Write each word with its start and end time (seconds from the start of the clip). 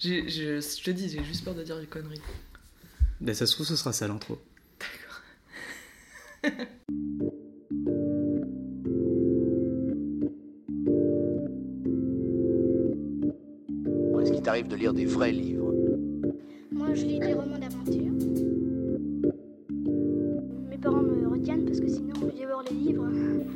Je, 0.00 0.28
je 0.28 0.82
te 0.82 0.90
dis, 0.90 1.08
j'ai 1.08 1.24
juste 1.24 1.44
peur 1.44 1.54
de 1.54 1.62
dire 1.62 1.78
des 1.78 1.86
conneries. 1.86 2.20
Ben, 3.20 3.34
ça 3.34 3.46
se 3.46 3.54
trouve, 3.54 3.66
ce 3.66 3.76
sera 3.76 3.92
ça 3.92 4.06
l'intro. 4.08 4.38
Est-ce 14.20 14.32
qu'il 14.32 14.42
t'arrive 14.42 14.68
de 14.68 14.76
lire 14.76 14.92
des 14.92 15.06
vrais 15.06 15.32
livres? 15.32 15.72
Moi, 16.72 16.94
je 16.94 17.04
lis 17.04 17.18
des 17.18 17.34
romans 17.34 17.58
d'aventure. 17.58 18.12
Mes 20.70 20.78
parents 20.78 21.02
me 21.02 21.28
retiennent 21.28 21.64
parce 21.64 21.80
que 21.80 21.88
sinon, 21.88 22.14
je 22.20 22.38
vais 22.38 22.46
voir 22.46 22.64
les 22.70 22.76
livres. 22.76 23.06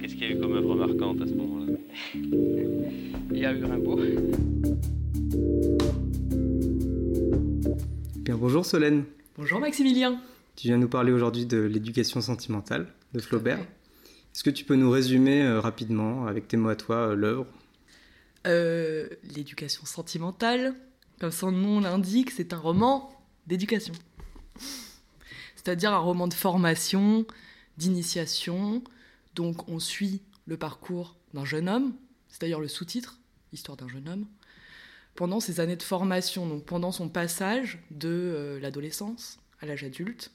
Qu'est-ce 0.01 0.15
qu'il 0.15 0.23
y 0.23 0.33
a 0.33 0.37
eu 0.37 0.41
comme 0.41 0.53
œuvre 0.55 0.75
marquante 0.75 1.21
à 1.23 1.27
ce 1.27 1.35
moment-là? 1.35 1.73
Il 3.31 3.39
y 3.39 3.45
a 3.45 3.53
eu 3.53 3.65
Rimbaud. 3.65 3.99
Bien, 8.29 8.37
bonjour 8.37 8.67
Solène. 8.67 9.07
Bonjour 9.39 9.59
Maximilien. 9.59 10.21
Tu 10.55 10.69
viens 10.69 10.77
nous 10.77 10.91
parler 10.91 11.13
aujourd'hui 11.13 11.47
de 11.47 11.63
l'éducation 11.63 12.21
sentimentale 12.21 12.93
de 13.15 13.21
Flaubert. 13.21 13.59
Est-ce 13.59 14.45
que 14.45 14.51
tu 14.51 14.67
peux 14.67 14.75
nous 14.75 14.91
résumer 14.91 15.41
euh, 15.41 15.63
rapidement, 15.63 16.27
avec 16.27 16.47
tes 16.47 16.59
mots 16.59 16.69
à 16.69 16.77
toi, 16.77 16.97
euh, 16.97 17.15
l'œuvre? 17.15 17.47
Euh, 18.47 19.09
L'éducation 19.35 19.87
sentimentale, 19.87 20.75
comme 21.19 21.31
son 21.31 21.53
nom 21.53 21.81
l'indique, 21.81 22.31
c'est 22.31 22.53
un 22.53 22.59
roman 22.59 23.19
d'éducation. 23.47 23.95
C'est-à-dire 25.57 25.95
un 25.95 25.97
roman 25.97 26.29
de 26.29 26.35
formation, 26.35 27.25
d'initiation. 27.79 28.85
Donc 29.37 29.71
on 29.71 29.79
suit 29.79 30.21
le 30.45 30.59
parcours 30.59 31.17
d'un 31.33 31.47
jeune 31.47 31.67
homme, 31.67 31.95
c'est 32.29 32.43
d'ailleurs 32.43 32.61
le 32.61 32.69
sous-titre, 32.69 33.21
Histoire 33.55 33.79
d'un 33.79 33.89
jeune 33.89 34.07
homme, 34.07 34.27
pendant 35.19 35.41
ses 35.41 35.59
années 35.59 35.75
de 35.75 35.83
formation, 35.83 36.47
donc 36.47 36.65
pendant 36.65 36.93
son 36.93 37.09
passage 37.09 37.81
de 37.91 38.09
euh, 38.09 38.61
l'adolescence 38.61 39.41
à 39.61 39.67
l'âge 39.67 39.83
adulte. 39.83 40.31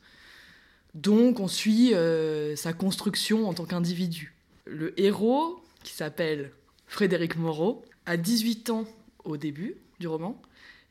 Donc 0.94 1.40
on 1.40 1.48
suit 1.48 1.94
euh, 1.94 2.58
sa 2.58 2.74
construction 2.74 3.48
en 3.48 3.54
tant 3.54 3.64
qu'individu. 3.64 4.34
Le 4.66 4.94
héros, 5.00 5.64
qui 5.84 5.94
s'appelle 5.94 6.52
Frédéric 6.86 7.38
Moreau, 7.38 7.86
a 8.06 8.18
18 8.18 8.72
ans 8.72 8.84
au 9.24 9.38
début 9.38 9.78
du 10.02 10.10
roman, 10.10 10.42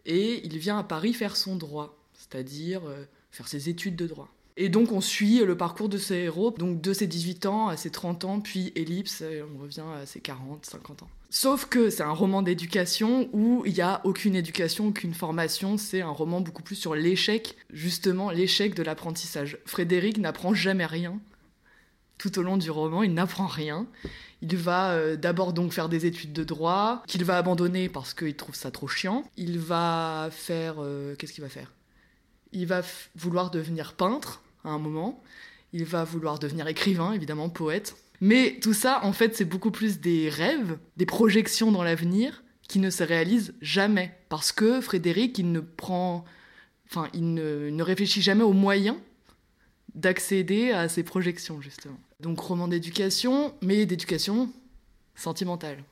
et 0.06 0.40
il 0.42 0.56
vient 0.56 0.78
à 0.78 0.84
Paris 0.84 1.12
faire 1.12 1.36
son 1.36 1.56
droit, 1.56 1.94
c'est-à-dire 2.14 2.80
euh, 2.86 3.04
faire 3.30 3.46
ses 3.46 3.68
études 3.68 3.96
de 3.96 4.06
droit. 4.06 4.32
Et 4.56 4.70
donc 4.70 4.90
on 4.90 5.02
suit 5.02 5.44
le 5.44 5.54
parcours 5.54 5.90
de 5.90 5.98
ce 5.98 6.14
héros, 6.14 6.50
donc 6.50 6.80
de 6.80 6.94
ses 6.94 7.06
18 7.06 7.44
ans 7.44 7.68
à 7.68 7.76
ses 7.76 7.90
30 7.90 8.24
ans, 8.24 8.40
puis 8.40 8.72
ellipse, 8.74 9.22
on 9.54 9.60
revient 9.60 9.84
à 10.00 10.06
ses 10.06 10.20
40, 10.20 10.64
50 10.64 11.02
ans. 11.02 11.10
Sauf 11.34 11.64
que 11.64 11.88
c'est 11.88 12.02
un 12.02 12.12
roman 12.12 12.42
d'éducation 12.42 13.30
où 13.32 13.62
il 13.64 13.72
n'y 13.72 13.80
a 13.80 14.02
aucune 14.04 14.34
éducation, 14.34 14.88
aucune 14.88 15.14
formation, 15.14 15.78
c'est 15.78 16.02
un 16.02 16.10
roman 16.10 16.42
beaucoup 16.42 16.62
plus 16.62 16.76
sur 16.76 16.94
l'échec, 16.94 17.56
justement 17.72 18.30
l'échec 18.30 18.74
de 18.74 18.82
l'apprentissage. 18.82 19.56
Frédéric 19.64 20.18
n'apprend 20.18 20.52
jamais 20.52 20.84
rien. 20.84 21.18
Tout 22.18 22.38
au 22.38 22.42
long 22.42 22.58
du 22.58 22.70
roman, 22.70 23.02
il 23.02 23.14
n'apprend 23.14 23.46
rien. 23.46 23.86
Il 24.42 24.54
va 24.58 24.90
euh, 24.90 25.16
d'abord 25.16 25.54
donc 25.54 25.72
faire 25.72 25.88
des 25.88 26.04
études 26.04 26.34
de 26.34 26.44
droit, 26.44 27.02
qu'il 27.06 27.24
va 27.24 27.38
abandonner 27.38 27.88
parce 27.88 28.12
qu'il 28.12 28.36
trouve 28.36 28.54
ça 28.54 28.70
trop 28.70 28.86
chiant. 28.86 29.24
Il 29.38 29.58
va 29.58 30.28
faire... 30.30 30.74
euh, 30.80 31.16
Qu'est-ce 31.16 31.32
qu'il 31.32 31.42
va 31.42 31.48
faire? 31.48 31.72
Il 32.52 32.66
va 32.66 32.82
vouloir 33.16 33.50
devenir 33.50 33.94
peintre 33.94 34.42
à 34.64 34.68
un 34.68 34.78
moment. 34.78 35.22
Il 35.72 35.86
va 35.86 36.04
vouloir 36.04 36.38
devenir 36.38 36.68
écrivain, 36.68 37.14
évidemment, 37.14 37.48
poète. 37.48 37.96
Mais 38.22 38.60
tout 38.62 38.72
ça, 38.72 39.00
en 39.02 39.12
fait, 39.12 39.34
c'est 39.34 39.44
beaucoup 39.44 39.72
plus 39.72 39.98
des 39.98 40.28
rêves, 40.28 40.78
des 40.96 41.06
projections 41.06 41.72
dans 41.72 41.82
l'avenir 41.82 42.44
qui 42.68 42.78
ne 42.78 42.88
se 42.88 43.02
réalisent 43.02 43.52
jamais. 43.60 44.16
Parce 44.28 44.52
que 44.52 44.80
Frédéric, 44.80 45.38
il 45.38 45.50
ne 45.50 45.58
prend... 45.58 46.24
Enfin, 46.88 47.08
il 47.14 47.34
ne, 47.34 47.82
réfléchit 47.82 48.22
jamais 48.22 48.44
aux 48.44 48.52
moyens 48.52 48.96
d'accéder 49.96 50.70
à 50.70 50.88
ces 50.88 51.02
projections, 51.02 51.60
justement. 51.60 51.98
Donc, 52.20 52.38
roman 52.38 52.68
d'éducation, 52.68 53.56
mais 53.60 53.86
d'éducation 53.86 54.52
sentimentale. 55.16 55.82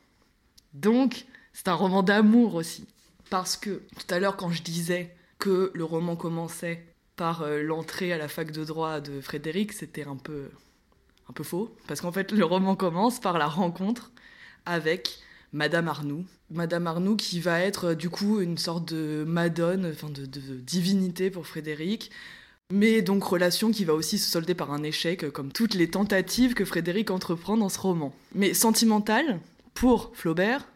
Donc, 0.72 1.26
c'est 1.52 1.66
un 1.66 1.74
roman 1.74 2.04
d'amour 2.04 2.54
aussi. 2.54 2.86
Parce 3.28 3.56
que, 3.56 3.82
tout 3.98 4.14
à 4.14 4.20
l'heure, 4.20 4.36
quand 4.36 4.50
je 4.50 4.62
disais 4.62 5.16
que 5.40 5.72
le 5.74 5.82
roman 5.82 6.14
commençait 6.14 6.86
par 7.16 7.42
euh, 7.42 7.60
l'entrée 7.60 8.12
à 8.12 8.18
la 8.18 8.28
fac 8.28 8.52
de 8.52 8.64
droit 8.64 9.00
de 9.00 9.20
Frédéric, 9.20 9.72
c'était 9.72 10.06
un 10.06 10.16
peu, 10.16 10.48
un 11.30 11.32
peu 11.32 11.44
faux. 11.44 11.72
Parce 11.86 12.00
qu'en 12.00 12.12
fait, 12.12 12.32
le 12.32 12.44
roman 12.44 12.74
commence 12.74 13.20
par 13.20 13.38
la 13.38 13.46
rencontre 13.46 14.10
avec 14.66 15.20
Madame 15.52 15.88
Arnoux. 15.88 16.24
Madame 16.50 16.88
Arnoux 16.88 17.16
qui 17.16 17.38
va 17.40 17.60
être 17.60 17.90
euh, 17.90 17.94
du 17.94 18.10
coup 18.10 18.40
une 18.40 18.58
sorte 18.58 18.92
de 18.92 19.24
madone, 19.26 19.86
enfin 19.92 20.10
de, 20.10 20.26
divinité 20.26 21.30
pour 21.30 21.46
Frédéric. 21.46 22.10
Mais 22.72 23.02
donc 23.02 23.24
relation 23.24 23.70
qui 23.70 23.84
va 23.84 23.94
aussi 23.94 24.18
se 24.18 24.30
solder 24.30 24.54
par 24.54 24.72
un 24.72 24.82
échec, 24.82 25.24
euh, 25.24 25.30
comme 25.30 25.52
toutes 25.52 25.74
les 25.74 25.88
tentatives 25.88 26.54
que 26.54 26.64
Frédéric 26.64 27.10
entreprend 27.10 27.56
dans 27.56 27.68
ce 27.68 27.78
roman. 27.78 28.12
Mais 28.34 28.52
sentimental, 28.52 29.40
pour 29.74 30.10
Flaubert, 30.14 30.68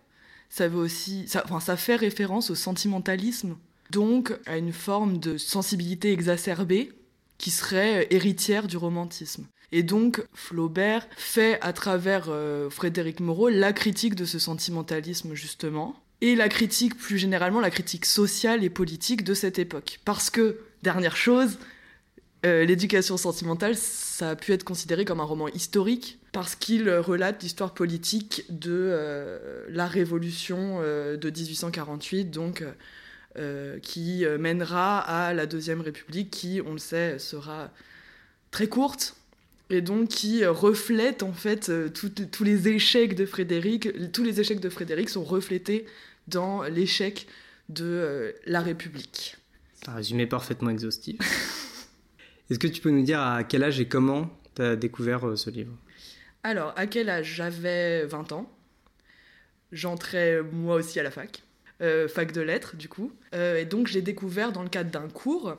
ça 0.48 0.68
veut 0.68 0.78
aussi, 0.78 1.26
ça, 1.26 1.42
enfin, 1.44 1.60
ça 1.60 1.76
fait 1.76 1.96
référence 1.96 2.50
au 2.50 2.54
sentimentalisme, 2.54 3.56
donc 3.90 4.32
à 4.46 4.56
une 4.56 4.72
forme 4.72 5.18
de 5.18 5.36
sensibilité 5.36 6.12
exacerbée 6.12 6.92
qui 7.38 7.50
serait 7.50 8.04
euh, 8.04 8.06
héritière 8.10 8.68
du 8.68 8.76
romantisme. 8.76 9.46
Et 9.72 9.82
donc 9.82 10.24
Flaubert 10.32 11.06
fait 11.16 11.58
à 11.60 11.72
travers 11.72 12.26
euh, 12.28 12.70
Frédéric 12.70 13.20
Moreau 13.20 13.48
la 13.48 13.72
critique 13.72 14.14
de 14.14 14.24
ce 14.24 14.38
sentimentalisme 14.38 15.34
justement, 15.34 16.00
et 16.20 16.36
la 16.36 16.48
critique 16.48 16.96
plus 16.96 17.18
généralement 17.18 17.60
la 17.60 17.70
critique 17.70 18.06
sociale 18.06 18.64
et 18.64 18.70
politique 18.70 19.24
de 19.24 19.34
cette 19.34 19.58
époque. 19.58 19.98
Parce 20.04 20.30
que, 20.30 20.60
dernière 20.82 21.16
chose, 21.16 21.58
euh, 22.46 22.64
l'éducation 22.64 23.16
sentimentale, 23.16 23.74
ça 23.74 24.30
a 24.30 24.36
pu 24.36 24.52
être 24.52 24.64
considéré 24.64 25.04
comme 25.04 25.20
un 25.20 25.24
roman 25.24 25.48
historique 25.48 26.18
parce 26.32 26.56
qu'il 26.56 26.90
relate 26.90 27.42
l'histoire 27.42 27.74
politique 27.74 28.44
de 28.50 28.70
euh, 28.72 29.66
la 29.68 29.86
révolution 29.86 30.80
de 30.80 31.30
1848, 31.30 32.26
donc 32.26 32.64
qui 33.82 34.24
mènera 34.38 35.00
à 35.00 35.34
la 35.34 35.46
Deuxième 35.46 35.80
République, 35.80 36.30
qui, 36.30 36.60
on 36.64 36.72
le 36.72 36.78
sait, 36.78 37.18
sera 37.18 37.72
très 38.52 38.68
courte 38.68 39.16
et 39.70 39.80
donc 39.80 40.08
qui 40.08 40.44
euh, 40.44 40.52
reflète 40.52 41.22
en 41.22 41.32
fait 41.32 41.68
euh, 41.68 41.88
tout- 41.88 42.10
tous 42.10 42.44
les 42.44 42.68
échecs 42.68 43.14
de 43.14 43.26
Frédéric. 43.26 44.12
Tous 44.12 44.22
les 44.22 44.40
échecs 44.40 44.60
de 44.60 44.68
Frédéric 44.68 45.08
sont 45.08 45.24
reflétés 45.24 45.86
dans 46.28 46.62
l'échec 46.64 47.26
de 47.68 47.84
euh, 47.84 48.32
la 48.46 48.60
République. 48.60 49.36
C'est 49.74 49.88
un 49.88 49.94
résumé 49.94 50.26
parfaitement 50.26 50.70
exhaustif. 50.70 51.16
Est-ce 52.50 52.58
que 52.58 52.66
tu 52.66 52.80
peux 52.82 52.90
nous 52.90 53.02
dire 53.02 53.20
à 53.20 53.42
quel 53.44 53.62
âge 53.62 53.80
et 53.80 53.86
comment 53.88 54.30
tu 54.54 54.62
as 54.62 54.76
découvert 54.76 55.26
euh, 55.26 55.36
ce 55.36 55.50
livre? 55.50 55.72
Alors, 56.42 56.74
à 56.76 56.86
quel 56.86 57.08
âge? 57.08 57.34
J'avais 57.34 58.04
20 58.04 58.32
ans. 58.32 58.50
J'entrais 59.72 60.42
moi 60.42 60.76
aussi 60.76 61.00
à 61.00 61.02
la 61.02 61.10
fac. 61.10 61.42
Euh, 61.80 62.06
fac 62.06 62.32
de 62.32 62.40
lettres, 62.40 62.76
du 62.76 62.88
coup. 62.88 63.12
Et 63.32 63.64
donc, 63.64 63.86
j'ai 63.88 64.02
découvert 64.02 64.52
dans 64.52 64.62
le 64.62 64.68
cadre 64.68 64.90
d'un 64.90 65.08
cours, 65.08 65.56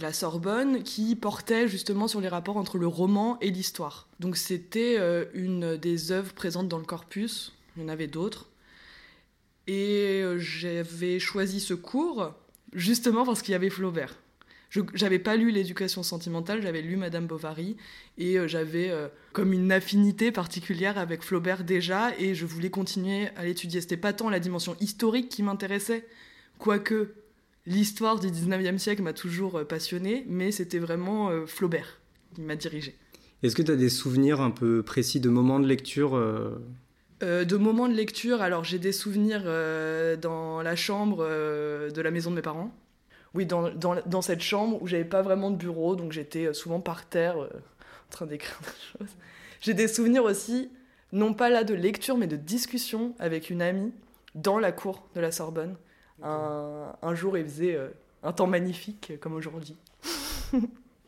la 0.00 0.12
Sorbonne, 0.12 0.82
qui 0.82 1.14
portait 1.16 1.68
justement 1.68 2.08
sur 2.08 2.20
les 2.20 2.28
rapports 2.28 2.56
entre 2.56 2.78
le 2.78 2.86
roman 2.86 3.38
et 3.40 3.50
l'histoire. 3.50 4.08
Donc, 4.20 4.36
c'était 4.36 4.96
euh, 4.98 5.26
une 5.34 5.76
des 5.76 6.12
œuvres 6.12 6.32
présentes 6.32 6.68
dans 6.68 6.78
le 6.78 6.84
corpus. 6.84 7.52
Il 7.76 7.82
y 7.82 7.86
en 7.86 7.88
avait 7.88 8.06
d'autres. 8.06 8.48
Et 9.66 10.22
euh, 10.22 10.38
j'avais 10.38 11.18
choisi 11.18 11.60
ce 11.60 11.74
cours 11.74 12.32
justement 12.72 13.24
parce 13.24 13.42
qu'il 13.42 13.52
y 13.52 13.56
avait 13.56 13.70
Flaubert. 13.70 14.16
Je 14.70 14.80
J'avais 14.94 15.18
pas 15.18 15.36
lu 15.36 15.50
l'éducation 15.50 16.02
sentimentale, 16.02 16.62
j'avais 16.62 16.82
lu 16.82 16.96
Madame 16.96 17.26
Bovary 17.26 17.76
et 18.18 18.38
euh, 18.38 18.46
j'avais 18.46 18.90
euh, 18.90 19.08
comme 19.32 19.52
une 19.52 19.72
affinité 19.72 20.32
particulière 20.32 20.98
avec 20.98 21.22
Flaubert 21.22 21.64
déjà 21.64 22.16
et 22.18 22.34
je 22.34 22.46
voulais 22.46 22.70
continuer 22.70 23.28
à 23.36 23.44
l'étudier. 23.44 23.80
C'était 23.80 23.96
pas 23.96 24.12
tant 24.12 24.30
la 24.30 24.40
dimension 24.40 24.76
historique 24.80 25.28
qui 25.28 25.42
m'intéressait, 25.42 26.06
quoique 26.58 27.14
l'histoire 27.66 28.18
du 28.18 28.28
19e 28.28 28.78
siècle 28.78 29.02
m'a 29.02 29.12
toujours 29.12 29.58
euh, 29.58 29.64
passionné, 29.64 30.24
mais 30.28 30.52
c'était 30.52 30.78
vraiment 30.78 31.30
euh, 31.30 31.46
Flaubert 31.46 32.00
qui 32.34 32.42
m'a 32.42 32.56
dirigé. 32.56 32.94
Est-ce 33.42 33.54
que 33.54 33.62
tu 33.62 33.70
as 33.70 33.76
des 33.76 33.90
souvenirs 33.90 34.40
un 34.40 34.50
peu 34.50 34.82
précis 34.82 35.20
de 35.20 35.28
moments 35.28 35.60
de 35.60 35.66
lecture 35.66 36.16
euh, 37.22 37.46
de 37.46 37.56
moments 37.56 37.88
de 37.88 37.94
lecture, 37.94 38.42
alors 38.42 38.64
j'ai 38.64 38.78
des 38.78 38.92
souvenirs 38.92 39.42
euh, 39.46 40.16
dans 40.16 40.60
la 40.60 40.76
chambre 40.76 41.18
euh, 41.20 41.90
de 41.90 42.02
la 42.02 42.10
maison 42.10 42.30
de 42.30 42.36
mes 42.36 42.42
parents. 42.42 42.70
Oui, 43.32 43.46
dans, 43.46 43.70
dans, 43.70 43.96
dans 44.06 44.22
cette 44.22 44.42
chambre 44.42 44.82
où 44.82 44.86
j'avais 44.86 45.04
pas 45.04 45.22
vraiment 45.22 45.50
de 45.50 45.56
bureau, 45.56 45.96
donc 45.96 46.12
j'étais 46.12 46.52
souvent 46.52 46.80
par 46.80 47.08
terre 47.08 47.38
en 47.38 48.10
train 48.10 48.26
d'écrire 48.26 48.58
des 48.60 48.98
choses. 48.98 49.14
J'ai 49.60 49.74
des 49.74 49.88
souvenirs 49.88 50.24
aussi, 50.24 50.70
non 51.12 51.32
pas 51.32 51.48
là 51.48 51.64
de 51.64 51.74
lecture, 51.74 52.18
mais 52.18 52.26
de 52.26 52.36
discussion 52.36 53.14
avec 53.18 53.48
une 53.48 53.62
amie 53.62 53.92
dans 54.34 54.58
la 54.58 54.72
cour 54.72 55.08
de 55.14 55.20
la 55.20 55.32
Sorbonne. 55.32 55.76
Un, 56.22 56.92
un 57.02 57.14
jour, 57.14 57.36
il 57.38 57.44
faisait 57.44 57.74
euh, 57.76 57.88
un 58.22 58.32
temps 58.32 58.46
magnifique 58.46 59.08
euh, 59.12 59.16
comme 59.18 59.34
aujourd'hui. 59.34 59.76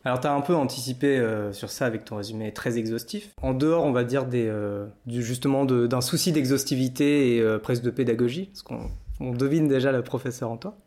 Alors, 0.05 0.21
tu 0.21 0.27
as 0.27 0.33
un 0.33 0.41
peu 0.41 0.55
anticipé 0.55 1.17
euh, 1.17 1.51
sur 1.51 1.69
ça 1.69 1.85
avec 1.85 2.05
ton 2.05 2.15
résumé 2.17 2.53
très 2.53 2.77
exhaustif. 2.77 3.31
En 3.41 3.53
dehors, 3.53 3.83
on 3.83 3.91
va 3.91 4.03
dire, 4.05 4.25
des, 4.25 4.47
euh, 4.47 4.87
du, 5.05 5.21
justement 5.21 5.65
de- 5.65 5.87
d'un 5.87 5.99
souci 6.01 6.31
d'exhaustivité 6.31 7.35
et 7.35 7.41
euh, 7.41 7.59
presque 7.59 7.83
de 7.83 7.89
pédagogie, 7.89 8.45
parce 8.45 8.61
qu'on 8.61 8.89
On 9.19 9.31
devine 9.33 9.67
déjà 9.67 9.91
le 9.91 10.01
professeur 10.01 10.49
en 10.51 10.57
toi. 10.57 10.77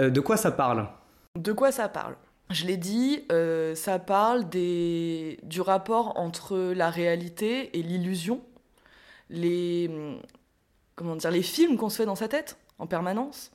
Euh, 0.00 0.10
de 0.10 0.20
quoi 0.20 0.36
ça 0.36 0.50
parle? 0.50 0.88
De 1.38 1.52
quoi 1.52 1.70
ça 1.70 1.88
parle? 1.88 2.16
Je 2.50 2.66
l'ai 2.66 2.76
dit, 2.76 3.24
euh, 3.30 3.76
ça 3.76 4.00
parle 4.00 4.48
des, 4.48 5.38
du 5.44 5.60
rapport 5.60 6.14
entre 6.18 6.56
la 6.74 6.90
réalité 6.90 7.78
et 7.78 7.82
l'illusion. 7.84 8.40
Les, 9.28 9.88
comment 10.96 11.14
dire, 11.14 11.30
les 11.30 11.42
films 11.42 11.76
qu'on 11.76 11.88
se 11.88 11.98
fait 11.98 12.06
dans 12.06 12.16
sa 12.16 12.26
tête 12.26 12.56
en 12.80 12.86
permanence. 12.86 13.52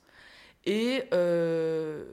Et 0.64 1.04
euh, 1.12 2.04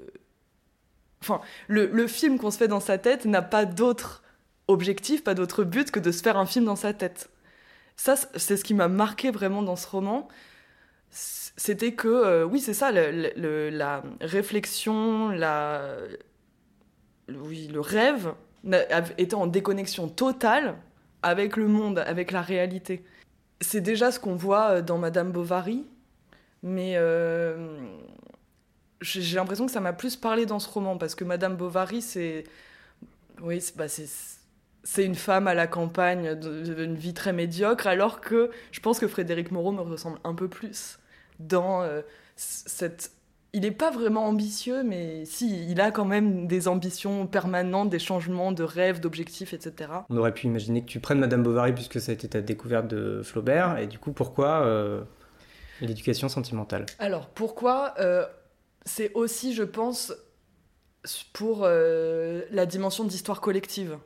enfin, 1.21 1.41
le, 1.67 2.07
film 2.07 2.37
qu'on 2.37 2.51
se 2.51 2.57
fait 2.57 2.67
dans 2.67 2.79
sa 2.79 2.97
tête 2.97 3.25
n'a 3.25 3.41
pas 3.41 3.65
d'autre 3.65 4.23
objectif, 4.67 5.23
pas 5.23 5.33
d'autre 5.33 5.63
but 5.63 5.91
que 5.91 5.99
de 5.99 6.11
se 6.11 6.21
faire 6.21 6.37
un 6.37 6.45
film 6.45 6.65
dans 6.65 6.75
sa 6.75 6.93
tête. 6.93 7.29
Ça, 7.95 8.15
c'est 8.35 8.57
ce 8.57 8.63
qui 8.63 8.73
m'a 8.73 8.87
marqué 8.87 9.31
vraiment 9.31 9.61
dans 9.61 9.75
ce 9.75 9.87
roman. 9.87 10.27
C'était 11.09 11.93
que, 11.93 12.07
euh, 12.07 12.43
oui, 12.43 12.59
c'est 12.59 12.73
ça, 12.73 12.91
la 12.91 14.03
réflexion, 14.19 15.29
la, 15.29 15.95
oui, 17.29 17.67
le 17.67 17.79
rêve 17.79 18.33
était 19.17 19.35
en 19.35 19.47
déconnexion 19.47 20.07
totale 20.07 20.75
avec 21.21 21.57
le 21.57 21.67
monde, 21.67 21.99
avec 21.99 22.31
la 22.31 22.41
réalité. 22.41 23.03
C'est 23.61 23.81
déjà 23.81 24.11
ce 24.11 24.19
qu'on 24.19 24.35
voit 24.35 24.69
euh, 24.69 24.81
dans 24.81 24.97
Madame 24.97 25.31
Bovary, 25.31 25.85
mais 26.63 26.93
euh, 26.95 27.77
j'ai 29.01 29.35
l'impression 29.35 29.65
que 29.65 29.71
ça 29.71 29.81
m'a 29.81 29.93
plus 29.93 30.15
parlé 30.15 30.45
dans 30.45 30.59
ce 30.59 30.69
roman, 30.69 30.97
parce 30.97 31.13
que 31.15 31.23
Madame 31.23 31.55
Bovary, 31.55 32.01
c'est. 32.01 32.45
Oui, 33.41 33.59
c'est 33.61 33.75
bah, 33.75 33.87
c'est- 33.87 35.05
une 35.05 35.15
femme 35.15 35.47
à 35.47 35.53
la 35.53 35.67
campagne, 35.67 36.35
d'une 36.35 36.95
vie 36.95 37.13
très 37.13 37.33
médiocre, 37.33 37.87
alors 37.87 38.19
que 38.21 38.51
je 38.71 38.79
pense 38.79 38.99
que 38.99 39.07
Frédéric 39.07 39.51
Moreau 39.51 39.71
me 39.71 39.81
ressemble 39.81 40.19
un 40.23 40.33
peu 40.33 40.47
plus 40.47 40.99
dans 41.39 41.81
euh, 41.83 42.01
cette. 42.35 43.11
Il 43.55 43.61
n'est 43.61 43.71
pas 43.71 43.91
vraiment 43.91 44.25
ambitieux, 44.25 44.81
mais 44.83 45.25
si, 45.25 45.69
il 45.69 45.79
a 45.79 45.91
quand 45.91 46.05
même 46.05 46.47
des 46.47 46.67
ambitions 46.67 47.27
permanentes, 47.27 47.89
des 47.89 47.99
changements 47.99 48.51
de 48.51 48.63
rêves, 48.63 48.99
d'objectifs, 48.99 49.53
etc. 49.53 49.91
On 50.09 50.17
aurait 50.17 50.33
pu 50.33 50.47
imaginer 50.47 50.81
que 50.81 50.87
tu 50.87 50.99
prennes 50.99 51.19
Madame 51.19 51.43
Bovary 51.43 51.73
puisque 51.73 52.01
ça 52.01 52.11
a 52.11 52.15
été 52.15 52.27
ta 52.27 52.41
découverte 52.41 52.87
de 52.87 53.21
Flaubert. 53.23 53.77
Et 53.77 53.85
du 53.85 53.99
coup, 53.99 54.11
pourquoi 54.11 54.63
euh, 54.65 55.03
l'éducation 55.81 56.29
sentimentale 56.29 56.85
Alors, 56.99 57.27
pourquoi 57.29 57.93
euh, 57.99 58.25
C'est 58.85 59.13
aussi, 59.13 59.53
je 59.53 59.63
pense, 59.63 60.13
pour 61.33 61.61
euh, 61.63 62.43
la 62.51 62.65
dimension 62.65 63.03
d'histoire 63.03 63.41
collective. 63.41 63.97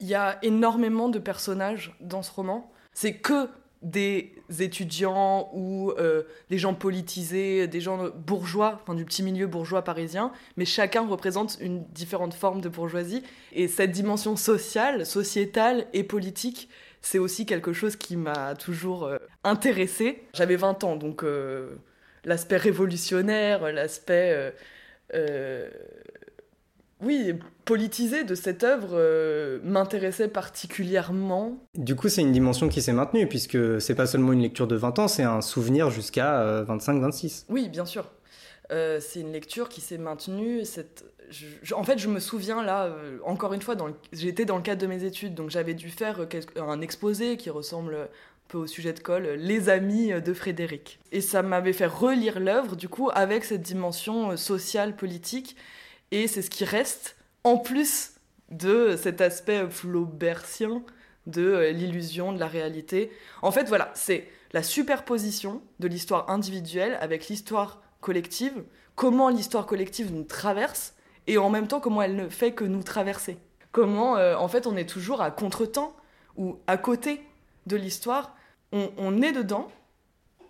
Il 0.00 0.08
y 0.08 0.14
a 0.14 0.38
énormément 0.42 1.08
de 1.08 1.18
personnages 1.18 1.94
dans 2.00 2.22
ce 2.22 2.32
roman. 2.32 2.72
C'est 2.92 3.14
que 3.14 3.48
des 3.82 4.32
étudiants 4.60 5.50
ou 5.52 5.90
euh, 5.98 6.22
des 6.50 6.58
gens 6.58 6.74
politisés, 6.74 7.66
des 7.66 7.80
gens 7.80 8.10
bourgeois, 8.14 8.78
enfin 8.80 8.94
du 8.94 9.04
petit 9.04 9.24
milieu 9.24 9.48
bourgeois 9.48 9.82
parisien, 9.82 10.32
mais 10.56 10.64
chacun 10.64 11.06
représente 11.06 11.58
une 11.60 11.84
différente 11.88 12.32
forme 12.32 12.60
de 12.60 12.68
bourgeoisie. 12.68 13.22
Et 13.52 13.66
cette 13.66 13.90
dimension 13.90 14.36
sociale, 14.36 15.04
sociétale 15.04 15.86
et 15.92 16.04
politique, 16.04 16.68
c'est 17.02 17.18
aussi 17.18 17.44
quelque 17.46 17.72
chose 17.72 17.96
qui 17.96 18.16
m'a 18.16 18.54
toujours 18.54 19.04
euh, 19.04 19.18
intéressée. 19.44 20.22
J'avais 20.34 20.56
20 20.56 20.84
ans, 20.84 20.96
donc 20.96 21.22
euh, 21.24 21.74
l'aspect 22.24 22.56
révolutionnaire, 22.56 23.70
l'aspect... 23.72 24.32
euh, 24.34 24.50
euh, 25.14 25.68
oui, 27.00 27.34
politisé 27.64 28.22
de 28.22 28.36
cette 28.36 28.62
œuvre 28.62 28.90
euh, 28.92 29.58
m'intéressait 29.64 30.28
particulièrement. 30.28 31.58
Du 31.74 31.96
coup, 31.96 32.08
c'est 32.08 32.20
une 32.20 32.30
dimension 32.30 32.68
qui 32.68 32.80
s'est 32.80 32.92
maintenue 32.92 33.26
puisque 33.26 33.80
c'est 33.80 33.96
pas 33.96 34.06
seulement 34.06 34.32
une 34.32 34.40
lecture 34.40 34.68
de 34.68 34.76
20 34.76 35.00
ans, 35.00 35.08
c'est 35.08 35.24
un 35.24 35.40
souvenir 35.40 35.90
jusqu'à 35.90 36.40
euh, 36.42 36.64
25-26. 36.64 37.46
Oui, 37.48 37.68
bien 37.68 37.86
sûr. 37.86 38.08
Euh, 38.70 39.00
c'est 39.00 39.20
une 39.20 39.32
lecture 39.32 39.68
qui 39.68 39.80
s'est 39.80 39.98
maintenue. 39.98 40.64
Cette... 40.64 41.04
en 41.74 41.84
fait, 41.84 41.98
je 41.98 42.08
me 42.08 42.20
souviens 42.20 42.62
là, 42.62 42.84
euh, 42.84 43.18
encore 43.24 43.52
une 43.52 43.62
fois, 43.62 43.74
j'étais 44.12 44.44
dans 44.44 44.56
le 44.56 44.62
cadre 44.62 44.80
de 44.82 44.86
mes 44.86 45.04
études, 45.04 45.34
donc 45.34 45.50
j'avais 45.50 45.74
dû 45.74 45.90
faire 45.90 46.20
euh, 46.20 46.26
quelque- 46.26 46.58
un 46.58 46.80
exposé 46.80 47.36
qui 47.36 47.50
ressemble 47.50 47.94
un 47.94 48.08
peu 48.48 48.58
au 48.58 48.66
sujet 48.66 48.92
de 48.92 49.00
colle, 49.00 49.26
euh, 49.26 49.36
Les 49.36 49.68
amis 49.68 50.12
de 50.12 50.34
Frédéric. 50.34 50.98
Et 51.10 51.20
ça 51.20 51.42
m'avait 51.42 51.72
fait 51.72 51.86
relire 51.86 52.40
l'œuvre, 52.40 52.76
du 52.76 52.88
coup, 52.88 53.10
avec 53.14 53.44
cette 53.44 53.62
dimension 53.62 54.32
euh, 54.32 54.36
sociale, 54.36 54.96
politique. 54.96 55.56
Et 56.10 56.28
c'est 56.28 56.42
ce 56.42 56.50
qui 56.50 56.64
reste, 56.64 57.16
en 57.44 57.56
plus 57.56 58.12
de 58.50 58.96
cet 58.96 59.20
aspect 59.20 59.66
flaubertien 59.70 60.82
de 61.26 61.42
euh, 61.42 61.70
l'illusion, 61.70 62.32
de 62.32 62.38
la 62.40 62.48
réalité. 62.48 63.10
En 63.42 63.50
fait, 63.52 63.68
voilà, 63.68 63.90
c'est 63.94 64.28
la 64.52 64.62
superposition 64.62 65.62
de 65.78 65.88
l'histoire 65.88 66.28
individuelle 66.28 66.98
avec 67.00 67.28
l'histoire 67.28 67.80
collective, 68.00 68.64
comment 68.96 69.30
l'histoire 69.30 69.64
collective 69.64 70.12
nous 70.12 70.24
traverse, 70.24 70.94
et 71.26 71.38
en 71.38 71.50
même 71.50 71.68
temps 71.68 71.80
comment 71.80 72.02
elle 72.02 72.16
ne 72.16 72.28
fait 72.28 72.52
que 72.52 72.64
nous 72.64 72.82
traverser. 72.82 73.38
Comment, 73.72 74.16
euh, 74.16 74.36
en 74.36 74.48
fait, 74.48 74.66
on 74.66 74.76
est 74.76 74.88
toujours 74.88 75.22
à 75.22 75.30
contretemps 75.30 75.96
ou 76.36 76.58
à 76.66 76.76
côté 76.76 77.22
de 77.66 77.76
l'histoire. 77.76 78.36
On, 78.72 79.20
est 79.20 79.32
dedans, 79.32 79.70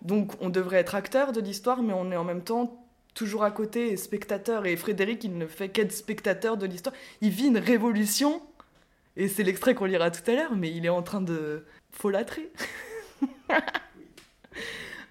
donc 0.01 0.31
on 0.39 0.49
devrait 0.49 0.77
être 0.77 0.95
acteur 0.95 1.33
de 1.33 1.41
l'histoire, 1.41 1.83
mais 1.83 1.91
on 1.91 2.09
est 2.09 2.15
en 2.15 2.23
même 2.23 2.41
temps 2.41 2.85
toujours 3.13 3.43
à 3.43 3.51
côté 3.51 3.91
et 3.91 3.97
spectateur. 3.97 4.65
Et 4.65 4.77
Frédéric, 4.77 5.25
il 5.25 5.37
ne 5.37 5.45
fait 5.45 5.67
qu'être 5.67 5.91
spectateur 5.91 6.55
de 6.55 6.65
l'histoire. 6.65 6.95
Il 7.19 7.31
vit 7.31 7.47
une 7.47 7.57
révolution, 7.57 8.41
et 9.17 9.27
c'est 9.27 9.43
l'extrait 9.43 9.75
qu'on 9.75 9.85
lira 9.85 10.09
tout 10.09 10.29
à 10.31 10.35
l'heure, 10.35 10.55
mais 10.55 10.71
il 10.71 10.85
est 10.85 10.89
en 10.89 11.03
train 11.03 11.19
de 11.19 11.65
folâtrer. 11.91 12.49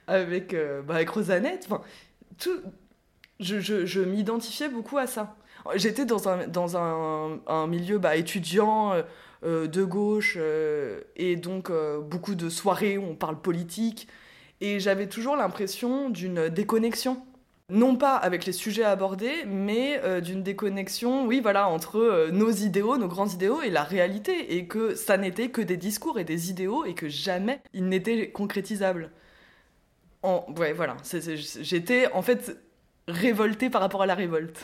avec, 0.07 0.55
euh, 0.55 0.83
bah, 0.83 0.97
avec 0.97 1.11
Rosanette. 1.11 1.67
Enfin, 1.67 1.83
tout, 2.39 2.63
je, 3.43 4.01
m'identifiais 4.01 4.69
beaucoup 4.69 4.99
à 4.99 5.07
ça. 5.07 5.37
J'étais 5.75 6.05
dans 6.05 6.29
un, 6.29 6.47
dans 6.49 6.77
un, 6.77 7.39
un 7.47 7.67
milieu 7.67 7.99
bah, 7.99 8.17
étudiant 8.17 8.93
euh, 8.93 9.03
euh, 9.45 9.67
de 9.67 9.85
gauche 9.85 10.37
euh, 10.39 11.01
et 11.17 11.37
donc 11.37 11.71
beaucoup 12.03 12.35
de 12.35 12.49
soirées 12.49 12.99
où 12.99 13.05
on 13.05 13.15
parle 13.15 13.41
politique 13.41 14.09
et 14.61 14.81
j'avais 14.81 15.09
toujours 15.09 15.37
l'impression 15.37 16.11
d'une 16.11 16.49
déconnexion. 16.49 17.25
Non 17.69 17.97
pas 17.97 18.17
avec 18.17 18.45
les 18.45 18.53
sujets 18.53 18.85
abordés, 18.85 19.45
mais 19.47 20.01
d'une 20.21 20.43
déconnexion, 20.43 21.27
oui, 21.27 21.41
voilà, 21.41 21.69
entre 21.69 22.29
nos 22.31 22.51
idéaux, 22.51 22.99
nos 22.99 23.09
grands 23.09 23.29
idéaux 23.29 23.63
et 23.63 23.71
la 23.71 23.83
réalité, 23.83 24.57
et 24.57 24.67
que 24.67 24.95
ça 24.95 25.17
n'était 25.17 25.49
que 25.49 25.63
des 25.63 25.79
discours 25.79 26.19
et 26.19 26.25
des 26.25 26.51
idéaux, 26.51 26.85
et 26.85 26.93
que 26.93 27.09
jamais 27.09 27.63
ils 27.73 27.89
n'étaient 27.89 28.31
concrétisables. 28.31 29.11
Ouais, 30.23 30.73
voilà, 30.73 30.97
j'étais 31.61 32.13
en 32.13 32.23
fait 32.23 32.57
révoltée 33.13 33.71
par 33.71 33.81
rapport 33.81 34.03
à 34.03 34.07
la 34.07 34.15
révolte. 34.15 34.61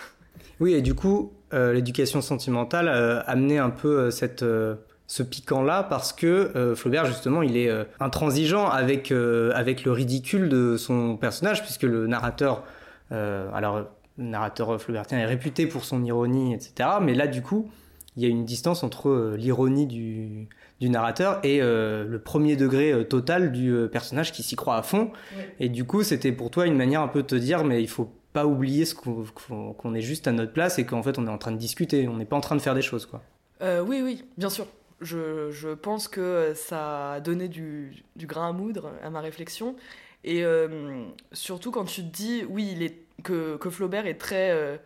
Oui, 0.60 0.74
et 0.74 0.82
du 0.82 0.94
coup, 0.94 1.32
euh, 1.54 1.72
l'éducation 1.72 2.20
sentimentale 2.20 2.88
euh, 2.88 3.20
amenait 3.26 3.58
un 3.58 3.70
peu 3.70 3.98
euh, 3.98 4.10
cette, 4.10 4.42
euh, 4.42 4.74
ce 5.06 5.22
piquant-là 5.22 5.84
parce 5.84 6.12
que 6.12 6.26
euh, 6.26 6.74
Flaubert, 6.74 7.06
justement, 7.06 7.42
il 7.42 7.56
est 7.56 7.70
euh, 7.70 7.84
intransigeant 8.00 8.68
avec, 8.68 9.10
euh, 9.10 9.50
avec 9.54 9.84
le 9.84 9.92
ridicule 9.92 10.48
de 10.48 10.76
son 10.76 11.16
personnage, 11.16 11.62
puisque 11.62 11.84
le 11.84 12.06
narrateur, 12.06 12.64
alors, 13.10 13.86
le 14.18 14.24
narrateur 14.24 14.78
flaubertien 14.78 15.18
est 15.18 15.24
réputé 15.24 15.66
pour 15.66 15.84
son 15.86 16.04
ironie, 16.04 16.52
etc. 16.52 16.90
Mais 17.00 17.14
là, 17.14 17.26
du 17.26 17.40
coup, 17.40 17.70
il 18.16 18.22
y 18.22 18.26
a 18.26 18.28
une 18.28 18.44
distance 18.44 18.82
entre 18.82 19.34
l'ironie 19.34 19.86
du, 19.86 20.46
du 20.78 20.90
narrateur 20.90 21.40
et 21.42 21.60
le 21.60 22.20
premier 22.22 22.56
degré 22.56 23.06
total 23.08 23.50
du 23.50 23.74
personnage 23.90 24.32
qui 24.32 24.42
s'y 24.42 24.56
croit 24.56 24.76
à 24.76 24.82
fond. 24.82 25.10
Ouais. 25.34 25.54
Et 25.60 25.68
du 25.70 25.84
coup, 25.84 26.02
c'était 26.02 26.32
pour 26.32 26.50
toi 26.50 26.66
une 26.66 26.76
manière 26.76 27.00
un 27.00 27.08
peu 27.08 27.22
de 27.22 27.28
te 27.28 27.34
dire, 27.34 27.64
mais 27.64 27.80
il 27.82 27.88
faut 27.88 28.12
pas 28.32 28.46
oublier 28.46 28.84
ce 28.84 28.94
qu'on 28.94 29.94
est 29.94 30.00
juste 30.00 30.28
à 30.28 30.32
notre 30.32 30.52
place 30.52 30.78
et 30.78 30.86
qu'en 30.86 31.02
fait 31.02 31.18
on 31.18 31.26
est 31.26 31.30
en 31.30 31.38
train 31.38 31.52
de 31.52 31.56
discuter, 31.56 32.08
on 32.08 32.16
n'est 32.16 32.24
pas 32.24 32.36
en 32.36 32.40
train 32.40 32.56
de 32.56 32.60
faire 32.60 32.74
des 32.74 32.82
choses 32.82 33.06
quoi. 33.06 33.22
Euh, 33.62 33.80
oui, 33.80 34.00
oui, 34.02 34.24
bien 34.36 34.50
sûr. 34.50 34.66
Je, 35.00 35.50
je 35.50 35.68
pense 35.70 36.08
que 36.08 36.52
ça 36.54 37.12
a 37.14 37.20
donné 37.20 37.48
du, 37.48 38.04
du 38.16 38.26
grain 38.26 38.48
à 38.48 38.52
moudre 38.52 38.92
à 39.02 39.10
ma 39.10 39.20
réflexion. 39.20 39.76
Et 40.24 40.44
euh, 40.44 41.04
surtout 41.32 41.70
quand 41.70 41.84
tu 41.84 42.02
te 42.02 42.08
dis, 42.08 42.44
oui, 42.48 42.70
il 42.72 42.82
est, 42.82 42.98
que, 43.22 43.56
que 43.56 43.70
Flaubert 43.70 44.06
est 44.06 44.18
très 44.18 44.50
euh, 44.50 44.76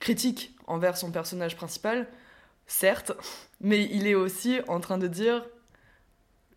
critique 0.00 0.54
envers 0.66 0.96
son 0.96 1.10
personnage 1.10 1.56
principal, 1.56 2.06
certes, 2.66 3.12
mais 3.60 3.84
il 3.84 4.06
est 4.06 4.14
aussi 4.14 4.60
en 4.68 4.80
train 4.80 4.98
de 4.98 5.06
dire, 5.06 5.44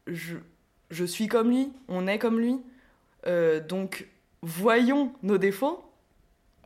je, 0.08 0.36
je 0.90 1.06
suis 1.06 1.28
comme 1.28 1.50
lui, 1.50 1.72
on 1.88 2.08
est 2.08 2.20
comme 2.20 2.40
lui, 2.40 2.60
euh, 3.28 3.60
donc 3.60 4.08
voyons 4.42 5.14
nos 5.24 5.38
défauts. 5.38 5.82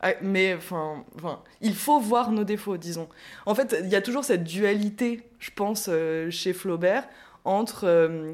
Ah, 0.02 0.14
Mais 0.22 0.56
enfin, 0.56 1.04
enfin, 1.16 1.42
il 1.62 1.76
faut 1.76 2.00
voir 2.00 2.32
nos 2.32 2.44
défauts, 2.44 2.78
disons. 2.78 3.10
En 3.46 3.56
fait, 3.56 3.76
il 3.84 3.90
y 3.90 3.96
a 3.96 4.02
toujours 4.02 4.24
cette 4.24 4.44
dualité, 4.44 5.24
je 5.40 5.52
pense, 5.52 5.88
euh, 5.90 6.30
chez 6.30 6.54
Flaubert, 6.54 7.08
entre 7.44 7.86
euh, 7.86 8.34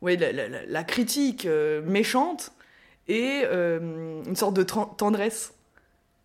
ouais, 0.00 0.16
la, 0.16 0.84
critique 0.84 1.46
euh, 1.46 1.82
méchante 1.82 2.52
et 3.06 3.44
une 3.44 4.36
sorte 4.36 4.54
de 4.54 4.62
tendresse 4.62 5.52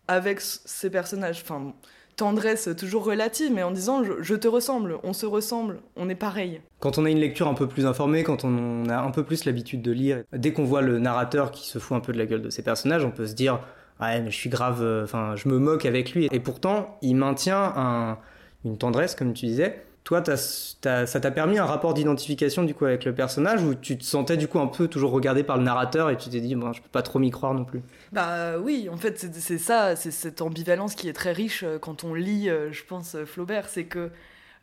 avec 0.08 0.40
ces 0.40 0.88
personnages. 0.88 1.42
Enfin, 1.42 1.74
tendresse 2.16 2.68
toujours 2.76 3.04
relative, 3.04 3.52
mais 3.52 3.62
en 3.62 3.70
disant 3.70 4.04
je, 4.04 4.12
je 4.20 4.34
te 4.34 4.48
ressemble, 4.48 4.98
on 5.02 5.14
se 5.14 5.24
ressemble, 5.24 5.80
on 5.96 6.08
est 6.08 6.14
pareil. 6.14 6.60
Quand 6.78 6.98
on 6.98 7.04
a 7.06 7.10
une 7.10 7.18
lecture 7.18 7.48
un 7.48 7.54
peu 7.54 7.66
plus 7.66 7.86
informée, 7.86 8.24
quand 8.24 8.44
on 8.44 8.88
a 8.88 8.98
un 8.98 9.10
peu 9.10 9.24
plus 9.24 9.44
l'habitude 9.46 9.80
de 9.80 9.90
lire, 9.90 10.22
dès 10.32 10.52
qu'on 10.52 10.64
voit 10.64 10.82
le 10.82 10.98
narrateur 10.98 11.50
qui 11.50 11.66
se 11.66 11.78
fout 11.78 11.96
un 11.96 12.00
peu 12.00 12.12
de 12.12 12.18
la 12.18 12.26
gueule 12.26 12.42
de 12.42 12.50
ses 12.50 12.62
personnages, 12.62 13.04
on 13.04 13.10
peut 13.10 13.26
se 13.26 13.34
dire 13.34 13.60
ouais 14.00 14.24
je 14.26 14.36
suis 14.36 14.50
grave, 14.50 14.82
euh, 14.82 15.04
enfin 15.04 15.36
je 15.36 15.48
me 15.48 15.58
moque 15.58 15.86
avec 15.86 16.12
lui. 16.14 16.28
Et 16.32 16.40
pourtant, 16.40 16.98
il 17.02 17.14
maintient 17.16 17.72
un- 17.76 18.18
une 18.64 18.76
tendresse, 18.78 19.14
comme 19.14 19.32
tu 19.32 19.46
disais. 19.46 19.82
Toi, 20.04 20.22
ça 20.24 21.20
t'a 21.20 21.30
permis 21.30 21.58
un 21.58 21.66
rapport 21.66 21.94
d'identification 21.94 22.64
du 22.64 22.74
coup 22.74 22.84
avec 22.86 23.04
le 23.04 23.14
personnage 23.14 23.62
où 23.62 23.74
tu 23.74 23.96
te 23.96 24.02
sentais 24.02 24.36
du 24.36 24.48
coup 24.48 24.58
un 24.58 24.66
peu 24.66 24.88
toujours 24.88 25.12
regardé 25.12 25.44
par 25.44 25.56
le 25.56 25.62
narrateur 25.62 26.10
et 26.10 26.16
tu 26.16 26.30
t'es 26.30 26.40
dit 26.40 26.56
bon 26.56 26.72
je 26.72 26.82
peux 26.82 26.88
pas 26.88 27.02
trop 27.02 27.18
m'y 27.18 27.30
croire 27.30 27.54
non 27.54 27.64
plus? 27.64 27.80
Bah 28.10 28.58
oui, 28.58 28.88
en 28.90 28.96
fait, 28.96 29.18
c'est 29.18 29.58
ça, 29.58 29.94
c'est 29.94 30.10
cette 30.10 30.40
ambivalence 30.42 30.94
qui 30.96 31.08
est 31.08 31.12
très 31.12 31.32
riche 31.32 31.62
euh, 31.62 31.78
quand 31.78 32.02
on 32.02 32.14
lit, 32.14 32.48
euh, 32.48 32.72
je 32.72 32.82
pense, 32.84 33.14
euh, 33.14 33.24
Flaubert, 33.24 33.68
c'est 33.68 33.84
que, 33.84 34.10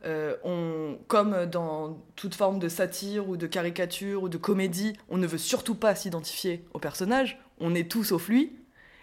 euh, 0.05 0.35
comme 1.07 1.45
dans 1.45 1.97
toute 2.15 2.35
forme 2.35 2.59
de 2.59 2.67
satire 2.67 3.29
ou 3.29 3.37
de 3.37 3.47
caricature 3.47 4.23
ou 4.23 4.29
de 4.29 4.37
comédie, 4.37 4.97
on 5.09 5.17
ne 5.17 5.27
veut 5.27 5.37
surtout 5.37 5.75
pas 5.75 5.95
s'identifier 5.95 6.65
au 6.73 6.79
personnage, 6.79 7.39
on 7.61 7.73
est 7.73 7.89
tout 7.89 8.03
sauf 8.03 8.27
lui, 8.27 8.56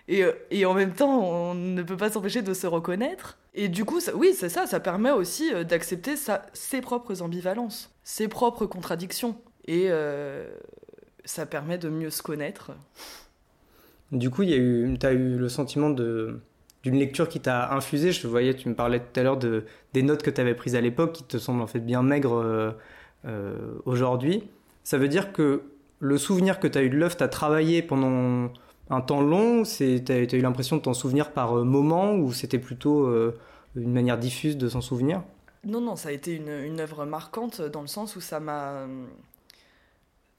et, 0.08 0.25
euh, 0.25 0.32
et 0.50 0.66
en 0.66 0.75
même 0.75 0.92
temps, 0.92 1.20
on 1.23 1.54
ne 1.54 1.82
peut 1.82 1.96
pas 1.96 2.11
s'empêcher 2.11 2.42
de 2.42 2.52
se 2.54 2.66
reconnaître. 2.66 3.38
Et 3.54 3.68
du 3.68 3.84
coup, 3.84 4.00
ça- 4.00 4.14
oui, 4.14 4.34
c'est 4.34 4.49
ça, 4.49 4.66
ça 4.66 4.80
permet 4.80 5.11
aussi 5.11 5.52
euh, 5.52 5.64
d'accepter 5.64 6.14
ses 6.52 6.80
propres 6.80 7.23
ambivalences, 7.23 7.94
ses 8.02 8.28
propres 8.28 8.66
contradictions, 8.66 9.37
et 9.66 9.87
euh, 9.88 10.46
ça 11.25 11.46
permet 11.46 11.78
de 11.78 11.88
mieux 11.88 12.11
se 12.11 12.23
connaître. 12.23 12.73
Du 14.12 14.30
coup, 14.30 14.42
il 14.42 14.50
y 14.50 14.54
a 14.54 14.56
eu, 14.56 14.96
le 15.37 15.49
sentiment 15.49 15.90
d'une 15.90 16.40
lecture 16.84 17.28
qui 17.28 17.40
t'a 17.40 17.73
infusé. 17.73 18.12
Je 18.12 18.26
voyais, 18.28 18.54
tu 18.54 18.68
me 18.68 18.75
parlais 18.75 19.00
tout 19.00 19.18
à 19.18 19.23
l'heure 19.23 19.38
de 19.38 19.64
des 19.94 20.02
notes 20.02 20.23
que 20.23 20.30
tu 20.30 20.40
avais 20.40 20.54
prises 20.54 20.76
à 20.76 20.80
l'époque 20.80 21.12
qui 21.12 21.25
te 21.25 21.38
semblent 21.38 21.62
en 21.62 21.66
fait 21.66 21.80
bien 21.80 22.02
maigres 22.02 22.75
aujourd'hui. 23.87 24.49
Ça 24.84 24.99
veut 24.99 25.08
dire 25.08 25.32
que 25.32 25.62
le 25.99 26.18
souvenir 26.18 26.61
que 26.61 26.68
tu 26.68 26.78
as 26.78 26.82
eu 26.82 26.90
de 26.90 26.96
l'œuvre, 26.96 27.16
tu 27.16 27.25
as 27.25 27.28
travaillé 27.28 27.82
pendant 27.82 28.52
un 28.91 29.00
temps 29.00 29.21
long. 29.21 29.64
C'est, 29.64 30.03
t'as, 30.05 30.26
t'as 30.26 30.37
eu 30.37 30.41
l'impression 30.41 30.76
de 30.76 30.83
t'en 30.83 30.95
souvenir 30.95 31.33
par 31.33 31.59
euh, 31.59 31.64
moment 31.64 32.14
ou 32.14 32.33
c'était 32.33 32.59
plutôt 32.59 33.07
euh, 33.07 33.38
une 33.76 33.93
manière 33.93 34.19
diffuse 34.19 34.57
de 34.57 34.69
s'en 34.69 34.81
souvenir? 34.81 35.23
Non, 35.64 35.81
non, 35.81 35.97
ça 35.97 36.11
a 36.11 36.12
été 36.12 36.35
une, 36.35 36.81
œuvre 36.81 37.07
marquante 37.07 37.62
dans 37.62 37.81
le 37.81 37.87
sens 37.87 38.17
où 38.17 38.21
ça 38.21 38.41
m'a. 38.41 38.87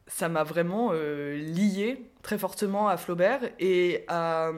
Ça 0.08 0.30
m'a 0.30 0.44
vraiment 0.44 0.92
euh, 0.94 1.36
lié 1.36 2.12
très 2.22 2.38
fortement 2.38 2.88
à 2.88 2.96
Flaubert 2.96 3.42
et 3.60 4.06
à 4.08 4.52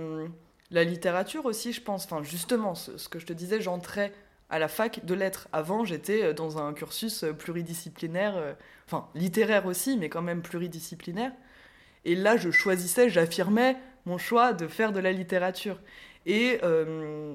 la 0.71 0.83
littérature 0.83 1.45
aussi, 1.45 1.71
je 1.71 1.81
pense. 1.81 2.03
Enfin, 2.03 2.21
justement, 2.21 2.75
ce, 2.75 3.07
que 3.07 3.17
je 3.17 3.25
te 3.25 3.31
disais, 3.31 3.61
j'entrais 3.61 4.11
à 4.49 4.59
la 4.59 4.67
fac 4.67 5.05
de 5.05 5.13
lettres. 5.13 5.47
Avant, 5.53 5.85
j'étais 5.85 6.33
dans 6.33 6.57
un 6.57 6.73
cursus 6.73 7.23
pluridisciplinaire, 7.39 8.57
enfin, 8.87 9.07
littéraire 9.15 9.67
aussi, 9.67 9.97
mais 9.97 10.09
quand 10.09 10.21
même 10.21 10.41
pluridisciplinaire. 10.41 11.31
Et 12.07 12.15
là, 12.15 12.37
je 12.37 12.51
choisissais, 12.51 13.09
j'affirmais 13.09 13.75
mon 14.05 14.17
choix 14.17 14.53
de 14.53 14.65
faire 14.67 14.93
de 14.93 14.99
la 15.01 15.11
littérature. 15.11 15.77
Et 16.25 16.57
euh, 16.63 17.33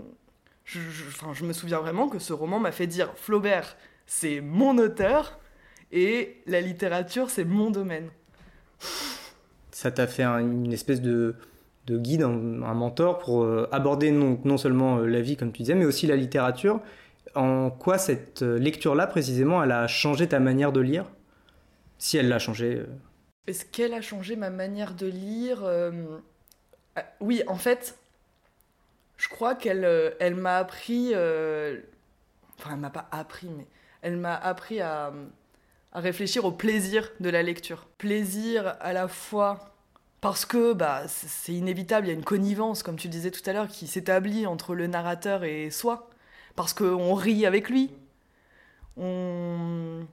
je, 0.65 0.79
enfin, 1.09 1.35
je 1.35 1.45
me 1.45 1.53
souviens 1.53 1.79
vraiment 1.79 2.09
que 2.09 2.19
ce 2.19 2.33
roman 2.33 2.59
m'a 2.59 2.73
fait 2.73 2.87
dire 2.87 3.13
Flaubert, 3.15 3.77
c'est 4.07 4.41
mon 4.41 4.79
auteur 4.79 5.39
et 5.93 6.39
la 6.47 6.63
littérature, 6.63 7.29
c'est 7.29 7.45
mon 7.45 7.71
domaine. 7.71 8.09
Ça 9.73 9.91
t'a 9.91 10.07
fait 10.07 10.23
un- 10.23 10.39
une 10.39 10.73
espèce 10.73 11.03
de, 11.03 11.35
de 11.87 11.99
guide, 11.99 12.23
un, 12.23 12.31
mentor 12.31 13.19
pour 13.19 13.45
euh, 13.45 13.69
aborder 13.73 14.11
non, 14.11 14.41
non 14.45 14.57
seulement 14.57 15.01
euh, 15.01 15.07
la 15.07 15.21
vie, 15.21 15.37
comme 15.37 15.53
tu 15.53 15.63
disais, 15.63 15.75
mais 15.75 15.85
aussi 15.85 16.07
la 16.07 16.17
littérature. 16.17 16.81
En 17.35 17.71
quoi 17.71 17.99
cette 17.99 18.41
lecture-là, 18.41 19.07
précisément, 19.07 19.63
elle 19.63 19.73
a 19.73 19.87
changé 19.87 20.29
ta 20.29 20.41
manière 20.41 20.73
de 20.73 20.81
lire? 20.81 21.05
Si 21.99 22.17
elle 22.17 22.29
l'a 22.29 22.39
changé. 22.39 22.83
Est-ce 23.47 23.65
qu'elle 23.65 23.95
a 23.95 24.01
changé 24.01 24.37
ma 24.37 24.51
manière 24.51 24.95
de 24.95 25.07
lire 25.07 25.65
Euh, 25.65 26.19
ah, 26.97 27.05
Oui, 27.21 27.43
en 27.49 27.57
fait, 27.57 27.99
je 29.17 29.29
crois 29.29 29.55
qu'elle 29.55 29.85
euh, 29.85 30.11
elle 30.21 30.35
m'a 30.37 30.59
appris. 30.59 31.13
euh, 31.15 31.81
Enfin, 32.59 32.75
elle 32.75 32.81
m'a 32.81 32.91
pas 32.91 33.09
appris, 33.11 33.49
mais 33.49 33.67
elle 34.03 34.17
m'a 34.17 34.37
appris 34.37 34.81
à, 34.81 35.13
réfléchir 35.95 36.45
au 36.45 36.53
plaisir 36.53 37.11
de 37.21 37.29
la 37.31 37.43
lecture. 37.43 37.87
Plaisir 37.99 38.77
à 38.81 38.93
la 38.93 39.09
fois 39.09 39.75
parce 40.21 40.45
que 40.47 40.73
bah, 40.73 41.09
c'est 41.09 41.53
inévitable, 41.53 42.07
il 42.07 42.11
y 42.11 42.13
a 42.13 42.15
une 42.15 42.25
connivence, 42.25 42.83
comme 42.85 42.97
tu 42.97 43.09
disais 43.09 43.33
tout 43.33 43.43
à 43.51 43.53
l'heure, 43.53 43.67
qui 43.69 43.89
s'établit 43.89 44.47
entre 44.47 44.75
le 44.77 44.87
narrateur 44.87 45.45
et 45.45 45.71
soi. 45.71 46.09
Parce 46.57 46.75
qu'on 46.75 47.15
rit 47.15 47.47
avec 47.47 47.69
lui. 47.71 47.91
On. 48.97 50.07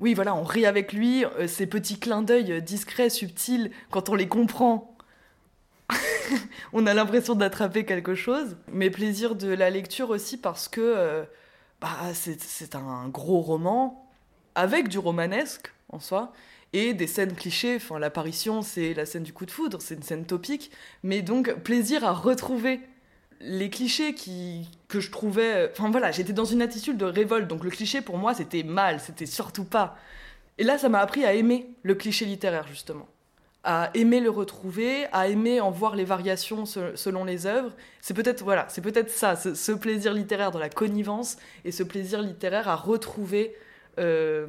Oui, 0.00 0.14
voilà, 0.14 0.34
on 0.34 0.42
rit 0.42 0.66
avec 0.66 0.92
lui, 0.92 1.24
euh, 1.24 1.46
ces 1.46 1.66
petits 1.66 1.98
clins 1.98 2.22
d'œil 2.22 2.52
euh, 2.52 2.60
discrets, 2.60 3.10
subtils, 3.10 3.70
quand 3.90 4.08
on 4.08 4.14
les 4.14 4.28
comprend, 4.28 4.96
on 6.72 6.86
a 6.86 6.94
l'impression 6.94 7.34
d'attraper 7.34 7.84
quelque 7.84 8.14
chose. 8.14 8.56
Mais 8.72 8.90
plaisir 8.90 9.34
de 9.36 9.48
la 9.48 9.70
lecture 9.70 10.10
aussi 10.10 10.36
parce 10.36 10.68
que 10.68 10.80
euh, 10.80 11.24
bah, 11.80 11.96
c'est 12.14 12.40
c'est 12.40 12.74
un 12.74 13.08
gros 13.08 13.40
roman, 13.40 14.08
avec 14.54 14.88
du 14.88 14.98
romanesque 14.98 15.72
en 15.88 16.00
soi, 16.00 16.32
et 16.72 16.94
des 16.94 17.06
scènes 17.06 17.34
clichés. 17.34 17.76
Enfin, 17.76 17.98
l'apparition, 17.98 18.62
c'est 18.62 18.94
la 18.94 19.06
scène 19.06 19.22
du 19.22 19.32
coup 19.32 19.46
de 19.46 19.50
foudre, 19.50 19.80
c'est 19.80 19.94
une 19.94 20.02
scène 20.02 20.26
topique, 20.26 20.70
mais 21.02 21.22
donc 21.22 21.52
plaisir 21.62 22.04
à 22.04 22.12
retrouver 22.12 22.80
les 23.42 23.70
clichés 23.70 24.14
qui, 24.14 24.68
que 24.88 25.00
je 25.00 25.10
trouvais. 25.10 25.70
Enfin 25.72 25.90
voilà, 25.90 26.10
j'étais 26.10 26.32
dans 26.32 26.44
une 26.44 26.62
attitude 26.62 26.96
de 26.96 27.04
révolte, 27.04 27.48
donc 27.48 27.64
le 27.64 27.70
cliché 27.70 28.00
pour 28.00 28.18
moi 28.18 28.34
c'était 28.34 28.62
mal, 28.62 29.00
c'était 29.00 29.26
surtout 29.26 29.64
pas. 29.64 29.96
Et 30.58 30.64
là, 30.64 30.78
ça 30.78 30.88
m'a 30.88 31.00
appris 31.00 31.24
à 31.24 31.34
aimer 31.34 31.74
le 31.82 31.94
cliché 31.94 32.24
littéraire, 32.24 32.66
justement. 32.68 33.08
À 33.64 33.90
aimer 33.94 34.20
le 34.20 34.30
retrouver, 34.30 35.06
à 35.12 35.28
aimer 35.28 35.60
en 35.60 35.70
voir 35.70 35.94
les 35.96 36.04
variations 36.04 36.66
se- 36.66 36.96
selon 36.96 37.24
les 37.24 37.46
œuvres. 37.46 37.72
C'est 38.00 38.14
peut-être 38.14 38.42
voilà, 38.42 38.66
c'est 38.68 38.80
peut-être 38.80 39.10
ça, 39.10 39.36
ce, 39.36 39.72
plaisir 39.72 40.12
littéraire 40.12 40.50
dans 40.50 40.58
la 40.58 40.68
connivence 40.68 41.36
et 41.64 41.72
ce 41.72 41.82
plaisir 41.84 42.22
littéraire 42.22 42.68
à 42.68 42.76
retrouver, 42.76 43.56
euh, 43.98 44.46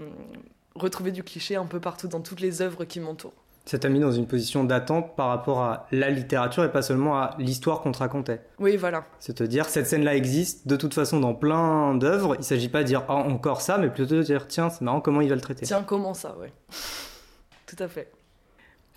retrouver 0.75 1.11
du 1.11 1.23
cliché 1.23 1.55
un 1.55 1.65
peu 1.65 1.79
partout 1.79 2.07
dans 2.07 2.21
toutes 2.21 2.41
les 2.41 2.61
œuvres 2.61 2.85
qui 2.85 2.99
m'entourent. 2.99 3.42
Ça 3.65 3.79
t'a 3.79 3.87
mis 3.87 3.99
dans 3.99 4.11
une 4.11 4.27
position 4.27 4.65
d'attente 4.65 5.15
par 5.15 5.29
rapport 5.29 5.61
à 5.61 5.87
la 5.91 6.09
littérature 6.09 6.65
et 6.65 6.71
pas 6.71 6.81
seulement 6.81 7.17
à 7.17 7.35
l'histoire 7.39 7.79
qu'on 7.79 7.93
te 7.93 7.99
racontait. 7.99 8.41
Oui, 8.59 8.75
voilà. 8.75 9.05
C'est 9.19 9.35
te 9.35 9.43
dire, 9.43 9.69
cette 9.69 9.87
scène-là 9.87 10.15
existe 10.15 10.67
de 10.67 10.75
toute 10.75 10.93
façon 10.93 11.19
dans 11.21 11.33
plein 11.33 11.95
d'œuvres. 11.95 12.35
Il 12.37 12.43
s'agit 12.43 12.67
pas 12.67 12.83
de 12.83 12.87
dire, 12.87 13.03
ah, 13.07 13.13
encore 13.13 13.61
ça, 13.61 13.77
mais 13.77 13.89
plutôt 13.89 14.15
de 14.15 14.21
dire, 14.21 14.47
tiens, 14.47 14.69
c'est 14.69 14.81
marrant, 14.81 14.99
comment 14.99 15.21
il 15.21 15.29
va 15.29 15.35
le 15.35 15.41
traiter 15.41 15.65
Tiens, 15.65 15.83
comment 15.83 16.13
ça, 16.13 16.35
ouais. 16.39 16.51
Tout 17.65 17.81
à 17.81 17.87
fait. 17.87 18.11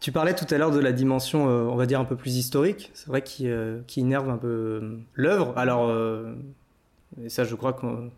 Tu 0.00 0.12
parlais 0.12 0.34
tout 0.34 0.46
à 0.50 0.58
l'heure 0.58 0.70
de 0.70 0.78
la 0.78 0.92
dimension, 0.92 1.48
euh, 1.48 1.62
on 1.62 1.76
va 1.76 1.86
dire, 1.86 1.98
un 1.98 2.04
peu 2.04 2.16
plus 2.16 2.36
historique. 2.36 2.90
C'est 2.92 3.06
vrai 3.06 3.22
qui, 3.22 3.48
euh, 3.48 3.80
qui 3.86 4.00
énerve 4.00 4.28
un 4.28 4.36
peu 4.36 4.46
euh, 4.46 4.98
l'œuvre. 5.14 5.54
Alors, 5.56 5.88
euh, 5.88 6.34
et 7.22 7.28
ça, 7.28 7.44
je 7.44 7.54
crois 7.54 7.72
qu'on 7.72 8.10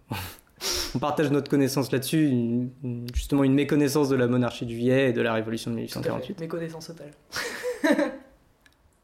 on 0.95 0.99
partage 0.99 1.31
notre 1.31 1.51
connaissance 1.51 1.91
là-dessus, 1.93 2.27
une- 2.29 2.71
une- 2.85 3.07
justement 3.15 3.45
une 3.45 3.55
méconnaissance 3.55 4.09
de 4.09 4.17
la 4.17 4.27
monarchie 4.27 4.65
de 4.67 4.71
juillet 4.71 5.11
et 5.11 5.13
de 5.13 5.21
la 5.23 5.33
révolution 5.35 5.71
de 5.71 5.77
Tout 5.77 5.81
à 5.81 6.01
1848. 6.03 6.35
fait. 6.35 6.41
Mes 6.41 6.49
connaissances 6.49 6.87
totales. 6.89 7.13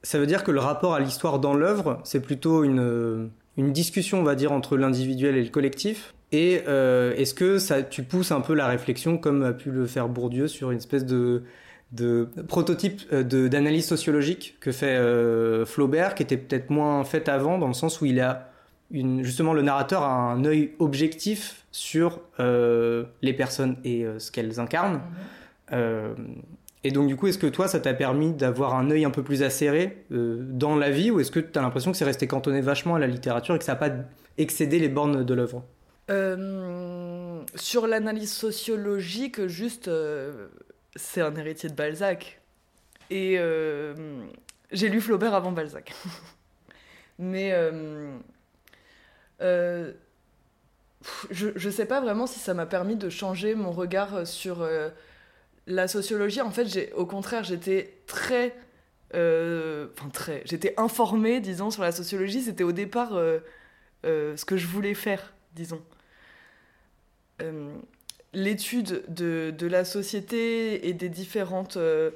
Ça 0.03 0.19
veut 0.19 0.27
dire 0.27 0.45
que 0.45 0.51
le 0.51 0.61
rapport 0.61 0.95
à 0.95 1.01
l'histoire 1.01 1.39
dans 1.39 1.55
l'œuvre, 1.55 2.01
c'est 2.05 2.21
plutôt 2.21 2.63
une, 2.63 3.31
une 3.57 3.73
discussion, 3.73 4.21
on 4.21 4.23
va 4.23 4.35
dire, 4.35 4.53
entre 4.53 4.77
l'individuel 4.77 5.37
et 5.37 5.43
le 5.43 5.49
collectif. 5.49 6.15
Et 6.31 6.63
euh, 6.69 7.15
est-ce 7.15 7.33
que 7.33 7.59
ça, 7.59 7.83
tu 7.83 8.03
pousses 8.03 8.31
un 8.31 8.43
peu 8.43 8.53
la 8.55 8.67
réflexion, 8.67 9.17
comme 9.17 9.43
a 9.43 9.53
pu 9.55 9.71
le 9.71 9.87
faire 9.87 10.09
Bourdieu, 10.09 10.47
sur 10.47 10.73
une 10.73 10.77
espèce 10.77 11.07
de, 11.07 11.45
de 11.93 12.29
prototype 12.49 13.01
euh, 13.15 13.23
d'analyse 13.49 13.87
sociologique 13.87 14.57
que 14.61 14.73
fait 14.73 14.97
euh, 14.97 15.65
Flaubert, 15.65 16.15
qui 16.15 16.23
était 16.23 16.37
peut-être 16.37 16.69
moins 16.69 17.03
faite 17.05 17.31
avant, 17.31 17.57
dans 17.57 17.69
le 17.69 17.73
sens 17.75 18.03
où 18.03 18.05
il 18.05 18.21
a 18.21 18.51
une, 18.95 19.25
justement 19.25 19.53
le 19.53 19.63
narrateur 19.63 20.03
a 20.03 20.33
un 20.33 20.45
œil 20.45 20.73
objectif 20.79 21.67
sur 21.73 22.21
euh, 22.39 23.05
les 23.21 23.33
personnes 23.33 23.77
et 23.85 24.05
euh, 24.05 24.19
ce 24.21 24.31
qu'elles 24.31 24.61
incarnent. 24.61 25.03
Euh, 25.73 26.15
et 26.85 26.91
donc, 26.91 27.09
du 27.09 27.17
coup, 27.17 27.27
est-ce 27.27 27.39
que 27.39 27.49
toi, 27.49 27.67
ça 27.67 27.81
t'a 27.81 27.95
permis 27.95 28.33
d'avoir 28.33 28.75
un 28.77 28.91
œil 28.91 29.05
un 29.05 29.11
peu 29.11 29.23
plus 29.23 29.43
acéré 29.43 30.05
dans 30.11 30.77
la 30.77 30.91
vie 30.91 31.11
ou 31.11 31.19
est-ce 31.19 31.31
que 31.31 31.41
tu 31.41 31.59
as 31.59 31.63
l'impression 31.63 31.91
que 31.91 31.97
c'est 31.97 32.05
resté 32.05 32.27
cantonné 32.27 32.61
vachement 32.61 32.95
à 32.95 32.99
la 32.99 33.07
littérature 33.07 33.55
et 33.55 33.59
que 33.59 33.65
ça 33.65 33.73
n'a 33.73 33.79
pas 33.79 33.91
excédé 34.37 34.79
les 34.79 34.91
bornes 34.91 35.25
de 35.25 35.35
l'œuvre? 35.35 35.65
Sur 37.55 37.87
l'analyse 37.87 38.33
sociologique, 38.33 39.47
juste, 39.47 39.91
c'est 40.95 41.23
un 41.23 41.35
héritier 41.35 41.71
de 41.71 41.75
Balzac. 41.75 42.43
Et 43.11 43.39
j'ai 44.71 44.89
lu 44.91 45.01
Flaubert 45.01 45.33
avant 45.33 45.53
Balzac. 45.53 45.95
Mais 47.19 47.55
euh, 49.41 49.93
je, 51.31 51.49
je 51.57 51.71
sais 51.71 51.87
pas 51.87 52.01
vraiment 52.01 52.27
si 52.27 52.39
ça 52.39 52.55
m'a 52.55 52.67
permis 52.67 52.97
de 52.97 53.09
changer 53.11 53.55
mon 53.55 53.71
regard 53.73 54.27
sur 54.27 54.63
euh, 54.63 54.89
la 55.67 55.89
sociologie. 55.89 56.41
En 56.43 56.51
fait, 56.53 56.93
au 56.97 57.07
contraire, 57.07 57.45
j'étais 57.45 57.99
très. 58.07 58.57
euh, 59.15 59.89
Enfin, 59.99 60.11
très. 60.11 60.43
J'étais 60.47 60.75
informée, 60.79 61.41
disons, 61.41 61.71
sur 61.71 61.83
la 61.85 61.93
sociologie. 61.93 62.43
C'était 62.43 62.65
au 62.65 62.73
départ. 62.73 63.13
ce 64.05 64.45
que 64.45 64.57
je 64.57 64.67
voulais 64.67 64.95
faire, 64.95 65.35
disons. 65.55 65.83
L'étude 68.33 69.05
de, 69.09 69.53
de 69.57 69.67
la 69.69 69.85
société 69.85 70.89
et 70.89 70.93
des 70.93 71.09
différentes 71.09 71.77
euh, 71.77 72.11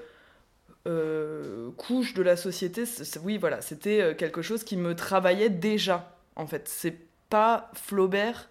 couches 1.77 2.15
de 2.15 2.23
la 2.23 2.37
société, 2.37 2.85
oui, 3.23 3.39
voilà, 3.39 3.61
c'était 3.61 4.17
quelque 4.17 4.43
chose 4.43 4.65
qui 4.65 4.77
me 4.77 4.95
travaillait 4.95 5.51
déjà, 5.51 6.17
en 6.37 6.47
fait. 6.47 6.69
C'est 6.69 6.97
pas 7.29 7.71
Flaubert 7.75 8.49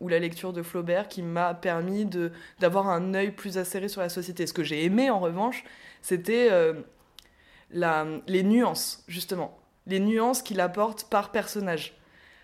ou 0.00 0.08
la 0.08 0.18
lecture 0.18 0.52
de 0.52 0.62
Flaubert 0.62 1.08
qui 1.08 1.22
m'a 1.22 1.54
permis 1.54 2.04
de 2.04 2.30
d'avoir 2.60 2.88
un 2.88 3.14
œil 3.14 3.32
plus 3.32 3.58
acéré 3.58 3.88
sur 3.88 4.00
la 4.00 4.08
société. 4.08 4.46
Ce 4.46 4.52
que 4.52 4.62
j'ai 4.62 4.84
aimé, 4.84 5.10
en 5.10 5.18
revanche, 5.18 5.64
c'était 6.02 6.48
euh, 6.50 6.74
les 7.70 8.42
nuances, 8.42 9.04
justement. 9.08 9.58
Les 9.86 10.00
nuances 10.00 10.42
qu'il 10.42 10.60
apporte 10.60 11.04
par 11.04 11.32
personnage. 11.32 11.96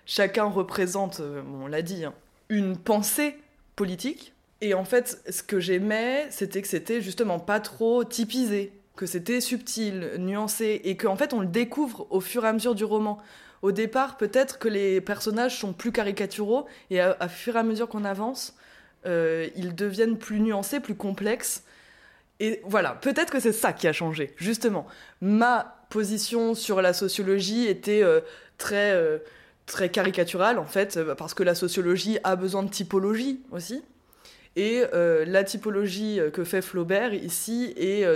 Chacun 0.06 0.44
représente, 0.44 1.20
euh, 1.20 1.42
on 1.62 1.66
l'a 1.66 1.82
dit, 1.82 2.04
hein, 2.04 2.14
une 2.48 2.76
pensée 2.76 3.36
politique. 3.76 4.32
Et 4.60 4.74
en 4.74 4.84
fait, 4.84 5.22
ce 5.28 5.42
que 5.42 5.60
j'aimais, 5.60 6.26
c'était 6.30 6.62
que 6.62 6.68
c'était 6.68 7.00
justement 7.00 7.38
pas 7.38 7.60
trop 7.60 8.04
typisé, 8.04 8.72
que 8.96 9.06
c'était 9.06 9.40
subtil, 9.40 10.12
nuancé, 10.18 10.80
et 10.84 10.96
qu'en 10.96 11.16
fait, 11.16 11.32
on 11.32 11.40
le 11.40 11.46
découvre 11.46 12.06
au 12.10 12.20
fur 12.20 12.44
et 12.44 12.48
à 12.48 12.52
mesure 12.52 12.74
du 12.74 12.84
roman. 12.84 13.18
Au 13.64 13.72
départ, 13.72 14.18
peut-être 14.18 14.58
que 14.58 14.68
les 14.68 15.00
personnages 15.00 15.58
sont 15.58 15.72
plus 15.72 15.90
caricaturaux, 15.90 16.66
et 16.90 17.00
à, 17.00 17.28
fur 17.30 17.56
et 17.56 17.58
à 17.58 17.62
mesure 17.62 17.88
qu'on 17.88 18.04
avance, 18.04 18.54
euh, 19.06 19.48
ils 19.56 19.74
deviennent 19.74 20.18
plus 20.18 20.38
nuancés, 20.40 20.80
plus 20.80 20.94
complexes. 20.94 21.64
Et 22.40 22.60
voilà, 22.64 22.90
peut-être 22.90 23.32
que 23.32 23.40
c'est 23.40 23.54
ça 23.54 23.72
qui 23.72 23.88
a 23.88 23.94
changé, 23.94 24.34
justement. 24.36 24.86
Ma 25.22 25.78
position 25.88 26.54
sur 26.54 26.82
la 26.82 26.92
sociologie 26.92 27.66
était 27.66 28.02
euh, 28.02 28.20
très, 28.58 28.92
euh, 28.92 29.16
très 29.64 29.88
caricaturale, 29.88 30.58
en 30.58 30.66
fait, 30.66 31.00
parce 31.16 31.32
que 31.32 31.42
la 31.42 31.54
sociologie 31.54 32.18
a 32.22 32.36
besoin 32.36 32.64
de 32.64 32.70
typologie 32.70 33.40
aussi. 33.50 33.82
Et 34.56 34.82
la 34.92 35.42
typologie 35.42 36.20
que 36.34 36.44
fait 36.44 36.60
Flaubert 36.60 37.14
ici 37.14 37.72
est 37.76 38.06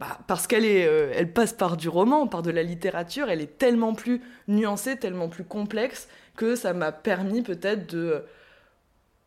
bah, 0.00 0.18
parce 0.26 0.46
qu'elle 0.46 0.64
est, 0.64 0.86
euh, 0.86 1.12
elle 1.14 1.30
passe 1.30 1.52
par 1.52 1.76
du 1.76 1.90
roman, 1.90 2.26
par 2.26 2.40
de 2.40 2.50
la 2.50 2.62
littérature, 2.62 3.28
elle 3.28 3.42
est 3.42 3.58
tellement 3.58 3.92
plus 3.92 4.22
nuancée, 4.48 4.96
tellement 4.96 5.28
plus 5.28 5.44
complexe 5.44 6.08
que 6.36 6.56
ça 6.56 6.72
m'a 6.72 6.90
permis 6.90 7.42
peut-être 7.42 7.92
de, 7.92 8.22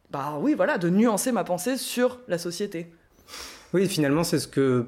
bah 0.10 0.40
oui, 0.42 0.56
voilà, 0.56 0.80
de 0.80 0.90
nuancer 0.90 1.32
ma 1.32 1.44
pensée 1.44 1.78
sur 1.78 2.20
la 2.28 2.40
société. 2.40 2.92
Oui, 3.76 3.88
finalement, 3.88 4.24
c'est 4.24 4.40
ce 4.40 4.48
que 4.48 4.88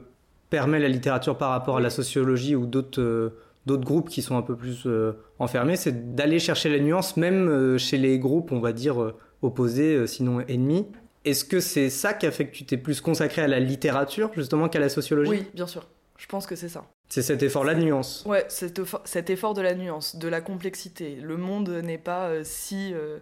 permet 0.49 0.79
la 0.79 0.89
littérature 0.89 1.37
par 1.37 1.51
rapport 1.51 1.77
à 1.77 1.81
la 1.81 1.91
sociologie 1.91 2.55
ou 2.55 2.65
d'autres 2.65 3.01
euh, 3.01 3.29
groupes 3.67 4.09
qui 4.09 4.23
sont 4.23 4.37
un 4.37 4.41
peu 4.41 4.55
plus 4.55 4.87
euh, 4.87 5.11
enfermés, 5.37 5.75
c'est 5.75 6.15
d'aller 6.15 6.39
chercher 6.39 6.69
la 6.69 6.79
nuance, 6.79 7.15
même 7.15 7.77
chez 7.77 7.99
les 7.99 8.17
groupes, 8.17 8.51
on 8.51 8.59
va 8.59 8.73
dire, 8.73 9.13
opposés, 9.43 10.07
sinon 10.07 10.39
ennemis. 10.47 10.87
Est-ce 11.25 11.44
que 11.44 11.60
c'est 11.60 11.89
ça 11.89 12.13
qui 12.13 12.25
a 12.25 12.32
fait 12.32 12.48
que 12.48 12.55
tu 12.55 12.65
t'es 12.65 12.77
plus 12.77 13.01
consacré 13.01 13.41
à 13.41 13.48
la 13.48 13.60
littérature, 13.60 14.32
justement, 14.36 14.70
qu'à 14.70 14.79
la 14.79 14.89
sociologie 14.89 15.29
Oui, 15.29 15.48
bien 15.53 15.67
sûr. 15.67 15.88
Je 16.17 16.27
pense 16.27 16.46
que 16.48 16.55
c'est 16.55 16.70
ça. 16.70 16.86
C'est 17.10 17.22
cet 17.22 17.44
effort-là 17.44 17.75
de 17.75 17.82
nuance. 17.82 18.24
Ouais, 18.25 18.46
cet 18.48 18.79
effort, 18.79 19.01
cet 19.05 19.29
effort 19.29 19.53
de 19.53 19.62
la 19.62 19.75
nuance, 19.75 20.15
de 20.15 20.27
la 20.27 20.39
complexité. 20.41 21.15
Le 21.22 21.36
monde 21.38 21.70
n'est 21.70 21.98
pas 21.98 22.27
euh, 22.29 22.41
si. 22.44 22.94
euh, 22.94 23.17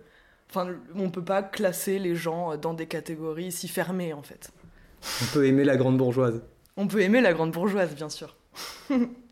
Enfin, 0.49 0.67
on 0.95 1.09
peut 1.09 1.23
pas 1.23 1.41
classer 1.41 1.97
les 1.97 2.13
gens 2.15 2.55
dans 2.57 2.75
des 2.75 2.85
catégories 2.85 3.51
si 3.51 3.67
fermées, 3.67 4.13
en 4.13 4.21
fait. 4.21 4.51
On 5.23 5.25
peut 5.33 5.47
aimer 5.47 5.63
la 5.63 5.77
grande 5.77 5.97
bourgeoise. 5.97 6.43
On 6.77 6.87
peut 6.87 7.01
aimer 7.01 7.21
la 7.21 7.33
grande 7.33 7.51
bourgeoise, 7.51 7.95
bien 7.95 8.09
sûr. 8.09 8.35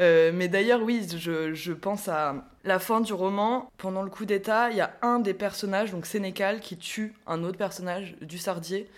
Euh, 0.00 0.32
mais 0.34 0.48
d'ailleurs, 0.48 0.82
oui, 0.82 1.06
je, 1.16 1.52
je 1.54 1.72
pense 1.72 2.08
à 2.08 2.46
la 2.64 2.78
fin 2.78 3.00
du 3.00 3.12
roman. 3.12 3.70
Pendant 3.76 4.02
le 4.02 4.10
coup 4.10 4.24
d'État, 4.24 4.70
il 4.70 4.76
y 4.76 4.80
a 4.80 4.94
un 5.02 5.18
des 5.18 5.34
personnages, 5.34 5.92
donc 5.92 6.06
Sénécal, 6.06 6.60
qui 6.60 6.76
tue 6.76 7.14
un 7.26 7.44
autre 7.44 7.58
personnage, 7.58 8.16
du 8.20 8.38
Sardier, 8.38 8.88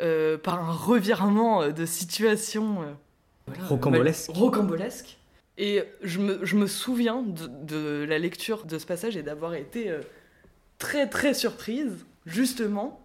euh, 0.00 0.38
par 0.38 0.62
un 0.62 0.72
revirement 0.72 1.62
euh, 1.62 1.70
de 1.72 1.84
situation. 1.86 2.82
euh, 2.82 2.92
voilà, 3.46 3.64
Rocambolesque. 4.30 5.18
Et 5.56 5.82
je 6.02 6.20
me, 6.20 6.44
je 6.44 6.54
me 6.56 6.68
souviens 6.68 7.22
de, 7.22 7.48
de 7.48 8.06
la 8.08 8.18
lecture 8.18 8.64
de 8.64 8.78
ce 8.78 8.86
passage 8.86 9.16
et 9.16 9.22
d'avoir 9.24 9.54
été 9.54 9.92
très 10.78 11.08
très 11.08 11.34
surprise, 11.34 12.06
justement. 12.26 13.00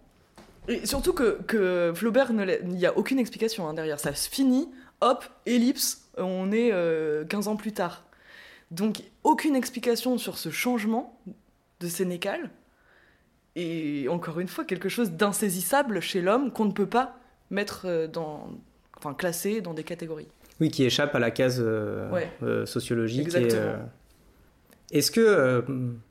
Et 0.68 0.86
surtout 0.86 1.12
que, 1.12 1.40
que 1.48 1.92
Flaubert, 1.96 2.30
il 2.30 2.68
n'y 2.68 2.86
a 2.86 2.96
aucune 2.96 3.18
explication 3.18 3.68
hein, 3.68 3.74
derrière. 3.74 3.98
Ça 3.98 4.14
se 4.14 4.28
finit, 4.30 4.70
hop, 5.00 5.24
ellipse, 5.46 6.03
on 6.18 6.52
est 6.52 6.70
euh, 6.72 7.24
15 7.24 7.48
ans 7.48 7.56
plus 7.56 7.72
tard. 7.72 8.04
Donc, 8.70 9.02
aucune 9.22 9.54
explication 9.56 10.18
sur 10.18 10.38
ce 10.38 10.50
changement 10.50 11.18
de 11.80 11.88
Sénécal. 11.88 12.50
Et 13.56 14.06
encore 14.08 14.40
une 14.40 14.48
fois, 14.48 14.64
quelque 14.64 14.88
chose 14.88 15.12
d'insaisissable 15.12 16.00
chez 16.00 16.20
l'homme 16.20 16.50
qu'on 16.50 16.64
ne 16.64 16.72
peut 16.72 16.86
pas 16.88 17.16
mettre 17.50 17.82
euh, 17.86 18.06
dans. 18.08 18.48
Enfin, 18.96 19.14
classer 19.14 19.60
dans 19.60 19.74
des 19.74 19.84
catégories. 19.84 20.28
Oui, 20.60 20.70
qui 20.70 20.84
échappe 20.84 21.14
à 21.14 21.18
la 21.18 21.30
case 21.30 21.60
euh, 21.64 22.10
Ouais. 22.10 22.30
euh, 22.42 22.64
sociologique. 22.64 23.28
Est-ce 24.92 25.10
que 25.10 25.20
euh, 25.20 25.62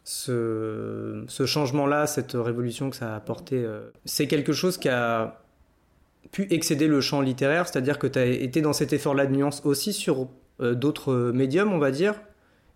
ce, 0.04 1.24
ce 1.28 1.46
changement-là, 1.46 2.08
cette 2.08 2.34
révolution 2.34 2.90
que 2.90 2.96
ça 2.96 3.14
a 3.14 3.16
apporté, 3.16 3.64
euh, 3.64 3.90
c'est 4.06 4.28
quelque 4.28 4.52
chose 4.52 4.78
qui 4.78 4.90
a 4.90 5.43
pu 6.34 6.48
excéder 6.50 6.88
le 6.88 7.00
champ 7.00 7.22
littéraire 7.22 7.66
C'est-à-dire 7.68 7.98
que 7.98 8.08
tu 8.08 8.20
as 8.20 8.26
été 8.26 8.62
dans 8.62 8.74
cet 8.74 8.92
effort-là 8.92 9.26
de 9.26 9.34
nuance 9.34 9.62
aussi 9.64 9.94
sur 9.94 10.28
euh, 10.60 10.74
d'autres 10.76 11.32
médiums, 11.34 11.72
on 11.72 11.80
va 11.80 11.92
dire 11.92 12.16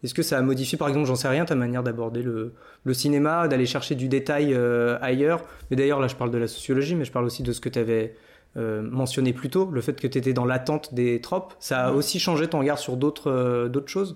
Est-ce 0.04 0.14
que 0.14 0.24
ça 0.24 0.38
a 0.38 0.42
modifié, 0.42 0.78
par 0.78 0.88
exemple, 0.88 1.08
j'en 1.08 1.16
sais 1.16 1.28
rien, 1.28 1.44
ta 1.44 1.56
manière 1.56 1.84
d'aborder 1.84 2.24
le, 2.24 2.54
le 2.86 2.94
cinéma, 2.94 3.50
d'aller 3.50 3.66
chercher 3.66 3.96
du 3.96 4.08
détail 4.08 4.54
euh, 4.54 4.98
ailleurs? 5.02 5.42
Mais 5.70 5.76
d'ailleurs, 5.76 6.00
là, 6.00 6.08
je 6.08 6.16
parle 6.16 6.32
de 6.32 6.38
la 6.38 6.48
sociologie, 6.48 6.96
mais 6.96 7.04
je 7.04 7.12
parle 7.12 7.26
aussi 7.26 7.44
de 7.44 7.52
ce 7.52 7.60
que 7.60 7.70
tu 7.70 7.80
avais 7.80 8.16
euh, 8.56 8.82
mentionné 8.82 9.34
plus 9.34 9.50
tôt, 9.50 9.70
le 9.72 9.82
fait 9.82 10.00
que 10.00 10.08
tu 10.08 10.18
étais 10.18 10.34
dans 10.34 10.46
l'attente 10.46 10.94
des 10.94 11.20
tropes. 11.20 11.54
Ça 11.60 11.88
a 11.88 11.92
aussi 11.92 12.20
changé 12.20 12.48
ton 12.48 12.60
regard 12.60 12.80
sur 12.80 12.96
d'autres 12.96 13.30
euh, 13.30 13.68
d'autres 13.68 13.90
choses? 13.90 14.16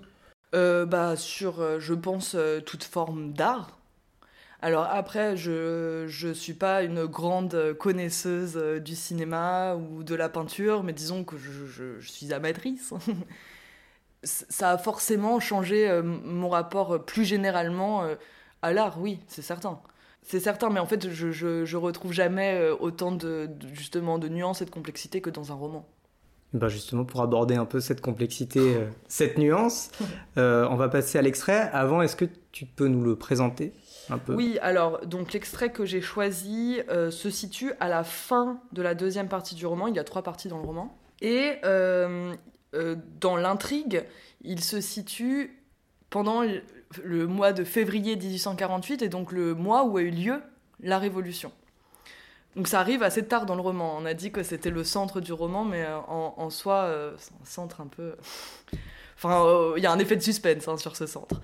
Euh, 0.54 0.86
bah, 0.86 1.16
sur, 1.16 1.62
euh, 1.62 1.80
je 1.80 1.94
pense, 1.94 2.36
euh, 2.36 2.60
toute 2.60 2.84
forme 2.84 3.32
d'art. 3.34 3.80
Alors 4.64 4.86
après, 4.92 5.36
je 5.38 6.06
je 6.08 6.32
suis 6.34 6.54
pas 6.54 6.84
une 6.84 7.06
grande 7.06 7.74
connaisseuse 7.80 8.54
euh, 8.58 8.80
du 8.80 8.96
cinéma 8.96 9.76
ou 9.76 10.04
de 10.04 10.14
la 10.16 10.30
peinture, 10.30 10.84
mais 10.84 10.94
disons 10.94 11.24
que 11.24 11.38
je, 11.38 11.66
je- 11.66 12.00
suis 12.08 12.32
amatrice. 12.34 12.94
Ça 14.24 14.72
a 14.72 14.78
forcément 14.78 15.40
changé 15.40 15.90
euh, 15.90 16.04
mon 16.04 16.50
rapport 16.50 16.94
euh, 16.96 17.00
plus 17.00 17.26
généralement 17.26 18.04
à 18.62 18.74
l'art, 18.74 19.00
oui, 19.02 19.20
c'est 19.28 19.42
certain. 19.42 19.80
C'est 20.24 20.40
certain, 20.40 20.70
mais 20.70 20.80
en 20.80 20.86
fait, 20.86 21.10
je, 21.10 21.32
je, 21.32 21.66
je 21.66 21.78
retrouve 21.78 22.14
jamais 22.14 22.70
autant 22.80 23.12
de, 23.12 23.50
justement 23.74 24.20
de 24.20 24.28
nuances 24.30 24.62
et 24.62 24.66
de 24.66 24.70
complexité 24.70 25.20
que 25.22 25.32
dans 25.32 25.52
un 25.52 25.56
roman. 25.56 25.88
Ben 26.54 26.68
justement, 26.68 27.06
pour 27.06 27.22
aborder 27.22 27.56
un 27.56 27.66
peu 27.66 27.80
cette 27.80 28.02
complexité, 28.02 28.76
cette 29.08 29.38
nuance, 29.38 29.90
on 30.36 30.76
va 30.76 30.90
passer 30.90 31.18
à 31.18 31.22
l'extrait. 31.22 31.70
Avant, 31.72 32.02
est-ce 32.02 32.18
que 32.18 32.26
tu 32.52 32.66
peux 32.66 32.88
nous 32.88 33.04
le 33.04 33.16
présenter? 33.16 33.72
Oui, 34.30 34.58
alors, 34.62 35.06
donc 35.06 35.34
l'extrait 35.34 35.72
que 35.72 35.86
j'ai 35.86 36.02
choisi 36.02 36.82
euh, 36.90 37.12
se 37.12 37.30
situe 37.30 37.74
à 37.80 37.88
la 37.88 38.04
fin 38.04 38.60
de 38.72 38.82
la 38.82 38.96
deuxième 38.96 39.28
partie 39.28 39.56
du 39.56 39.66
roman. 39.66 39.88
Il 39.88 39.96
y 39.96 40.00
a 40.00 40.04
trois 40.04 40.24
parties 40.24 40.48
dans 40.48 40.58
le 40.58 40.66
roman. 40.66 40.98
Et 41.22 41.56
euh, 41.66 42.34
euh, 42.74 42.96
dans 43.20 43.36
l'intrigue, 43.36 44.06
il 44.42 44.64
se 44.64 44.82
situe 44.82 45.62
pendant 46.10 46.42
le, 47.04 47.28
mois 47.28 47.54
de 47.54 47.64
février 47.64 48.16
1848, 48.16 49.02
et 49.02 49.10
donc 49.10 49.32
le 49.32 49.54
mois 49.54 49.86
où 49.86 49.98
a 49.98 50.02
eu 50.02 50.12
lieu 50.12 50.42
la 50.82 50.98
Révolution. 51.00 51.52
Donc 52.56 52.68
ça 52.68 52.82
arrive 52.82 53.02
assez 53.04 53.26
tard 53.26 53.46
dans 53.46 53.56
le 53.56 53.62
roman. 53.62 53.96
On 53.98 54.06
a 54.06 54.14
dit 54.14 54.32
que 54.32 54.44
c'était 54.44 54.72
le 54.72 54.84
centre 54.84 55.22
du 55.22 55.32
roman, 55.32 55.64
mais 55.64 55.86
en, 56.08 56.50
soi, 56.50 56.94
c'est 57.18 57.32
un 57.34 57.46
centre 57.46 57.82
un 57.82 57.88
peu... 57.88 58.16
Enfin, 59.24 59.76
il 59.78 59.84
y 59.84 59.86
a 59.86 59.92
un 59.92 60.00
effet 60.00 60.16
de 60.16 60.22
suspense 60.22 60.68
hein, 60.68 60.78
sur 60.78 60.96
ce 60.96 61.06
centre. 61.06 61.40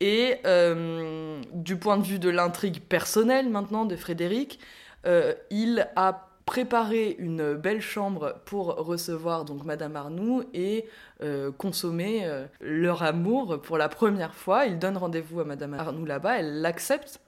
Et 0.00 0.38
euh, 0.46 1.42
du 1.52 1.76
point 1.76 1.98
de 1.98 2.04
vue 2.04 2.18
de 2.18 2.30
l'intrigue 2.30 2.80
personnelle 2.80 3.50
maintenant 3.50 3.84
de 3.84 3.96
Frédéric, 3.96 4.58
euh, 5.06 5.34
il 5.50 5.88
a 5.94 6.26
préparé 6.46 7.14
une 7.18 7.54
belle 7.54 7.82
chambre 7.82 8.40
pour 8.46 8.74
recevoir 8.74 9.44
donc 9.44 9.64
Madame 9.64 9.94
Arnoux 9.94 10.42
et 10.52 10.86
euh, 11.22 11.52
consommer 11.52 12.28
leur 12.60 13.02
amour 13.02 13.60
pour 13.60 13.78
la 13.78 13.88
première 13.88 14.34
fois. 14.34 14.66
Il 14.66 14.78
donne 14.78 14.96
rendez-vous 14.96 15.40
à 15.40 15.44
Madame 15.44 15.74
Arnoux 15.74 16.06
là-bas, 16.06 16.38
elle 16.38 16.60
l'accepte. 16.60 17.20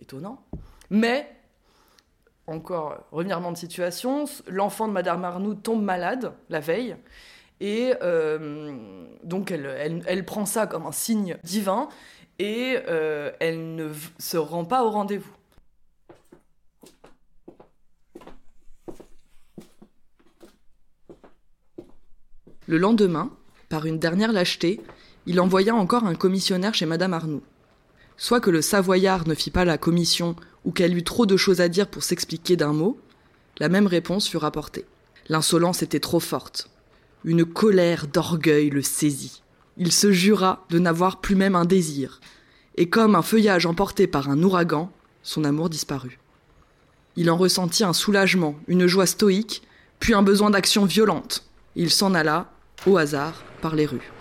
Étonnant. 0.00 0.44
Mais, 0.90 1.30
encore 2.46 3.04
revirement 3.12 3.52
de 3.52 3.56
situation, 3.56 4.24
l'enfant 4.48 4.88
de 4.88 4.92
Madame 4.92 5.24
Arnoux 5.24 5.54
tombe 5.54 5.82
malade 5.82 6.32
la 6.50 6.60
veille. 6.60 6.96
Et 7.60 7.92
euh, 8.02 9.06
donc 9.22 9.50
elle, 9.50 10.24
prend 10.24 10.44
ça 10.44 10.66
comme 10.66 10.86
un 10.86 10.92
signe 10.92 11.36
divin 11.44 11.88
et 12.38 12.78
euh, 12.88 13.30
elle 13.40 13.74
ne 13.74 13.92
se 14.18 14.36
rend 14.36 14.64
pas 14.64 14.84
au 14.84 14.90
rendez-vous. 14.90 15.30
Le 22.66 22.78
lendemain, 22.78 23.30
par 23.68 23.84
une 23.84 23.98
dernière 23.98 24.32
lâcheté, 24.32 24.80
il 25.26 25.38
envoya 25.40 25.74
encore 25.74 26.04
un 26.04 26.14
commissionnaire 26.14 26.74
chez 26.74 26.86
Madame 26.86 27.12
Arnoux. 27.12 27.42
soit 28.16 28.40
que 28.40 28.50
le 28.50 28.62
Savoyard 28.62 29.28
ne 29.28 29.34
fit 29.34 29.50
pas 29.50 29.64
la 29.64 29.78
commission 29.78 30.34
ou 30.64 30.72
qu'elle 30.72 30.96
eut 30.96 31.04
trop 31.04 31.26
de 31.26 31.36
choses 31.36 31.60
à 31.60 31.68
dire 31.68 31.88
pour 31.88 32.02
s'expliquer 32.02 32.56
d'un 32.56 32.72
mot, 32.72 32.98
la 33.58 33.68
même 33.68 33.86
réponse 33.86 34.28
fut 34.28 34.38
rapportée. 34.38 34.86
L'insolence 35.28 35.82
était 35.82 36.00
trop 36.00 36.20
forte. 36.20 36.70
Une 37.24 37.46
colère 37.46 38.06
d'orgueil 38.06 38.68
le 38.68 38.82
saisit. 38.82 39.42
Il 39.78 39.92
se 39.92 40.12
jura 40.12 40.66
de 40.68 40.78
n'avoir 40.78 41.22
plus 41.22 41.34
même 41.34 41.56
un 41.56 41.64
désir, 41.64 42.20
et 42.76 42.90
comme 42.90 43.14
un 43.14 43.22
feuillage 43.22 43.64
emporté 43.64 44.06
par 44.06 44.28
un 44.28 44.42
ouragan, 44.42 44.92
son 45.22 45.44
amour 45.44 45.70
disparut. 45.70 46.18
Il 47.16 47.30
en 47.30 47.36
ressentit 47.38 47.82
un 47.82 47.94
soulagement, 47.94 48.56
une 48.68 48.86
joie 48.86 49.06
stoïque, 49.06 49.62
puis 50.00 50.12
un 50.12 50.22
besoin 50.22 50.50
d'action 50.50 50.84
violente. 50.84 51.44
Il 51.76 51.90
s'en 51.90 52.12
alla, 52.12 52.52
au 52.86 52.98
hasard, 52.98 53.42
par 53.62 53.74
les 53.74 53.86
rues. 53.86 54.12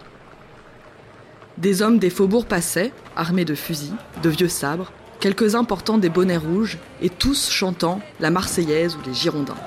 Des 1.57 1.81
hommes 1.81 1.99
des 1.99 2.09
faubourgs 2.09 2.47
passaient, 2.47 2.93
armés 3.17 3.45
de 3.45 3.53
fusils, 3.53 3.97
de 4.21 4.29
vieux 4.29 4.47
sabres, 4.47 4.93
quelques-uns 5.19 5.65
portant 5.65 5.97
des 5.97 6.09
bonnets 6.09 6.37
rouges, 6.37 6.77
et 7.01 7.09
tous 7.09 7.49
chantant 7.49 7.99
la 8.21 8.29
Marseillaise 8.29 8.95
ou 8.95 8.99
les 9.05 9.13
Girondins. 9.13 9.57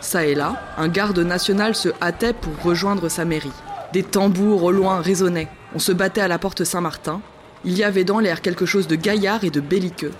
Ça 0.00 0.24
et 0.24 0.34
là, 0.34 0.60
un 0.78 0.88
garde 0.88 1.18
national 1.18 1.74
se 1.74 1.90
hâtait 2.00 2.32
pour 2.32 2.62
rejoindre 2.62 3.08
sa 3.08 3.24
mairie. 3.24 3.52
Des 3.92 4.02
tambours 4.02 4.62
au 4.62 4.72
loin 4.72 5.00
résonnaient. 5.00 5.48
On 5.74 5.78
se 5.78 5.92
battait 5.92 6.20
à 6.20 6.28
la 6.28 6.38
porte 6.38 6.64
Saint-Martin. 6.64 7.20
Il 7.64 7.76
y 7.76 7.84
avait 7.84 8.04
dans 8.04 8.18
l'air 8.18 8.40
quelque 8.40 8.66
chose 8.66 8.86
de 8.86 8.96
gaillard 8.96 9.44
et 9.44 9.50
de 9.50 9.60
belliqueux. 9.60 10.12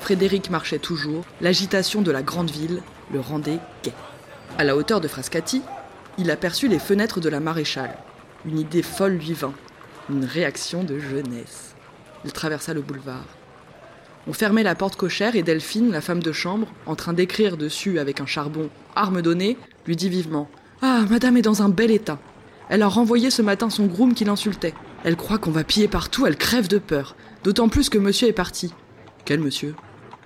Frédéric 0.00 0.50
marchait 0.50 0.78
toujours. 0.78 1.24
L'agitation 1.40 2.02
de 2.02 2.10
la 2.10 2.22
grande 2.22 2.50
ville 2.50 2.82
le 3.12 3.20
rendait 3.20 3.58
gai. 3.82 3.92
À 4.58 4.64
la 4.64 4.76
hauteur 4.76 5.00
de 5.00 5.08
Frascati, 5.08 5.62
il 6.18 6.30
aperçut 6.30 6.68
les 6.68 6.78
fenêtres 6.78 7.20
de 7.20 7.28
la 7.28 7.40
maréchale. 7.40 7.96
Une 8.44 8.58
idée 8.58 8.82
folle 8.82 9.14
lui 9.14 9.32
vint. 9.32 9.54
Une 10.10 10.24
réaction 10.24 10.84
de 10.84 10.98
jeunesse. 10.98 11.74
Il 12.24 12.32
traversa 12.32 12.74
le 12.74 12.82
boulevard. 12.82 13.24
On 14.26 14.32
fermait 14.32 14.62
la 14.62 14.74
porte 14.74 14.96
cochère 14.96 15.34
et 15.34 15.42
Delphine, 15.42 15.90
la 15.90 16.00
femme 16.00 16.22
de 16.22 16.32
chambre, 16.32 16.68
en 16.86 16.94
train 16.94 17.12
d'écrire 17.12 17.56
dessus 17.56 17.98
avec 17.98 18.20
un 18.20 18.26
charbon 18.26 18.68
arme 18.94 19.22
donnée, 19.22 19.56
lui 19.86 19.96
dit 19.96 20.08
vivement 20.08 20.50
Ah, 20.82 21.04
madame 21.08 21.36
est 21.36 21.42
dans 21.42 21.62
un 21.62 21.68
bel 21.68 21.90
état. 21.90 22.18
Elle 22.68 22.82
a 22.82 22.88
renvoyé 22.88 23.30
ce 23.30 23.42
matin 23.42 23.70
son 23.70 23.86
groom 23.86 24.14
qui 24.14 24.24
l'insultait. 24.24 24.74
Elle 25.04 25.16
croit 25.16 25.38
qu'on 25.38 25.50
va 25.50 25.64
piller 25.64 25.88
partout, 25.88 26.26
elle 26.26 26.36
crève 26.36 26.68
de 26.68 26.78
peur. 26.78 27.16
D'autant 27.42 27.68
plus 27.68 27.88
que 27.88 27.98
monsieur 27.98 28.28
est 28.28 28.32
parti. 28.32 28.72
Quel 29.24 29.40
monsieur? 29.40 29.74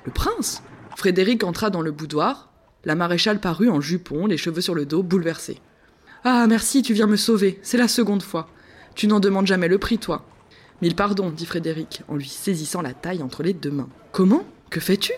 Le 0.04 0.12
prince? 0.12 0.62
Frédéric 0.96 1.44
entra 1.44 1.70
dans 1.70 1.80
le 1.80 1.92
boudoir. 1.92 2.50
La 2.84 2.96
maréchale 2.96 3.40
parut 3.40 3.70
en 3.70 3.80
jupon, 3.80 4.26
les 4.26 4.36
cheveux 4.36 4.60
sur 4.60 4.74
le 4.74 4.84
dos, 4.84 5.02
bouleversée. 5.02 5.60
Ah, 6.24 6.46
merci, 6.48 6.82
tu 6.82 6.92
viens 6.92 7.06
me 7.06 7.16
sauver. 7.16 7.58
C'est 7.62 7.78
la 7.78 7.88
seconde 7.88 8.22
fois. 8.22 8.48
Tu 8.94 9.06
n'en 9.06 9.20
demandes 9.20 9.46
jamais 9.46 9.68
le 9.68 9.78
prix, 9.78 9.98
toi. 9.98 10.24
Mille 10.84 10.96
pardons, 10.96 11.30
dit 11.30 11.46
Frédéric, 11.46 12.02
en 12.08 12.14
lui 12.14 12.28
saisissant 12.28 12.82
la 12.82 12.92
taille 12.92 13.22
entre 13.22 13.42
les 13.42 13.54
deux 13.54 13.70
mains. 13.70 13.88
Comment? 14.12 14.44
Que 14.68 14.80
fais-tu? 14.80 15.14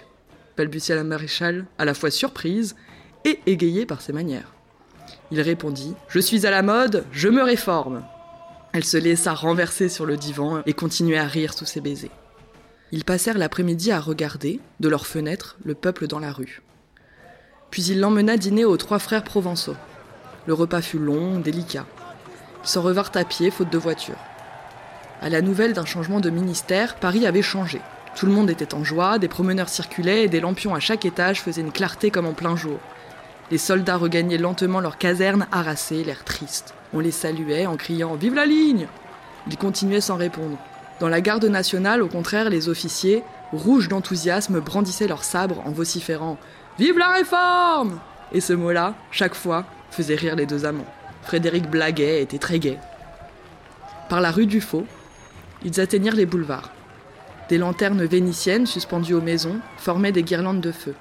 balbutia 0.57 0.95
la 0.95 1.03
maréchale, 1.03 1.67
à 1.77 1.85
la 1.85 1.93
fois 1.93 2.13
surprise 2.13 2.77
et 3.25 3.41
égayée 3.47 3.85
par 3.85 4.01
ses 4.01 4.13
manières. 4.13 4.55
Il 5.33 5.41
répondit 5.41 5.95
Je 6.07 6.21
suis 6.21 6.47
à 6.47 6.53
la 6.53 6.63
mode, 6.63 7.05
je 7.11 7.29
me 7.29 7.43
réforme. 7.43 8.05
Elle 8.75 8.85
se 8.85 8.97
laissa 8.97 9.35
renverser 9.35 9.89
sur 9.89 10.07
le 10.07 10.17
divan 10.17 10.63
et 10.67 10.73
continuait 10.73 11.19
à 11.19 11.27
rire 11.27 11.53
sous 11.53 11.67
ses 11.67 11.81
baisers. 11.81 12.13
Ils 12.93 13.05
passèrent 13.05 13.37
l'après-midi 13.37 13.91
à 13.91 13.99
regarder, 13.99 14.61
de 14.79 14.89
leurs 14.89 15.09
fenêtres, 15.09 15.57
le 15.65 15.75
peuple 15.75 16.07
dans 16.07 16.21
la 16.21 16.31
rue. 16.31 16.63
Puis 17.73 17.83
il 17.87 17.99
l'emmena 17.99 18.37
dîner 18.37 18.65
aux 18.65 18.77
trois 18.77 19.01
frères 19.01 19.25
provençaux. 19.25 19.75
Le 20.47 20.55
repas 20.55 20.81
fut 20.81 21.01
long, 21.01 21.41
délicat. 21.41 21.87
Ils 22.63 22.69
s'en 22.69 22.83
revinrent 22.83 23.11
à 23.17 23.25
pied, 23.25 23.51
faute 23.51 23.73
de 23.73 23.79
voiture. 23.79 24.15
À 25.23 25.31
la 25.31 25.41
nouvelle 25.41 25.73
d'un 25.73 25.87
changement 25.87 26.21
de 26.21 26.31
ministère, 26.31 26.97
Paris 26.97 27.27
avait 27.27 27.43
changé. 27.43 27.81
Tout 28.17 28.27
le 28.27 28.33
monde 28.33 28.51
était 28.51 28.75
en 28.75 28.85
joie, 28.85 29.19
des 29.19 29.29
promeneurs 29.29 29.69
circulaient 29.69 30.25
et 30.25 30.29
des 30.29 30.41
lampions 30.41 30.75
à 30.75 30.81
chaque 30.81 31.05
étage 31.05 31.41
faisaient 31.43 31.63
une 31.63 31.73
clarté 31.73 32.11
comme 32.11 32.27
en 32.27 32.33
plein 32.33 32.57
jour. 32.57 32.79
Les 33.51 33.59
soldats 33.59 33.97
regagnaient 33.97 34.39
lentement 34.39 34.81
leurs 34.81 34.99
casernes 34.99 35.47
harassés, 35.53 36.05
l'air 36.05 36.25
triste. 36.25 36.75
On 36.93 37.01
les 37.01 37.11
saluait 37.11 37.67
en 37.67 37.77
criant 37.77 38.15
Vive 38.15 38.35
la 38.35 38.47
ligne 38.47 38.87
Ils 39.49 39.57
continuaient 39.57 40.01
sans 40.01 40.17
répondre. 40.17 40.59
Dans 40.99 41.09
la 41.09 41.21
garde 41.21 41.45
nationale, 41.45 42.03
au 42.03 42.09
contraire, 42.09 42.51
les 42.51 42.69
officiers, 42.69 43.23
rouges 43.53 43.89
d'enthousiasme, 43.89 44.61
brandissaient 44.61 45.09
leurs 45.09 45.25
sabres 45.25 45.63
en 45.65 45.71
vociférant 45.71 46.39
Vive 46.79 46.99
la 46.99 47.13
réforme 47.13 48.01
Et 48.33 48.41
ce 48.41 48.53
mot-là, 48.53 48.95
chaque 49.11 49.35
fois, 49.35 49.65
faisait 49.91 50.15
rire 50.15 50.37
les 50.37 50.47
deux 50.47 50.65
amants. 50.65 50.87
Frédéric 51.23 51.71
blaguait 51.71 52.23
était 52.23 52.39
très 52.39 52.59
gai. 52.59 52.79
Par 54.09 54.21
la 54.21 54.31
rue 54.31 54.47
du 54.47 54.61
Faux, 54.61 54.87
ils 55.67 55.81
atteignirent 55.81 56.15
les 56.15 56.27
boulevards. 56.27 56.71
Des 57.51 57.59
lanternes 57.59 58.05
vénitiennes 58.05 58.67
suspendues 58.67 59.15
aux 59.15 59.21
maisons 59.21 59.59
formaient 59.77 60.13
des 60.13 60.23
guirlandes 60.23 60.61
de 60.61 60.73
feu. 60.73 60.95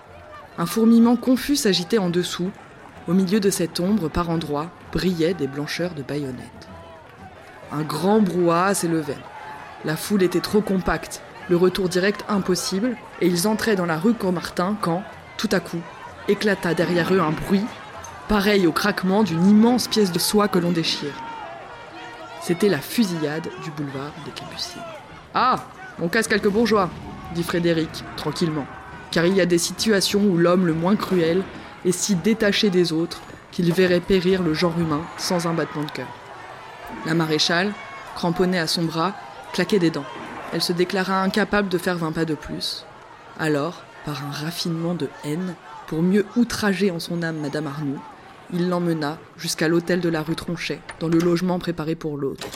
Un 0.57 0.65
fourmillement 0.65 1.15
confus 1.15 1.55
s'agitait 1.55 1.99
en 1.99 2.09
dessous. 2.09 2.49
Au 3.07 3.13
milieu 3.13 3.39
de 3.39 3.51
cette 3.51 3.79
ombre, 3.79 4.09
par 4.09 4.31
endroits, 4.31 4.71
brillaient 4.91 5.35
des 5.35 5.47
blancheurs 5.47 5.93
de 5.93 6.01
baïonnettes. 6.01 6.67
Un 7.71 7.83
grand 7.83 8.19
brouhaha 8.19 8.73
s'élevait. 8.73 9.17
La 9.85 9.95
foule 9.95 10.23
était 10.23 10.39
trop 10.39 10.61
compacte, 10.61 11.21
le 11.47 11.57
retour 11.57 11.87
direct 11.87 12.25
impossible, 12.27 12.97
et 13.21 13.27
ils 13.27 13.47
entraient 13.47 13.75
dans 13.75 13.85
la 13.85 13.99
rue 13.99 14.15
Comartin 14.15 14.75
quand, 14.81 15.03
tout 15.37 15.49
à 15.51 15.59
coup, 15.59 15.81
éclata 16.27 16.73
derrière 16.73 17.13
eux 17.13 17.19
un 17.19 17.31
bruit, 17.31 17.65
pareil 18.27 18.65
au 18.65 18.71
craquement 18.71 19.21
d'une 19.21 19.47
immense 19.47 19.87
pièce 19.87 20.11
de 20.11 20.19
soie 20.19 20.47
que 20.47 20.57
l'on 20.57 20.71
déchire. 20.71 21.13
C'était 22.45 22.69
la 22.69 22.77
fusillade 22.77 23.49
du 23.63 23.71
boulevard 23.71 24.11
des 24.23 24.29
Capucines. 24.29 24.79
Ah 25.33 25.65
On 25.99 26.09
casse 26.09 26.27
quelques 26.27 26.47
bourgeois, 26.47 26.91
dit 27.33 27.41
Frédéric, 27.41 27.89
tranquillement. 28.17 28.67
Car 29.09 29.25
il 29.25 29.33
y 29.33 29.41
a 29.41 29.47
des 29.47 29.57
situations 29.57 30.21
où 30.23 30.37
l'homme 30.37 30.67
le 30.67 30.75
moins 30.75 30.95
cruel 30.95 31.41
est 31.85 31.91
si 31.91 32.13
détaché 32.13 32.69
des 32.69 32.93
autres 32.93 33.23
qu'il 33.51 33.73
verrait 33.73 33.99
périr 33.99 34.43
le 34.43 34.53
genre 34.53 34.77
humain 34.77 35.01
sans 35.17 35.47
un 35.47 35.55
battement 35.55 35.85
de 35.85 35.89
cœur. 35.89 36.07
La 37.07 37.15
maréchale, 37.15 37.73
cramponnée 38.13 38.59
à 38.59 38.67
son 38.67 38.83
bras, 38.83 39.15
claquait 39.51 39.79
des 39.79 39.89
dents. 39.89 40.05
Elle 40.53 40.61
se 40.61 40.71
déclara 40.71 41.23
incapable 41.23 41.67
de 41.67 41.79
faire 41.79 41.97
vingt 41.97 42.11
pas 42.11 42.25
de 42.25 42.35
plus. 42.35 42.85
Alors, 43.39 43.81
par 44.05 44.21
un 44.23 44.45
raffinement 44.45 44.93
de 44.93 45.09
haine, 45.23 45.55
pour 45.87 46.03
mieux 46.03 46.27
outrager 46.35 46.91
en 46.91 46.99
son 46.99 47.23
âme 47.23 47.37
Madame 47.37 47.65
Arnoux, 47.65 47.99
il 48.53 48.69
l'emmena 48.69 49.19
jusqu'à 49.37 49.67
l'hôtel 49.67 50.01
de 50.01 50.09
la 50.09 50.21
rue 50.21 50.35
Tronchet, 50.35 50.79
dans 50.99 51.07
le 51.07 51.19
logement 51.19 51.59
préparé 51.59 51.95
pour 51.95 52.17
l'autre. 52.17 52.47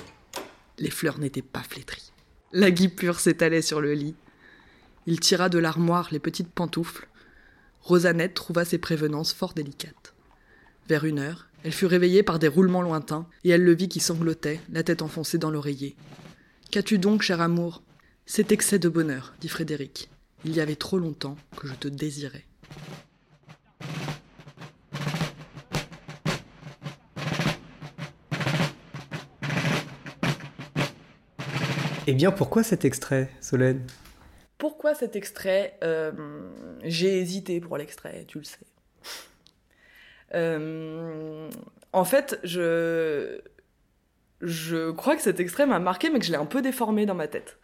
Les 0.78 0.89
fleurs 0.89 1.19
n'étaient 1.19 1.41
pas 1.41 1.63
flétries. 1.63 2.12
La 2.52 2.71
guipure 2.71 3.19
s'étalait 3.19 3.62
sur 3.62 3.82
le 3.82 3.93
lit. 3.93 4.15
Il 5.06 5.19
tira 5.19 5.49
de 5.49 5.60
l'armoire 5.60 6.10
les 6.12 6.19
petites 6.19 6.52
pantoufles. 6.52 7.08
Rosanette 7.82 8.34
trouva 8.34 8.65
ses 8.65 8.78
prévenances 8.78 9.34
fort 9.34 9.54
délicates. 9.54 10.13
Vers 10.88 11.06
une 11.06 11.19
heure, 11.19 11.47
elle 11.63 11.73
fut 11.73 11.86
réveillée 11.86 12.23
par 12.23 12.39
des 12.39 12.47
roulements 12.47 12.82
lointains, 12.82 13.28
et 13.43 13.49
elle 13.49 13.63
le 13.63 13.75
vit 13.75 13.89
qui 13.89 13.99
sanglotait, 13.99 14.60
la 14.71 14.84
tête 14.84 15.02
enfoncée 15.02 15.38
dans 15.38 15.52
l'oreiller. 15.52 15.95
Qu'as-tu 16.71 16.97
donc, 16.97 17.21
cher 17.21 17.41
amour 17.41 17.84
C'est 18.25 18.52
excès 18.52 18.80
de 18.80 18.89
bonheur, 18.89 19.34
dit 19.41 19.49
Frédéric. 19.49 20.10
Il 20.45 20.56
y 20.56 20.62
avait 20.62 20.75
trop 20.75 20.97
longtemps 20.97 21.36
que 21.58 21.67
je 21.67 21.73
te 21.73 21.88
désirais. 21.88 22.45
Eh 32.10 32.13
bien, 32.13 32.32
pourquoi 32.32 32.63
cet 32.63 32.86
extrait, 32.86 33.30
Solène? 33.39 33.86
Pourquoi 34.58 34.95
cet 34.95 35.15
extrait? 35.15 35.78
Euh, 35.84 36.12
J'ai 36.84 37.19
hésité 37.19 37.60
pour 37.62 37.78
l'extrait, 37.78 38.26
tu 38.28 38.39
le 38.39 38.45
sais. 38.45 38.58
Euh, 40.34 41.48
en 41.93 42.06
fait, 42.06 42.39
je, 42.43 43.39
je 44.41 44.89
crois 44.89 45.15
que 45.17 45.22
cet 45.22 45.39
extrait 45.39 45.67
m'a 45.67 45.78
marqué, 45.78 46.10
mais 46.10 46.17
que 46.17 46.26
je 46.26 46.32
l'ai 46.32 46.38
un 46.39 46.48
peu 46.48 46.63
déformé 46.63 47.06
dans 47.06 47.13
ma 47.13 47.28
tête. 47.28 47.60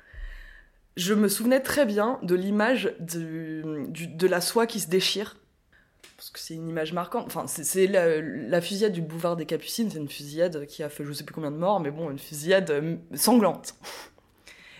Je 0.95 1.15
me 1.15 1.27
souvenais 1.27 1.61
très 1.61 1.87
bien 1.87 2.19
de 2.21 2.35
l'image 2.35 2.93
de 2.99 4.27
la 4.27 4.41
soie 4.41 4.67
qui 4.67 4.79
se 4.79 4.87
déchire. 4.89 5.37
Parce 6.17 6.29
que 6.29 6.39
c'est 6.39 6.53
une 6.53 6.69
image 6.69 6.93
marquante. 6.93 7.25
Enfin, 7.25 7.47
c'est- 7.47 7.87
la 7.87 8.61
fusillade 8.61 8.93
du 8.93 9.01
boulevard 9.01 9.37
des 9.37 9.47
Capucines. 9.47 9.89
C'est 9.89 9.97
une 9.97 10.07
fusillade 10.07 10.67
qui 10.67 10.83
a 10.83 10.89
fait 10.89 11.03
je 11.03 11.13
sais 11.13 11.23
plus 11.23 11.33
combien 11.33 11.49
de 11.49 11.57
morts, 11.57 11.79
mais 11.79 11.89
bon, 11.89 12.11
une 12.11 12.19
fusillade 12.19 12.69
euh, 12.69 12.95
sanglante. 13.15 13.73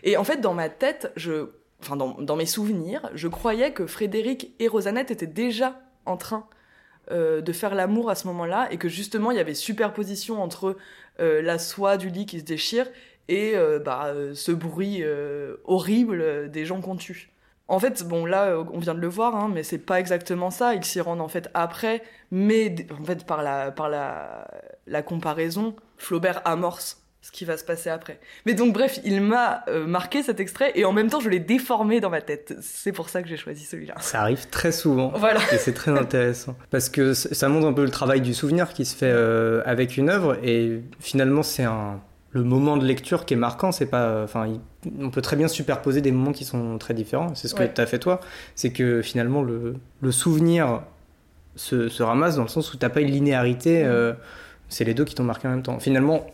Et 0.05 0.17
en 0.17 0.23
fait, 0.23 0.37
dans 0.37 0.53
ma 0.53 0.69
tête, 0.69 1.11
je, 1.15 1.49
enfin, 1.81 1.97
dans, 1.97 2.35
mes 2.35 2.45
souvenirs, 2.45 3.09
je 3.15 3.27
croyais 3.27 3.73
que 3.73 3.87
Frédéric 3.87 4.53
et 4.59 4.67
Rosanette 4.67 5.11
étaient 5.11 5.27
déjà 5.27 5.81
en 6.05 6.15
train 6.15 6.47
euh, 7.11 7.41
de 7.41 7.51
faire 7.51 7.73
l'amour 7.73 8.09
à 8.11 8.15
ce 8.15 8.27
moment-là 8.27 8.67
et 8.71 8.77
que 8.77 8.87
justement 8.87 9.31
il 9.31 9.37
y 9.37 9.39
avait 9.39 9.53
superposition 9.55 10.41
entre 10.41 10.77
euh, 11.19 11.41
la 11.41 11.59
soie 11.59 11.97
du 11.97 12.09
lit 12.09 12.25
qui 12.25 12.39
se 12.39 12.45
déchire 12.45 12.87
et 13.27 13.53
euh, 13.55 13.79
bah, 13.79 14.13
ce 14.33 14.51
bruit 14.51 15.03
horrible 15.65 16.51
des 16.51 16.65
gens 16.65 16.81
qu'on 16.81 16.95
tue. 16.95 17.31
En 17.67 17.79
fait, 17.79 18.03
bon 18.07 18.27
là, 18.27 18.59
on 18.71 18.77
vient 18.77 18.93
de 18.93 18.99
le 18.99 19.07
voir, 19.07 19.35
hein, 19.35 19.49
mais 19.51 19.63
c'est 19.63 19.79
pas 19.79 19.99
exactement 19.99 20.51
ça. 20.51 20.75
Ils 20.75 20.85
s'y 20.85 21.01
rendent 21.01 21.21
en 21.21 21.27
fait 21.27 21.49
après, 21.55 22.03
mais 22.29 22.75
en 22.91 23.03
fait 23.03 23.25
par 23.25 23.41
la 23.41 23.71
par 23.71 23.89
la 23.89 25.01
comparaison, 25.01 25.75
Flaubert 25.97 26.43
amorce 26.45 27.04
ce 27.25 27.31
qui 27.31 27.43
va 27.43 27.57
se 27.57 27.63
passer 27.63 27.89
après. 27.89 28.19
Mais 28.45 28.53
donc 28.53 28.71
bref, 28.71 28.99
il 29.03 29.19
m'a 29.19 29.63
euh, 29.67 29.88
marqué 29.88 30.21
cet 30.21 30.39
extrait 30.39 30.71
et 30.75 30.85
en 30.85 30.93
même 30.93 31.09
temps 31.09 31.19
je 31.19 31.29
l'ai 31.29 31.39
déformé 31.39 31.99
dans 31.99 32.11
ma 32.11 32.21
tête. 32.21 32.55
C'est 32.61 32.91
pour 32.91 33.09
ça 33.09 33.23
que 33.23 33.27
j'ai 33.27 33.35
choisi 33.35 33.65
celui-là. 33.65 33.95
Ça 33.99 34.21
arrive 34.21 34.47
très 34.49 34.71
souvent. 34.71 35.11
Voilà. 35.15 35.39
Et 35.51 35.57
c'est 35.57 35.73
très 35.73 35.89
intéressant. 35.97 36.55
Parce 36.69 36.88
que 36.88 37.13
ça 37.15 37.49
montre 37.49 37.65
un 37.65 37.73
peu 37.73 37.83
le 37.83 37.89
travail 37.89 38.21
du 38.21 38.35
souvenir 38.35 38.71
qui 38.73 38.85
se 38.85 38.95
fait 38.95 39.09
euh, 39.11 39.63
avec 39.65 39.97
une 39.97 40.09
œuvre. 40.11 40.38
Et 40.43 40.81
finalement, 40.99 41.41
c'est 41.41 41.63
un... 41.63 41.99
le 42.31 42.43
moment 42.43 42.77
de 42.77 42.85
lecture 42.85 43.25
qui 43.25 43.33
est 43.33 43.38
marquant. 43.38 43.71
C'est 43.71 43.88
pas. 43.88 44.21
Enfin, 44.23 44.45
il- 44.45 44.61
on 45.03 45.09
peut 45.09 45.21
très 45.23 45.35
bien 45.35 45.47
superposer 45.47 46.01
des 46.01 46.11
moments 46.11 46.31
qui 46.31 46.45
sont 46.45 46.77
très 46.77 46.93
différents. 46.93 47.33
C'est 47.33 47.47
ce 47.47 47.55
que 47.55 47.61
Ouais. 47.61 47.73
tu 47.73 47.81
as 47.81 47.88
fait 47.88 47.97
toi. 47.97 48.19
C'est 48.53 48.71
que 48.71 49.01
finalement, 49.01 49.41
le, 49.41 49.77
le 49.99 50.11
souvenir 50.11 50.83
se, 51.55 51.89
se 51.89 52.03
ramasse 52.03 52.35
dans 52.35 52.43
le 52.43 52.49
sens 52.49 52.71
où 52.71 52.77
t'as 52.77 52.89
pas 52.89 53.01
une 53.01 53.09
linéarité. 53.09 53.83
euh, 53.83 54.13
c'est 54.69 54.83
les 54.83 54.93
deux 54.93 55.05
qui 55.05 55.15
t'ont 55.15 55.23
marqué 55.23 55.47
en 55.47 55.51
même 55.51 55.63
temps. 55.63 55.79
Finalement, 55.79 56.25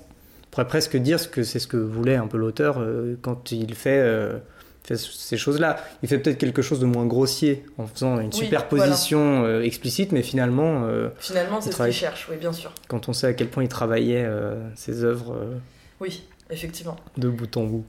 pourrait 0.51 0.67
presque 0.67 0.97
dire 0.97 1.19
ce 1.19 1.27
que 1.27 1.43
c'est 1.43 1.59
ce 1.59 1.67
que 1.67 1.77
voulait 1.77 2.15
un 2.15 2.27
peu 2.27 2.37
l'auteur 2.37 2.77
euh, 2.79 3.15
quand 3.21 3.51
il 3.51 3.73
fait. 3.73 3.99
euh, 3.99 4.37
fait 4.83 4.97
ces 4.97 5.37
choses-là. 5.37 5.77
Il 6.01 6.09
fait 6.09 6.17
peut-être 6.17 6.39
quelque 6.39 6.63
chose 6.63 6.79
de 6.79 6.87
moins 6.87 7.05
grossier 7.05 7.63
en 7.77 7.85
faisant 7.85 8.19
une 8.19 8.31
Oui, 8.33 8.45
superposition 8.45 9.43
euh, 9.45 9.61
explicite, 9.61 10.11
mais 10.11 10.23
finalement, 10.23 10.85
euh, 10.85 11.09
Finalement, 11.19 11.61
c'est 11.61 11.71
ce 11.71 11.83
qu'il 11.83 11.93
cherche, 11.93 12.27
oui, 12.31 12.37
bien 12.37 12.51
sûr. 12.51 12.73
quand 12.87 13.07
on 13.07 13.13
sait 13.13 13.27
à 13.27 13.33
quel 13.33 13.47
point 13.47 13.61
il 13.63 13.69
travaillait 13.69 14.25
euh, 14.25 14.55
ses 14.75 15.03
œuvres 15.03 15.33
euh, 15.35 15.53
Oui, 15.99 16.23
effectivement. 16.49 16.95
de 17.17 17.29
bout 17.29 17.55
en 17.57 17.63
bout. 17.65 17.85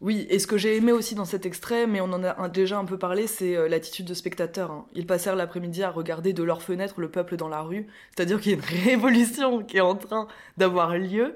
Oui, 0.00 0.26
et 0.30 0.38
ce 0.38 0.46
que 0.46 0.56
j'ai 0.56 0.78
aimé 0.78 0.92
aussi 0.92 1.14
dans 1.14 1.26
cet 1.26 1.44
extrait, 1.44 1.86
mais 1.86 2.00
on 2.00 2.04
en 2.10 2.24
a 2.24 2.48
déjà 2.48 2.78
un 2.78 2.86
peu 2.86 2.96
parlé, 2.96 3.26
c'est 3.26 3.68
l'attitude 3.68 4.06
de 4.06 4.14
spectateurs. 4.14 4.70
hein. 4.70 4.86
Ils 4.94 5.06
passèrent 5.06 5.36
l'après-midi 5.36 5.82
à 5.82 5.90
regarder 5.90 6.32
de 6.32 6.42
leur 6.42 6.62
fenêtre 6.62 7.02
le 7.02 7.10
peuple 7.10 7.36
dans 7.36 7.48
la 7.48 7.60
rue, 7.60 7.86
c'est-à-dire 8.16 8.40
qu'il 8.40 8.52
y 8.52 8.54
a 8.54 8.58
une 8.58 8.64
révolution 8.88 9.62
qui 9.62 9.76
est 9.76 9.80
en 9.80 9.94
train 9.94 10.26
d'avoir 10.56 10.96
lieu, 10.96 11.34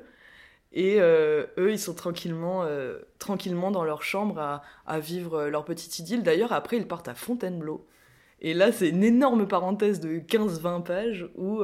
et 0.76 0.96
euh, 0.98 1.46
eux, 1.56 1.70
ils 1.70 1.78
sont 1.78 1.94
tranquillement, 1.94 2.64
euh, 2.64 2.98
tranquillement 3.20 3.70
dans 3.70 3.84
leur 3.84 4.02
chambre 4.02 4.60
à, 4.87 4.98
vivre 4.98 5.34
euh, 5.34 5.48
leur 5.48 5.64
petite 5.64 6.00
idylle. 6.00 6.24
D'ailleurs, 6.24 6.52
après, 6.52 6.76
ils 6.76 6.88
partent 6.88 7.06
à 7.06 7.14
Fontainebleau. 7.14 7.87
Et 8.40 8.54
là, 8.54 8.72
c'est 8.72 8.88
une 8.88 9.04
énorme 9.04 9.46
parenthèse 9.46 10.00
de 10.00 10.18
15-20 10.18 10.82
pages 10.82 11.28
où 11.37 11.62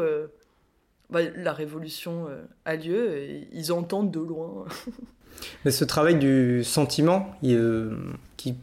bah, 1.10 1.20
la 1.36 1.52
révolution 1.52 2.28
a 2.64 2.76
lieu, 2.76 3.18
et 3.18 3.48
ils 3.52 3.70
entendent 3.70 4.10
de 4.10 4.20
loin. 4.20 4.64
Mais 5.64 5.72
ce 5.72 5.84
travail 5.84 6.18
du 6.18 6.64
sentiment 6.64 7.34
il, 7.42 7.92
qui 8.38 8.54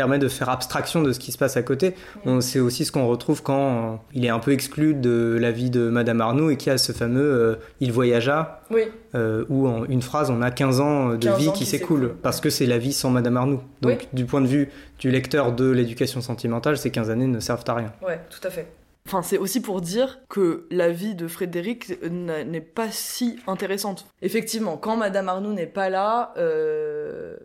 permet 0.00 0.18
de 0.18 0.28
faire 0.28 0.48
abstraction 0.48 1.02
de 1.02 1.12
ce 1.12 1.18
qui 1.18 1.30
se 1.30 1.36
passe 1.36 1.58
à 1.58 1.62
côté, 1.62 1.94
c'est 2.40 2.58
aussi 2.58 2.86
ce 2.86 2.90
qu'on 2.90 3.06
retrouve 3.06 3.42
quand 3.42 3.92
euh, 3.92 3.96
il 4.14 4.24
est 4.24 4.30
un 4.30 4.38
peu 4.38 4.52
exclu 4.52 4.94
de 4.94 5.36
la 5.38 5.50
vie 5.50 5.68
de 5.68 5.90
Madame 5.90 6.22
Arnoux 6.22 6.48
et 6.48 6.56
qu'il 6.56 6.72
y 6.72 6.74
a 6.74 6.78
ce 6.78 6.92
fameux 6.92 7.20
euh, 7.20 7.56
Il 7.80 7.92
voyagea, 7.92 8.62
Oui, 8.70 8.84
euh, 9.14 9.44
où 9.50 9.68
en 9.68 9.84
une 9.84 10.00
phrase 10.00 10.30
on 10.30 10.40
a 10.40 10.50
15 10.50 10.80
ans 10.80 11.08
de 11.10 11.16
15 11.18 11.38
vie 11.38 11.48
ans 11.48 11.52
qui 11.52 11.64
qui 11.64 11.66
s'écoule, 11.66 12.14
parce 12.22 12.40
que 12.40 12.48
c'est 12.48 12.64
la 12.64 12.78
vie 12.78 12.94
sans 12.94 13.10
Madame 13.10 13.36
Arnoux. 13.36 13.60
Donc 13.82 13.98
Oui. 14.00 14.08
du 14.14 14.24
point 14.24 14.40
de 14.40 14.46
vue 14.46 14.70
du 14.98 15.10
lecteur 15.10 15.52
de 15.52 15.68
l'éducation 15.70 16.22
sentimentale, 16.22 16.78
ces 16.78 16.90
15 16.90 17.10
années 17.10 17.26
ne 17.26 17.40
servent 17.40 17.64
à 17.66 17.74
rien. 17.74 17.92
Ouais, 18.00 18.20
tout 18.30 18.40
à 18.48 18.48
fait. 18.48 18.68
Enfin, 19.06 19.20
c'est 19.20 19.36
aussi 19.36 19.60
pour 19.60 19.82
dire 19.82 20.20
que 20.30 20.66
la 20.70 20.88
vie 20.88 21.14
de 21.14 21.28
Frédéric 21.28 21.92
n'est 22.02 22.60
pas 22.62 22.88
si 22.90 23.38
intéressante. 23.46 24.06
Effectivement, 24.22 24.78
quand 24.78 24.96
Madame 24.96 25.28
Arnoux 25.28 25.52
n'est 25.52 25.66
pas 25.66 25.90
là, 25.90 26.32
euh, 26.38 27.36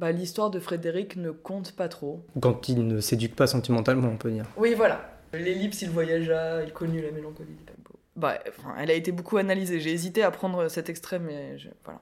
bah, 0.00 0.12
l'histoire 0.12 0.50
de 0.50 0.60
Frédéric 0.60 1.16
ne 1.16 1.30
compte 1.30 1.72
pas 1.72 1.88
trop. 1.88 2.22
Quand 2.40 2.68
il 2.68 2.86
ne 2.86 3.00
s'éduque 3.00 3.34
pas 3.34 3.46
sentimentalement, 3.46 4.08
on 4.08 4.16
peut 4.16 4.30
dire. 4.30 4.44
Oui, 4.56 4.74
voilà. 4.74 5.10
L'ellipse, 5.32 5.82
il 5.82 5.90
voyagea, 5.90 6.62
il 6.62 6.72
connut 6.72 7.02
la 7.02 7.10
mélancolie 7.10 7.50
du 7.54 7.64
tempo. 7.64 7.94
Bah, 8.14 8.38
enfin, 8.48 8.74
elle 8.78 8.90
a 8.90 8.94
été 8.94 9.12
beaucoup 9.12 9.36
analysée. 9.36 9.80
J'ai 9.80 9.92
hésité 9.92 10.22
à 10.22 10.30
prendre 10.30 10.68
cet 10.68 10.88
extrait, 10.88 11.18
mais 11.18 11.58
je- 11.58 11.68
voilà. 11.84 12.00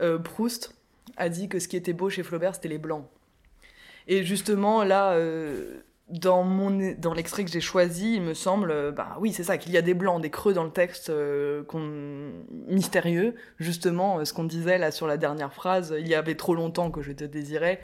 Euh, 0.00 0.18
Proust 0.18 0.74
a 1.16 1.28
dit 1.28 1.48
que 1.48 1.58
ce 1.58 1.68
qui 1.68 1.76
était 1.76 1.92
beau 1.92 2.08
chez 2.08 2.22
Flaubert, 2.22 2.54
c'était 2.54 2.68
les 2.68 2.78
blancs. 2.78 3.04
Et 4.08 4.24
justement, 4.24 4.82
là, 4.84 5.12
euh, 5.12 5.80
dans, 6.10 6.42
mon, 6.42 6.94
dans 6.98 7.14
l'extrait 7.14 7.44
que 7.44 7.50
j'ai 7.50 7.60
choisi, 7.60 8.14
il 8.16 8.22
me 8.22 8.34
semble, 8.34 8.70
euh, 8.70 8.90
bah 8.92 9.16
oui, 9.20 9.32
c'est 9.32 9.44
ça, 9.44 9.58
qu'il 9.58 9.72
y 9.72 9.76
a 9.76 9.82
des 9.82 9.94
blancs, 9.94 10.20
des 10.20 10.30
creux 10.30 10.52
dans 10.54 10.64
le 10.64 10.70
texte 10.70 11.10
euh, 11.10 11.62
mystérieux. 12.68 13.34
Justement, 13.58 14.18
euh, 14.18 14.24
ce 14.24 14.32
qu'on 14.32 14.44
disait 14.44 14.78
là 14.78 14.90
sur 14.90 15.06
la 15.06 15.16
dernière 15.16 15.52
phrase, 15.52 15.94
il 15.98 16.08
y 16.08 16.14
avait 16.14 16.34
trop 16.34 16.54
longtemps 16.54 16.90
que 16.90 17.02
je 17.02 17.12
te 17.12 17.24
désirais. 17.24 17.80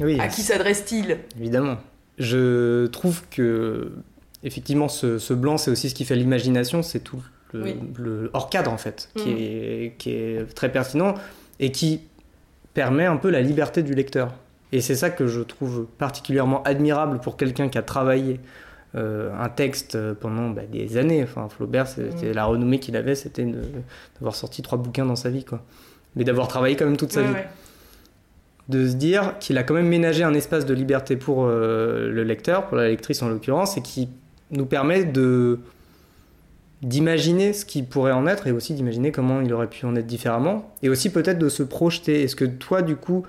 Oui, 0.00 0.18
À 0.20 0.28
qui 0.28 0.42
s'adresse-t-il? 0.42 1.18
Évidemment. 1.38 1.76
Je 2.18 2.86
trouve 2.86 3.22
que, 3.28 3.92
effectivement, 4.42 4.88
ce, 4.88 5.18
ce 5.18 5.34
blanc, 5.34 5.56
c'est 5.56 5.70
aussi 5.70 5.90
ce 5.90 5.94
qui 5.94 6.04
fait 6.04 6.16
l'imagination, 6.16 6.82
c'est 6.82 7.00
tout 7.00 7.22
le, 7.52 7.62
Oui. 7.62 7.76
le 7.98 8.30
hors 8.34 8.50
cadre, 8.50 8.72
en 8.72 8.78
fait, 8.78 9.10
qui, 9.16 9.30
Mhm. 9.30 9.36
est, 9.38 9.94
qui 9.98 10.10
est 10.10 10.54
très 10.54 10.70
pertinent 10.70 11.14
et 11.60 11.70
qui 11.72 12.02
permet 12.72 13.04
un 13.06 13.16
peu 13.16 13.30
la 13.30 13.40
liberté 13.40 13.82
du 13.82 13.94
lecteur. 13.94 14.34
Et 14.74 14.80
c'est 14.80 14.96
ça 14.96 15.08
que 15.10 15.26
je 15.28 15.40
trouve 15.40 15.86
particulièrement 15.98 16.62
admirable 16.64 17.20
pour 17.20 17.36
quelqu'un 17.36 17.68
qui 17.68 17.78
a 17.78 17.82
travaillé 17.82 18.40
euh, 18.96 19.30
un 19.40 19.48
texte 19.48 19.96
pendant 20.14 20.50
bah, 20.50 20.62
des 20.70 20.96
années. 20.96 21.22
Enfin, 21.22 21.48
Flaubert, 21.48 21.86
c'était 21.86 22.28
Mhm. 22.28 22.34
la 22.34 22.44
renommée 22.44 22.78
qu'il 22.80 22.96
avait, 22.96 23.14
c'était 23.14 23.46
d'avoir 24.16 24.34
sorti 24.34 24.62
trois 24.62 24.78
bouquins 24.78 25.06
dans 25.06 25.16
sa 25.16 25.30
vie, 25.30 25.44
quoi. 25.44 25.62
Mais 26.16 26.24
d'avoir 26.24 26.48
travaillé 26.48 26.76
quand 26.76 26.84
même 26.86 26.96
toute 26.96 27.12
sa 27.12 27.20
Ouais, 27.22 27.26
vie 27.28 27.32
ouais. 27.34 27.48
de 28.68 28.88
se 28.88 28.94
dire 28.94 29.34
qu'il 29.40 29.58
a 29.58 29.62
quand 29.62 29.74
même 29.74 29.88
ménagé 29.88 30.22
un 30.24 30.34
espace 30.34 30.64
de 30.66 30.74
liberté 30.74 31.16
pour 31.16 31.44
euh, 31.46 32.10
le 32.10 32.22
lecteur, 32.24 32.66
pour 32.66 32.76
la 32.76 32.88
lectrice 32.88 33.22
en 33.22 33.28
l'occurrence, 33.28 33.76
et 33.76 33.82
qui 33.82 34.08
nous 34.50 34.66
permet 34.66 35.04
de 35.04 35.58
d'imaginer 36.82 37.52
ce 37.54 37.64
qui 37.64 37.82
pourrait 37.82 38.12
en 38.12 38.26
être 38.26 38.46
et 38.46 38.52
aussi 38.52 38.74
d'imaginer 38.74 39.10
comment 39.10 39.40
il 39.40 39.52
aurait 39.54 39.68
pu 39.70 39.86
en 39.86 39.96
être 39.96 40.06
différemment 40.06 40.70
et 40.82 40.88
aussi 40.90 41.10
peut-être 41.10 41.38
de 41.38 41.48
se 41.48 41.62
projeter. 41.62 42.22
Est-ce 42.22 42.36
que 42.36 42.44
toi 42.44 42.82
du 42.82 42.96
coup, 42.96 43.24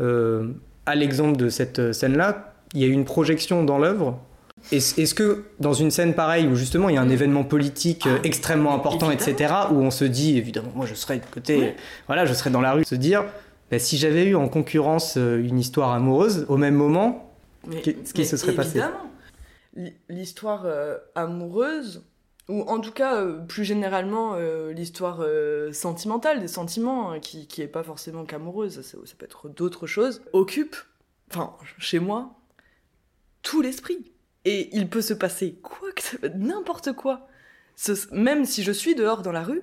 euh, 0.00 0.48
à 0.86 0.94
l'exemple 0.94 1.36
de 1.36 1.48
cette 1.48 1.92
scène-là, 1.92 2.54
il 2.74 2.80
y 2.80 2.84
a 2.84 2.86
eu 2.86 2.92
une 2.92 3.04
projection 3.04 3.64
dans 3.64 3.78
l'œuvre 3.78 4.18
est-ce 4.72 5.14
que 5.14 5.44
dans 5.58 5.72
une 5.72 5.90
scène 5.90 6.12
pareille 6.12 6.46
où 6.46 6.54
justement 6.54 6.90
il 6.90 6.94
y 6.94 6.98
a 6.98 7.00
un 7.00 7.08
événement 7.08 7.44
politique 7.44 8.06
euh, 8.06 8.18
extrêmement 8.24 8.74
important, 8.74 9.10
évidemment. 9.10 9.32
etc., 9.32 9.54
où 9.72 9.76
on 9.76 9.90
se 9.90 10.04
dit 10.04 10.36
évidemment 10.36 10.70
moi 10.74 10.84
je 10.84 10.92
serais 10.94 11.16
de 11.18 11.24
côté, 11.32 11.74
voilà, 12.06 12.26
je 12.26 12.34
serais 12.34 12.50
dans 12.50 12.60
la 12.60 12.72
rue, 12.72 12.84
se 12.84 12.94
dire 12.94 13.24
bah, 13.70 13.78
si 13.78 13.96
j'avais 13.96 14.26
eu 14.26 14.34
en 14.36 14.48
concurrence 14.48 15.14
euh, 15.16 15.42
une 15.42 15.58
histoire 15.58 15.92
amoureuse 15.92 16.44
au 16.50 16.58
même 16.58 16.74
moment, 16.74 17.32
Mais- 17.66 17.80
Qu'est- 17.80 18.06
ce 18.06 18.12
qui 18.12 18.26
se 18.26 18.36
serait 18.36 18.52
passé? 18.52 18.80
évidemment. 18.80 19.10
L'histoire 20.10 20.64
euh, 20.66 20.96
amoureuse, 21.14 22.04
ou 22.50 22.62
en 22.62 22.80
tout 22.80 22.90
cas, 22.90 23.16
euh, 23.16 23.38
plus 23.38 23.64
généralement, 23.64 24.34
euh, 24.34 24.72
l'histoire 24.72 25.20
euh, 25.20 25.72
sentimentale, 25.72 26.40
des 26.40 26.48
sentiments, 26.48 27.12
hein, 27.12 27.20
qui, 27.20 27.46
qui 27.46 27.62
est 27.62 27.68
pas 27.68 27.84
forcément 27.84 28.24
qu'amoureuse, 28.24 28.82
ça, 28.82 28.98
peut 29.16 29.24
être 29.24 29.48
d'autres 29.48 29.86
choses, 29.86 30.22
occupe, 30.32 30.76
enfin, 31.30 31.56
chez 31.78 32.00
moi, 32.00 32.34
tout 33.42 33.62
l'esprit. 33.62 34.12
Et 34.44 34.74
il 34.76 34.88
peut 34.88 35.02
se 35.02 35.14
passer 35.14 35.54
quoi 35.62 35.88
que 35.92 36.26
n'importe 36.34 36.92
quoi. 36.92 37.28
Même 38.10 38.44
si 38.44 38.62
je 38.62 38.72
suis 38.72 38.94
dehors 38.94 39.22
dans 39.22 39.32
la 39.32 39.42
rue, 39.42 39.62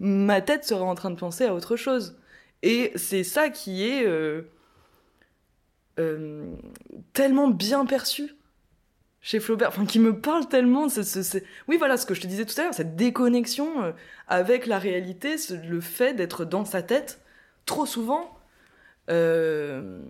ma 0.00 0.40
tête 0.40 0.64
serait 0.64 0.80
en 0.80 0.94
train 0.94 1.10
de 1.10 1.18
penser 1.18 1.44
à 1.44 1.54
autre 1.54 1.76
chose. 1.76 2.18
Et 2.62 2.92
c'est 2.96 3.24
ça 3.24 3.50
qui 3.50 3.84
est 3.84 4.06
tellement 7.12 7.48
bien 7.48 7.86
perçu 7.86 8.34
chez 9.26 9.40
Flaubert, 9.40 9.68
enfin 9.68 9.86
qui 9.86 9.98
me 9.98 10.20
parle 10.20 10.46
tellement. 10.48 10.90
c'est- 10.90 11.44
Oui, 11.66 11.76
voilà 11.78 11.96
ce 11.96 12.04
que 12.04 12.12
je 12.12 12.20
te 12.20 12.26
disais 12.26 12.44
tout 12.44 12.54
à 12.60 12.64
l'heure, 12.64 12.74
cette 12.74 12.94
déconnexion 12.94 13.82
euh, 13.82 13.92
avec 14.28 14.66
la 14.66 14.78
réalité, 14.78 15.36
le 15.66 15.80
fait 15.80 16.12
d'être 16.12 16.44
dans 16.44 16.66
sa 16.66 16.82
tête 16.82 17.20
trop 17.64 17.86
souvent. 17.86 18.38
euh, 19.10 20.00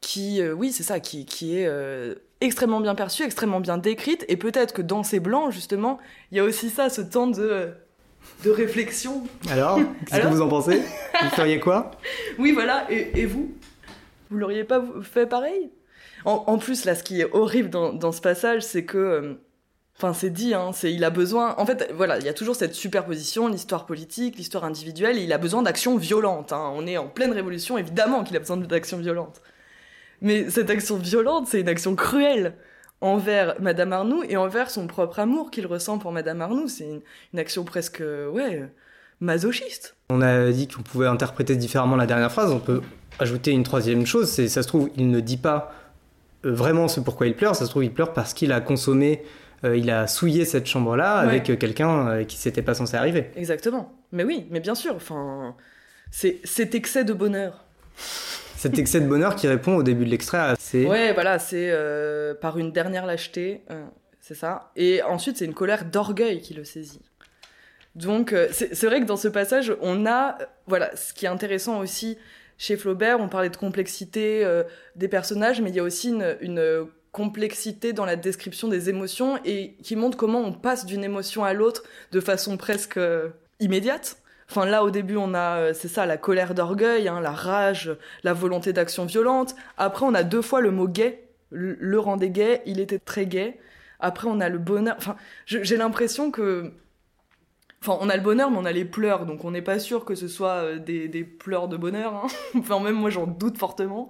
qui, 0.00 0.40
euh, 0.40 0.52
oui, 0.52 0.72
c'est 0.72 0.82
ça, 0.82 0.98
qui, 1.00 1.24
qui 1.26 1.56
est 1.58 1.66
euh, 1.66 2.14
extrêmement 2.40 2.80
bien 2.80 2.94
perçue, 2.96 3.22
extrêmement 3.22 3.60
bien 3.60 3.78
décrite, 3.78 4.24
et 4.28 4.36
peut-être 4.36 4.72
que 4.74 4.82
dans 4.82 5.02
ces 5.04 5.20
blancs, 5.20 5.52
justement, 5.52 5.98
il 6.32 6.38
y 6.38 6.40
a 6.40 6.44
aussi 6.44 6.70
ça, 6.70 6.88
ce 6.90 7.00
temps 7.02 7.28
de, 7.28 7.70
de 8.44 8.50
réflexion. 8.50 9.22
alors 9.50 9.78
qu'est-ce 10.06 10.20
que 10.22 10.26
vous 10.26 10.40
en 10.42 10.48
pensez? 10.48 10.82
Vous 11.22 11.30
feriez 11.30 11.60
quoi? 11.60 11.92
Oui, 12.38 12.50
voilà, 12.52 12.84
et, 12.90 13.20
et 13.20 13.26
vous? 13.26 13.52
Vous 14.30 14.38
l'auriez 14.38 14.64
pas 14.64 14.82
fait 15.02 15.26
pareil? 15.26 15.70
En, 16.24 16.58
plus, 16.58 16.84
là, 16.84 16.94
ce 16.94 17.02
qui 17.02 17.20
est 17.20 17.28
horrible 17.32 17.70
dans, 17.70 18.12
ce 18.12 18.20
passage, 18.20 18.62
c'est 18.62 18.84
que... 18.84 18.98
euh, 18.98 19.34
Enfin, 19.98 20.14
c'est 20.14 20.30
dit, 20.30 20.54
hein, 20.54 20.70
c'est 20.72 20.92
il 20.92 21.04
a 21.04 21.10
besoin. 21.10 21.54
En 21.58 21.66
fait, 21.66 21.92
voilà, 21.94 22.18
il 22.18 22.24
y 22.24 22.28
a 22.28 22.32
toujours 22.32 22.56
cette 22.56 22.74
superposition, 22.74 23.46
l'histoire 23.46 23.84
politique, 23.84 24.36
l'histoire 24.36 24.64
individuelle, 24.64 25.18
et 25.18 25.22
il 25.22 25.32
a 25.32 25.38
besoin 25.38 25.62
d'actions 25.62 25.96
violentes. 25.98 26.52
hein. 26.52 26.72
On 26.74 26.86
est 26.86 26.96
en 26.96 27.08
pleine 27.08 27.30
révolution, 27.32 27.76
évidemment 27.76 28.24
qu'il 28.24 28.34
a 28.34 28.40
besoin 28.40 28.56
d'actions 28.56 28.98
violentes. 28.98 29.42
Mais 30.22 30.48
cette 30.50 30.70
action 30.70 30.96
violente, 30.96 31.46
c'est 31.46 31.60
une 31.60 31.68
action 31.68 31.94
cruelle 31.94 32.54
envers 33.00 33.54
Madame 33.60 33.92
Arnoux 33.92 34.24
et 34.28 34.36
envers 34.36 34.70
son 34.70 34.86
propre 34.86 35.18
amour 35.18 35.50
qu'il 35.50 35.66
ressent 35.66 35.98
pour 35.98 36.10
Madame 36.10 36.40
Arnoux. 36.40 36.68
C'est 36.68 36.84
une, 36.84 37.02
une 37.34 37.38
action 37.38 37.62
presque, 37.62 38.00
euh, 38.00 38.28
ouais, 38.30 38.72
masochiste. 39.20 39.94
On 40.10 40.22
a 40.22 40.50
dit 40.50 40.68
qu'on 40.68 40.82
pouvait 40.82 41.06
interpréter 41.06 41.54
différemment 41.54 41.96
la 41.96 42.06
dernière 42.06 42.32
phrase. 42.32 42.50
On 42.50 42.60
peut 42.60 42.80
ajouter 43.18 43.50
une 43.50 43.62
troisième 43.62 44.06
chose. 44.06 44.30
C'est 44.30 44.48
ça 44.48 44.62
se 44.62 44.68
trouve, 44.68 44.90
il 44.96 45.10
ne 45.10 45.20
dit 45.20 45.36
pas 45.36 45.72
vraiment 46.44 46.88
ce 46.88 47.00
pourquoi 47.00 47.26
il 47.26 47.34
pleure. 47.34 47.54
Ça 47.56 47.64
se 47.64 47.70
trouve, 47.70 47.84
il 47.84 47.92
pleure 47.92 48.12
parce 48.12 48.34
qu'il 48.34 48.52
a 48.52 48.60
consommé 48.60 49.22
euh, 49.64 49.76
il 49.76 49.90
a 49.90 50.08
souillé 50.08 50.44
cette 50.44 50.66
chambre-là 50.66 51.20
Ouais. 51.22 51.28
avec 51.28 51.48
euh, 51.50 51.56
quelqu'un 51.56 52.08
euh, 52.08 52.24
qui 52.24 52.36
s'était 52.36 52.62
pas 52.62 52.74
censé 52.74 52.96
arriver. 52.96 53.30
Exactement. 53.36 53.94
Mais 54.10 54.24
oui, 54.24 54.46
mais 54.50 54.58
bien 54.58 54.74
sûr. 54.74 54.94
Enfin, 54.96 55.54
c'est 56.10 56.40
cet 56.42 56.74
excès 56.74 57.04
de 57.04 57.12
bonheur. 57.12 57.64
Cet 58.56 58.78
excès 58.78 59.00
de 59.00 59.06
bonheur 59.06 59.36
qui 59.36 59.46
répond 59.46 59.76
au 59.76 59.82
début 59.84 60.04
de 60.04 60.10
l'extrait, 60.10 60.54
c'est 60.58 60.86
Ouais, 60.86 61.12
voilà, 61.12 61.38
c'est 61.38 61.68
euh, 61.70 62.34
par 62.34 62.58
une 62.58 62.72
dernière 62.72 63.06
lâcheté, 63.06 63.62
euh, 63.70 63.84
c'est 64.20 64.34
ça. 64.34 64.70
Et 64.76 65.02
ensuite, 65.02 65.36
c'est 65.36 65.44
une 65.44 65.54
colère 65.54 65.84
d'orgueil 65.84 66.40
qui 66.40 66.54
le 66.54 66.64
saisit. 66.64 67.00
Donc, 67.94 68.32
euh, 68.32 68.48
c'est 68.52 68.86
vrai 68.86 69.00
que 69.00 69.04
dans 69.06 69.16
ce 69.16 69.28
passage, 69.28 69.74
on 69.80 70.06
a, 70.06 70.38
euh, 70.40 70.44
voilà, 70.66 70.94
ce 70.96 71.12
qui 71.12 71.26
est 71.26 71.28
intéressant 71.28 71.78
aussi 71.80 72.16
chez 72.62 72.76
Flaubert, 72.76 73.18
on 73.18 73.28
parlait 73.28 73.50
de 73.50 73.56
complexité 73.56 74.44
euh, 74.44 74.62
des 74.94 75.08
personnages, 75.08 75.60
mais 75.60 75.70
il 75.70 75.74
y 75.74 75.80
a 75.80 75.82
aussi 75.82 76.10
une, 76.10 76.86
complexité 77.10 77.92
dans 77.92 78.04
la 78.06 78.14
description 78.14 78.68
des 78.68 78.88
émotions 78.88 79.38
et 79.44 79.74
qui 79.82 79.96
montre 79.96 80.16
comment 80.16 80.38
on 80.38 80.52
passe 80.52 80.86
d'une 80.86 81.02
émotion 81.02 81.44
à 81.44 81.54
l'autre 81.54 81.82
de 82.12 82.20
façon 82.20 82.56
presque 82.56 82.98
euh, 82.98 83.30
immédiate. 83.58 84.16
Enfin 84.48 84.64
là 84.64 84.82
au 84.82 84.90
début 84.90 85.16
on 85.16 85.34
a 85.34 85.56
euh, 85.58 85.72
c'est 85.74 85.88
ça 85.88 86.06
la 86.06 86.16
colère 86.16 86.54
d'orgueil, 86.54 87.08
hein, 87.08 87.20
la 87.20 87.32
rage, 87.32 87.94
la 88.22 88.32
volonté 88.32 88.72
d'action 88.72 89.04
violente. 89.06 89.56
Après 89.76 90.06
on 90.06 90.14
a 90.14 90.22
deux 90.22 90.40
fois 90.40 90.60
le 90.62 90.70
mot 90.70 90.88
gay, 90.88 91.24
le, 91.50 91.76
le 91.80 91.98
rendait 91.98 92.30
gay, 92.30 92.62
il 92.64 92.78
était 92.80 93.00
très 93.00 93.26
gay. 93.26 93.58
Après 93.98 94.28
on 94.30 94.40
a 94.40 94.48
le 94.48 94.58
bonheur. 94.58 94.94
Enfin 94.96 95.16
j'ai 95.46 95.76
l'impression 95.76 96.30
que 96.30 96.72
Enfin, 97.84 97.98
on 98.00 98.08
a 98.08 98.16
le 98.16 98.22
bonheur, 98.22 98.50
mais 98.50 98.58
on 98.58 98.64
a 98.64 98.70
les 98.72 98.84
pleurs, 98.84 99.26
donc 99.26 99.44
on 99.44 99.50
n'est 99.50 99.60
pas 99.62 99.80
sûr 99.80 100.04
que 100.04 100.14
ce 100.14 100.28
soit 100.28 100.62
euh, 100.62 100.78
des, 100.78 101.08
des 101.08 101.24
pleurs 101.24 101.66
de 101.66 101.76
bonheur. 101.76 102.14
hein. 102.14 102.26
enfin, 102.58 102.78
même 102.78 102.94
moi, 102.94 103.10
j'en 103.10 103.26
doute 103.26 103.58
fortement. 103.58 104.08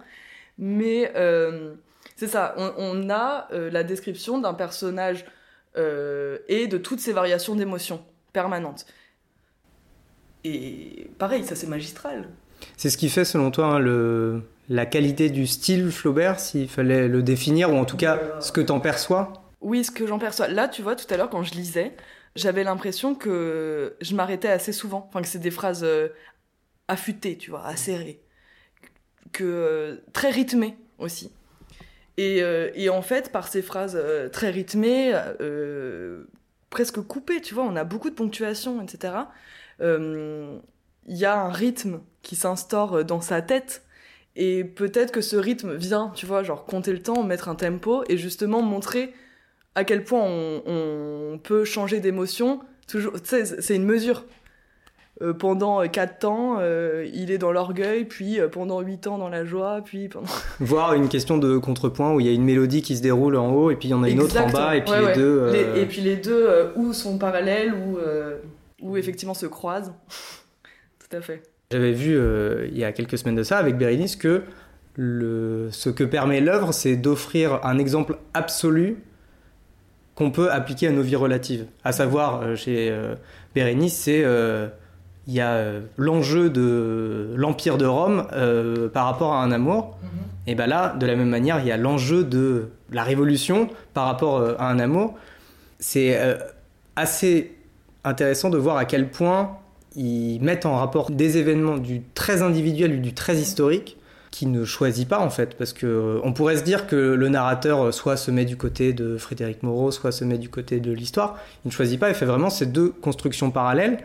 Mais 0.59 1.11
euh, 1.17 1.73
c'est 2.17 2.29
ça, 2.29 2.55
on, 2.59 2.73
on 2.77 3.09
a 3.11 3.49
euh, 3.53 3.71
la 3.71 3.83
description 3.83 4.39
d'un 4.39 4.53
personnage 4.53 5.25
euh, 5.79 6.37
et 6.49 6.67
de 6.67 6.77
toutes 6.77 7.01
ces 7.01 7.15
variations 7.15 7.55
d'émotions 7.55 8.05
permanentes. 8.35 8.85
Et 10.45 11.09
pareil, 11.19 11.45
ça 11.45 11.55
c'est 11.55 11.67
magistral. 11.69 12.29
c'est 12.77 12.91
ce 12.91 12.97
qui 12.99 13.09
fait 13.09 13.25
selon 13.25 13.51
toi 13.51 13.67
hein, 13.67 13.79
le, 13.79 14.43
la 14.69 14.87
qualité 14.87 15.31
du 15.31 15.47
style 15.47 15.91
Flaubert, 15.91 16.41
s'il 16.41 16.69
fallait 16.69 17.09
le 17.09 17.23
définir, 17.23 17.73
ou 17.73 17.77
en 17.77 17.85
tout 17.85 17.97
cas 17.97 18.19
ce 18.41 18.53
que 18.53 18.61
t'en 18.61 18.81
perçois? 18.81 19.33
Oui, 19.61 19.85
ce 19.85 19.91
que 19.93 20.07
j'en 20.07 20.19
perçois. 20.19 20.49
Là, 20.49 20.67
tu 20.69 20.83
vois, 20.83 20.97
tout 20.97 21.07
à 21.15 21.17
l'heure, 21.17 21.31
quand 21.31 21.45
je 21.45 21.55
lisais, 21.55 21.95
j'avais 22.37 22.65
l'impression 22.65 23.15
que 23.15 23.97
je 24.01 24.15
m'arrêtais 24.15 24.49
assez 24.49 24.73
souvent. 24.73 25.07
Enfin, 25.09 25.23
que 25.23 25.29
c'est 25.29 25.39
des 25.39 25.51
phrases 25.51 25.85
euh, 25.85 26.09
affûtées, 26.89 27.37
tu 27.37 27.51
vois, 27.51 27.65
acérées. 27.67 28.21
Que, 29.33 29.45
euh, 29.45 29.97
très 30.13 30.31
rythmées 30.31 30.77
aussi. 30.99 31.33
Et, 32.17 32.43
euh, 32.43 32.71
et 32.75 32.89
en 32.91 33.03
fait, 33.03 33.33
par 33.33 33.49
ces 33.49 33.63
phrases 33.63 33.99
très 34.33 34.51
rythmées, 34.51 35.15
presque 36.71 37.01
coupées, 37.01 37.41
tu 37.41 37.55
vois, 37.55 37.65
on 37.65 37.77
a 37.77 37.85
beaucoup 37.85 38.11
de 38.11 38.15
ponctuation, 38.15 38.83
etc. 38.83 39.15
Il 39.81 41.17
y 41.17 41.25
a 41.25 41.41
un 41.41 41.51
rythme 41.51 42.01
qui 42.23 42.37
s'instaure 42.37 43.05
dans 43.05 43.21
sa 43.21 43.43
tête. 43.43 43.83
Et 44.37 44.65
peut-être 44.65 45.13
que 45.13 45.21
ce 45.21 45.37
rythme 45.37 45.75
vient, 45.75 46.11
tu 46.15 46.25
vois, 46.25 46.43
genre 46.43 46.65
compter 46.65 46.93
le 46.93 47.03
temps, 47.03 47.23
mettre 47.23 47.49
un 47.49 47.55
tempo 47.55 48.05
et 48.09 48.17
justement 48.17 48.63
montrer 48.63 49.13
à 49.75 49.85
quel 49.85 50.05
point 50.05 50.23
on, 50.23 50.63
on 50.67 51.39
peut 51.39 51.65
changer 51.65 52.01
d'émotion. 52.01 52.61
Toujours, 52.89 53.15
c'est 53.23 53.75
une 53.77 53.85
mesure. 53.85 54.25
Euh, 55.21 55.35
pendant 55.35 55.87
4 55.87 56.25
ans, 56.25 56.57
euh, 56.59 57.07
il 57.13 57.31
est 57.31 57.39
dans 57.39 57.53
l'orgueil, 57.53 58.07
puis 58.07 58.41
euh, 58.41 58.49
pendant 58.49 58.81
8 58.81 59.07
ans 59.07 59.19
dans 59.19 59.29
la 59.29 59.45
joie, 59.45 59.81
puis 59.85 60.09
pendant... 60.09 60.27
Voire 60.61 60.95
une 60.95 61.09
question 61.09 61.37
de 61.39 61.59
contrepoint 61.59 62.15
où 62.15 62.21
il 62.21 62.27
y 62.27 62.31
a 62.31 62.33
une 62.33 62.45
mélodie 62.45 62.83
qui 62.83 62.97
se 62.97 63.03
déroule 63.03 63.37
en 63.37 63.53
haut 63.53 63.71
et 63.71 63.77
puis 63.77 63.89
il 63.89 63.91
y 63.93 63.95
en 63.95 64.03
a 64.03 64.09
une 64.09 64.21
autre 64.21 64.41
en 64.41 64.49
bas 64.49 64.75
et 64.75 64.83
puis 64.83 64.91
Ouais, 64.91 65.01
les 65.01 65.05
ouais. 65.07 65.15
deux. 65.15 65.51
Les- 65.53 65.83
et 65.83 65.87
puis 65.87 66.01
les 66.01 66.17
deux, 66.17 66.73
ou 66.77 66.93
sont 66.93 67.19
parallèles, 67.19 67.73
ou, 67.75 67.99
ou 68.81 68.97
effectivement 68.97 69.35
se 69.35 69.47
croisent. 69.47 69.93
Tout 70.99 71.17
à 71.17 71.21
fait. 71.21 71.43
J'avais 71.71 71.93
vu 71.93 72.19
il 72.71 72.77
y 72.79 72.83
a 72.85 72.93
quelques 72.93 73.19
semaines 73.19 73.37
de 73.37 73.43
ça 73.43 73.59
avec 73.59 73.77
Bérénice 73.77 74.17
que 74.17 74.43
le, 74.97 75.69
ce 75.71 75.89
que 75.91 76.05
permet 76.05 76.41
l'œuvre, 76.41 76.73
c'est 76.73 76.97
d'offrir 76.97 77.61
un 77.65 77.79
exemple 77.79 78.17
absolu 78.35 78.97
qu'on 80.15 80.31
peut 80.31 80.51
appliquer 80.51 80.89
à 80.89 80.93
nos 80.93 81.03
vies 81.03 81.17
relatives. 81.17 81.67
À 81.85 81.93
savoir, 81.93 82.43
euh, 82.43 82.57
chez 82.57 82.91
euh, 82.91 83.15
Bérénice, 83.55 83.97
c'est 83.97 84.23
euh, 84.25 84.69
il 85.27 85.35
y 85.35 85.41
a 85.41 85.65
l'enjeu 85.97 86.51
de 86.51 87.33
l'empire 87.37 87.79
de 87.79 87.87
Rome 87.87 88.27
euh, 88.33 88.89
par 88.89 89.07
rapport 89.07 89.33
à 89.35 89.43
un 89.43 89.53
amour. 89.53 89.97
Et 90.49 90.57
ben 90.57 90.67
là, 90.67 90.95
de 90.99 91.07
la 91.07 91.15
même 91.15 91.29
manière, 91.29 91.61
il 91.61 91.67
y 91.67 91.71
a 91.71 91.77
l'enjeu 91.77 92.25
de 92.25 92.71
la 92.91 93.05
révolution 93.05 93.69
par 93.95 94.07
rapport 94.07 94.43
à 94.59 94.69
un 94.69 94.81
amour. 94.81 95.15
C'est 95.79 96.19
euh, 96.19 96.37
assez 96.97 97.57
intéressant 98.03 98.51
de 98.51 98.59
voir 98.59 98.77
à 98.77 98.85
quel 98.85 99.09
point 99.09 99.57
ils 99.95 100.41
mettent 100.41 100.67
en 100.67 100.77
rapport 100.77 101.11
des 101.11 101.39
événements 101.39 101.77
du 101.77 102.03
très 102.15 102.43
individuel 102.43 102.95
ou 102.95 102.99
du 102.99 103.15
très 103.15 103.37
historique 103.37 103.97
qui 104.33 104.47
ne 104.47 104.65
choisit 104.65 105.07
pas 105.07 105.21
en 105.21 105.31
fait 105.31 105.57
parce 105.57 105.73
que 105.73 105.87
euh, 105.87 106.21
on 106.25 106.33
pourrait 106.33 106.57
se 106.57 106.65
dire 106.65 106.89
que 106.89 106.97
le 106.97 107.29
narrateur 107.29 107.81
euh, 107.81 107.93
soit 107.93 108.17
se 108.17 108.33
met 108.33 108.45
du 108.45 108.57
côté 108.57 108.93
de 108.93 109.17
Frédéric 109.19 109.63
Moreau 109.63 109.93
soit 109.93 110.11
se 110.11 110.25
met 110.25 110.39
du 110.39 110.49
côté 110.49 110.81
de 110.81 110.91
l'histoire. 110.91 111.39
Il 111.65 111.69
ne 111.69 111.73
choisit 111.73 112.01
pas 112.01 112.09
il 112.09 112.15
fait 112.17 112.27
vraiment 112.27 112.51
ces 112.51 112.67
deux 112.67 112.89
constructions 112.89 113.53
parallèles 113.53 113.99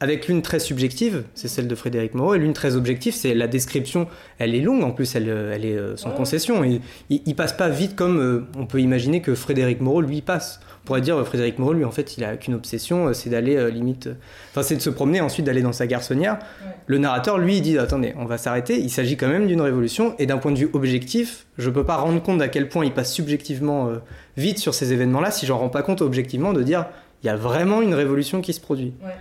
avec 0.00 0.28
l'une 0.28 0.42
très 0.42 0.60
subjective 0.60 1.24
c'est 1.34 1.48
celle 1.48 1.66
de 1.66 1.74
Frédéric 1.74 2.14
Moreau 2.14 2.34
et 2.34 2.38
l'une 2.38 2.52
très 2.52 2.76
objective 2.76 3.14
c'est 3.14 3.34
la 3.34 3.48
description 3.48 4.06
elle 4.38 4.54
est 4.54 4.60
longue 4.60 4.84
en 4.84 4.92
plus 4.92 5.14
elle, 5.16 5.28
euh, 5.28 5.52
elle 5.54 5.64
est 5.64 5.76
euh, 5.76 5.96
sans 5.96 6.10
concession 6.10 6.62
il, 6.62 6.80
il, 7.10 7.22
il 7.26 7.34
passe 7.34 7.52
pas 7.52 7.68
vite 7.68 7.96
comme 7.96 8.18
euh, 8.20 8.46
on 8.56 8.66
peut 8.66 8.80
imaginer 8.80 9.20
que 9.20 9.34
Frédéric 9.34 9.80
Moreau 9.80 10.00
lui 10.00 10.22
passe 10.22 10.60
on 10.84 10.86
pourrait 10.86 11.00
dire 11.00 11.16
euh, 11.16 11.24
Frédéric 11.24 11.58
Moreau 11.58 11.72
lui 11.72 11.84
en 11.84 11.90
fait 11.90 12.16
il 12.16 12.24
a 12.24 12.36
qu'une 12.36 12.54
obsession 12.54 13.12
c'est 13.12 13.30
d'aller 13.30 13.56
euh, 13.56 13.70
limite 13.70 14.08
enfin 14.50 14.62
c'est 14.62 14.76
de 14.76 14.80
se 14.80 14.90
promener 14.90 15.20
ensuite 15.20 15.46
d'aller 15.46 15.62
dans 15.62 15.72
sa 15.72 15.86
garçonnière 15.86 16.38
le 16.86 16.96
narrateur, 16.96 17.36
lui, 17.36 17.58
il 17.58 17.60
dit 17.60 17.76
attendez, 17.76 18.14
on 18.16 18.24
va 18.24 18.38
s'arrêter. 18.38 18.78
Il 18.78 18.88
s'agit 18.88 19.18
quand 19.18 19.28
même 19.28 19.46
d'une 19.46 19.60
révolution 19.60 20.14
et 20.18 20.24
d'un 20.24 20.38
point 20.38 20.52
de 20.52 20.58
vue 20.58 20.70
objectif, 20.72 21.46
je 21.58 21.68
peux 21.68 21.84
pas 21.84 21.96
rendre 21.96 22.22
compte 22.22 22.40
à 22.40 22.48
quel 22.48 22.70
point 22.70 22.86
il 22.86 22.92
passe 22.92 23.12
subjectivement 23.12 23.90
vite 24.38 24.58
sur 24.58 24.72
ces 24.72 24.94
événements-là 24.94 25.30
si 25.30 25.44
j'en 25.44 25.58
rends 25.58 25.68
pas 25.68 25.82
compte 25.82 26.00
objectivement 26.00 26.54
de 26.54 26.62
dire 26.62 26.86
il 27.22 27.26
y 27.26 27.30
a 27.30 27.36
vraiment 27.36 27.82
une 27.82 27.92
révolution 27.92 28.40
qui 28.40 28.54
se 28.54 28.60
produit. 28.60 28.94
Ouais. 29.04 29.12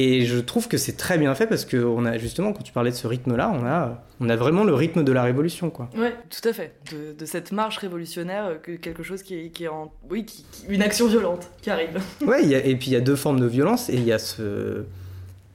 Et 0.00 0.26
je 0.26 0.38
trouve 0.38 0.68
que 0.68 0.76
c'est 0.76 0.96
très 0.96 1.18
bien 1.18 1.34
fait 1.34 1.48
parce 1.48 1.64
que 1.64 1.76
on 1.76 2.04
a 2.04 2.18
justement 2.18 2.52
quand 2.52 2.62
tu 2.62 2.72
parlais 2.72 2.92
de 2.92 2.96
ce 2.96 3.08
rythme-là, 3.08 3.50
on 3.52 3.66
a 3.66 4.04
on 4.20 4.28
a 4.30 4.36
vraiment 4.36 4.62
le 4.62 4.72
rythme 4.72 5.02
de 5.02 5.10
la 5.10 5.24
révolution 5.24 5.70
quoi. 5.70 5.90
Ouais, 5.98 6.14
tout 6.30 6.48
à 6.48 6.52
fait. 6.52 6.74
De, 6.92 7.18
de 7.18 7.26
cette 7.26 7.50
marche 7.50 7.78
révolutionnaire, 7.78 8.46
euh, 8.46 8.54
que 8.54 8.72
quelque 8.76 9.02
chose 9.02 9.24
qui 9.24 9.34
est, 9.34 9.48
qui 9.50 9.64
est 9.64 9.68
en. 9.68 9.92
Oui, 10.08 10.24
qui, 10.24 10.44
qui- 10.52 10.66
une 10.68 10.82
action 10.82 11.08
violente 11.08 11.50
qui 11.62 11.70
arrive. 11.70 12.00
Ouais, 12.24 12.44
il 12.44 12.48
y 12.48 12.54
a- 12.54 12.64
et 12.64 12.76
puis 12.76 12.86
il 12.90 12.92
y 12.92 12.96
a 12.96 13.00
deux 13.00 13.16
formes 13.16 13.40
de 13.40 13.46
violence 13.46 13.90
et 13.90 13.94
il 13.94 14.04
y 14.04 14.12
a 14.12 14.18
ce. 14.20 14.84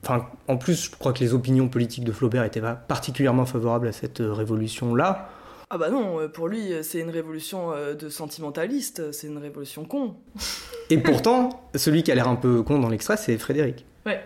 Enfin, 0.02 0.26
en 0.48 0.58
plus, 0.58 0.84
je 0.84 0.90
crois 0.90 1.14
que 1.14 1.20
les 1.20 1.32
opinions 1.32 1.68
politiques 1.68 2.04
de 2.04 2.12
Flaubert 2.12 2.44
étaient 2.44 2.60
pas 2.60 2.74
particulièrement 2.74 3.46
favorables 3.46 3.88
à 3.88 3.92
cette 3.92 4.20
euh, 4.20 4.30
révolution-là. 4.34 5.30
Ah 5.70 5.78
bah 5.78 5.88
non, 5.88 6.20
euh, 6.20 6.28
pour 6.28 6.48
lui, 6.48 6.70
c'est 6.82 7.00
une 7.00 7.08
révolution 7.08 7.70
de 7.98 8.08
sentimentaliste, 8.10 9.10
c'est 9.12 9.26
une 9.28 9.38
révolution 9.38 9.86
con. 9.86 10.16
Et 10.90 10.98
pourtant, 10.98 11.64
celui 11.74 12.02
qui 12.02 12.12
a 12.12 12.14
l'air 12.14 12.28
un 12.28 12.36
peu 12.36 12.62
con 12.62 12.78
dans 12.78 12.90
l'extrait, 12.90 13.16
c'est 13.16 13.38
Frédéric. 13.38 13.86
Ouais, 14.04 14.20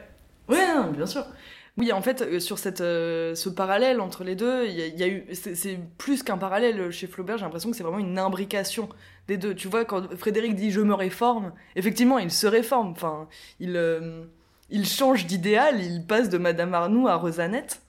non, 0.48 0.90
bien 0.90 1.06
sûr. 1.06 1.24
Oui, 1.76 1.92
en 1.92 2.02
fait, 2.02 2.22
euh, 2.22 2.40
sur 2.40 2.58
cette, 2.58 2.80
euh, 2.80 3.34
ce 3.36 3.48
parallèle 3.48 4.00
entre 4.00 4.24
les 4.24 4.34
deux, 4.34 4.66
il 4.66 4.72
y, 4.98 5.02
a- 5.02 5.06
eu, 5.08 5.26
c'est 5.32 5.78
plus 5.96 6.22
qu'un 6.24 6.36
parallèle 6.38 6.90
chez 6.90 7.06
Flaubert. 7.06 7.38
J'ai 7.38 7.44
l'impression 7.44 7.70
que 7.70 7.76
c'est 7.76 7.84
vraiment 7.84 8.00
une 8.00 8.18
imbrication 8.18 8.88
des 9.28 9.36
deux. 9.36 9.54
Tu 9.54 9.68
vois, 9.68 9.84
quand 9.84 10.12
Frédéric 10.16 10.56
dit 10.56 10.72
je 10.72 10.80
me 10.80 10.94
réforme, 10.94 11.52
effectivement, 11.76 12.18
il 12.18 12.32
se 12.32 12.46
réforme. 12.48 12.90
Enfin, 12.90 13.28
il, 13.60 13.76
euh, 13.76 14.24
il 14.70 14.86
change 14.86 15.26
d'idéal. 15.26 15.80
Il 15.80 16.04
passe 16.04 16.28
de 16.30 16.38
Madame 16.38 16.74
Arnoux 16.74 17.06
à 17.06 17.14
Rosanette. 17.14 17.80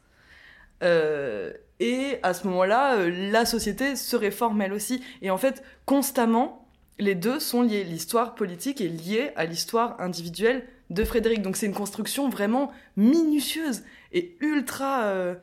Et 1.82 2.20
à 2.24 2.34
ce 2.34 2.46
moment-là, 2.48 3.08
la 3.08 3.46
société 3.46 3.96
se 3.96 4.16
réforme 4.16 4.62
elle 4.62 4.74
aussi. 4.74 5.02
Et 5.22 5.30
en 5.30 5.38
fait, 5.38 5.64
constamment, 5.86 6.68
les 7.00 7.16
deux 7.16 7.40
sont 7.40 7.62
liés. 7.62 7.84
L'histoire 7.84 8.36
politique 8.36 8.82
est 8.82 8.88
liée 8.88 9.32
à 9.36 9.46
l'histoire 9.46 10.00
individuelle 10.00 10.68
de 10.90 11.04
Frédéric. 11.04 11.42
Donc 11.42 11.56
c'est 11.56 11.66
une 11.66 11.74
construction 11.74 12.30
vraiment 12.30 12.72
minutieuse 12.98 13.84
et 14.12 14.36
ultra, 14.42 15.04
euh, 15.06 15.36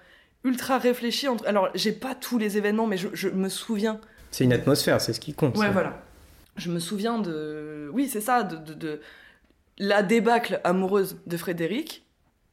ultra 0.44 0.78
réfléchie. 0.78 1.28
Entre... 1.28 1.46
Alors 1.46 1.68
j'ai 1.74 1.92
pas 1.92 2.14
tous 2.14 2.38
les 2.38 2.56
événements, 2.56 2.86
mais 2.86 2.96
je, 2.96 3.08
je 3.12 3.28
me 3.28 3.48
souviens. 3.48 4.00
C'est 4.30 4.44
une 4.44 4.52
atmosphère, 4.52 5.00
c'est 5.00 5.12
ce 5.12 5.20
qui 5.20 5.34
compte. 5.34 5.56
Ouais, 5.56 5.66
ça. 5.66 5.72
voilà. 5.72 6.02
Je 6.56 6.70
me 6.70 6.78
souviens 6.78 7.18
de, 7.18 7.90
oui, 7.92 8.08
c'est 8.08 8.20
ça, 8.20 8.42
de, 8.42 8.56
de, 8.56 8.74
de 8.74 9.00
la 9.78 10.02
débâcle 10.02 10.60
amoureuse 10.64 11.18
de 11.26 11.36
Frédéric 11.36 12.04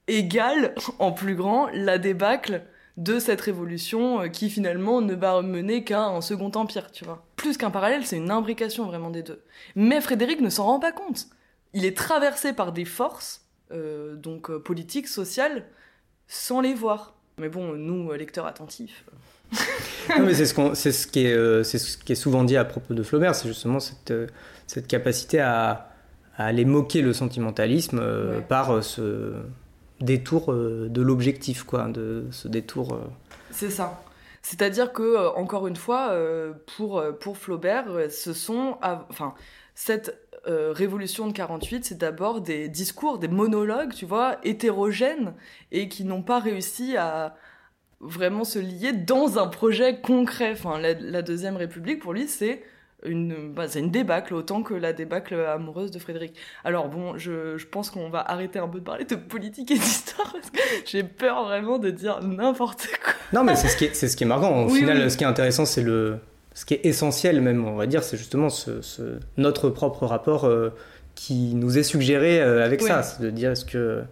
égale 0.08 0.76
en 1.00 1.14
plus 1.14 1.36
grand 1.36 1.70
la 1.74 1.98
débâcle 1.98 2.64
de 2.98 3.18
cette 3.18 3.42
révolution 3.42 4.22
euh, 4.22 4.28
qui 4.28 4.50
finalement 4.50 5.02
ne 5.02 5.16
va 5.16 5.42
mener 5.42 5.84
qu'à 5.84 6.04
un 6.04 6.22
second 6.22 6.52
empire, 6.56 6.92
tu 6.92 7.06
vois. 7.06 7.26
Plus 7.38 7.58
qu'un 7.58 7.72
parallèle, 7.72 8.06
c'est 8.06 8.18
une 8.18 8.30
imbrication 8.30 8.86
vraiment 8.86 9.10
des 9.10 9.24
deux. 9.24 9.42
Mais 9.76 10.00
Frédéric 10.02 10.42
ne 10.42 10.50
s'en 10.50 10.66
rend 10.66 10.80
pas 10.80 10.92
compte. 10.92 11.28
Il 11.74 11.86
est 11.86 11.98
traversé 11.98 12.54
par 12.54 12.72
des 12.72 12.86
forces, 12.86 13.46
euh, 13.72 14.16
donc 14.16 14.50
euh, 14.50 14.60
politiques, 14.60 15.08
sociales, 15.08 15.66
sans 16.28 16.62
les 16.62 16.74
voir. 16.74 17.16
Mais 17.38 17.50
bon, 17.50 17.74
nous, 17.74 18.12
euh, 18.12 18.18
lecteurs 18.18 18.46
attentifs. 18.46 19.06
non, 20.18 20.26
mais 20.26 20.34
c'est 20.34 20.46
ce, 20.46 21.08
qui 21.08 21.26
est, 21.26 21.64
c'est 21.64 21.78
ce 21.78 21.98
qui 21.98 22.12
est 22.12 22.16
souvent 22.16 22.44
dit 22.44 22.58
à 22.58 22.66
propos 22.66 22.94
de 22.94 23.04
Flaubert, 23.04 23.36
c'est 23.36 23.48
justement 23.48 23.80
cette, 23.80 24.14
cette 24.66 24.88
capacité 24.88 25.40
à, 25.40 25.90
à 26.38 26.46
aller 26.46 26.66
moquer 26.66 27.02
le 27.02 27.14
sentimentalisme 27.14 28.00
Ouais. 28.00 28.42
par 28.42 28.84
ce 28.84 29.34
détour 30.00 30.52
de 30.54 31.02
l'objectif, 31.02 31.64
quoi, 31.64 31.88
de 31.88 32.26
ce 32.32 32.48
détour. 32.48 33.00
C'est 33.52 33.70
ça. 33.70 34.04
C'est-à-dire 34.42 34.92
que, 34.92 35.36
encore 35.36 35.68
une 35.68 35.76
fois, 35.76 36.18
pour, 36.76 37.04
pour 37.20 37.38
Flaubert, 37.38 37.86
ce 38.10 38.34
sont. 38.34 38.80
Enfin, 38.82 39.36
cette 39.76 40.23
euh, 40.48 40.72
révolution 40.74 41.28
de 41.28 41.34
48, 41.34 41.86
c'est 41.86 41.98
d'abord 41.98 42.42
des 42.42 42.68
discours, 42.70 43.18
des 43.20 43.28
monologues, 43.28 43.94
tu 43.94 44.06
vois, 44.06 44.38
hétérogènes, 44.44 45.34
et 45.72 45.88
qui 45.90 46.04
n'ont 46.04 46.22
pas 46.24 46.40
réussi 46.40 46.98
à 46.98 47.36
vraiment 48.02 48.44
se 48.44 48.60
lier 48.60 48.92
dans 48.92 49.40
un 49.40 49.48
projet 49.48 50.00
concret. 50.02 50.52
Enfin, 50.52 50.78
la, 50.80 50.94
la 50.94 51.22
Deuxième 51.22 51.56
République, 51.56 52.00
pour 52.02 52.14
lui, 52.14 52.28
c'est 52.28 52.62
une, 53.06 53.54
bah, 53.54 53.68
c'est 53.68 53.80
une 53.80 53.92
débâcle, 53.92 54.34
autant 54.34 54.64
que 54.64 54.74
la 54.74 54.94
débâcle 54.94 55.36
amoureuse 55.36 55.92
de 55.92 56.00
Frédéric. 56.00 56.36
Alors 56.64 56.88
bon, 56.90 57.18
je, 57.18 57.58
je 57.58 57.68
pense 57.68 57.90
qu'on 57.90 58.10
va 58.10 58.20
arrêter 58.20 58.60
un 58.60 58.68
peu 58.68 58.80
de 58.80 58.84
parler 58.86 59.04
de 59.06 59.16
politique 59.16 59.72
et 59.72 59.76
d'histoire, 59.76 60.32
parce 60.34 60.50
que 60.50 60.60
j'ai 60.86 61.04
peur 61.04 61.44
vraiment 61.46 61.80
de 61.80 61.90
dire 61.90 62.22
n'importe 62.22 62.88
quoi. 63.04 63.14
Non, 63.34 63.44
mais 63.44 63.56
c'est 63.56 63.68
ce 63.70 63.78
qui 63.78 63.86
est, 63.86 63.94
c'est 63.96 64.08
ce 64.08 64.16
qui 64.18 64.24
est 64.24 64.28
marquant. 64.28 64.64
Au 64.66 64.70
Oui, 64.70 64.80
final, 64.80 64.98
oui. 65.02 65.12
ce 65.12 65.18
qui 65.18 65.24
est 65.24 65.28
intéressant, 65.28 65.66
c'est 65.66 65.84
le. 65.84 66.20
Ce 66.54 66.66
qui 66.66 66.76
est 66.76 66.86
essentiel, 66.86 67.42
même, 67.42 67.66
on 67.66 67.76
va 67.76 67.88
dire, 67.88 68.04
c'est 68.04 68.18
justement 68.18 68.50
ce, 68.50 68.82
ce- 68.82 69.20
notre 69.38 69.70
propre 69.70 70.06
rapport 70.06 70.46
euh, 70.46 70.70
qui 71.16 71.54
nous 71.56 71.78
est 71.78 71.84
suggéré 71.84 72.42
euh, 72.42 72.64
avec 72.64 72.82
Oui. 72.82 72.88
ça. 72.88 73.02
C'est 73.04 73.22
de 73.24 73.30
dire, 73.32 73.52
est-ce 73.52 73.66
que 73.66 74.04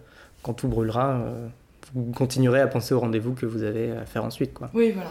quand 0.42 0.52
tout 0.54 0.68
brûlera, 0.68 1.20
euh, 1.20 1.46
vous 1.94 2.10
continuerez 2.12 2.60
à 2.60 2.66
penser 2.66 2.94
au 2.94 3.00
rendez-vous 3.00 3.34
que 3.34 3.46
vous 3.46 3.62
avez 3.62 3.92
à 3.92 4.06
faire 4.06 4.24
ensuite, 4.24 4.52
quoi. 4.54 4.70
Oui, 4.74 4.90
voilà. 4.92 5.10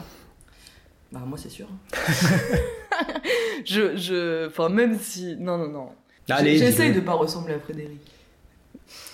Bah, 1.12 1.22
moi, 1.26 1.38
c'est 1.42 1.50
sûr. 1.50 1.68
je, 3.66 3.96
je. 3.98 4.48
Enfin, 4.48 4.70
même 4.70 4.98
si. 5.00 5.36
Non, 5.38 5.58
non, 5.58 5.68
non. 5.70 5.88
Allez, 6.30 6.58
J'essaye 6.58 6.94
de 6.94 7.00
pas 7.02 7.14
ressembler 7.14 7.56
à 7.56 7.60
Frédéric. 7.60 8.00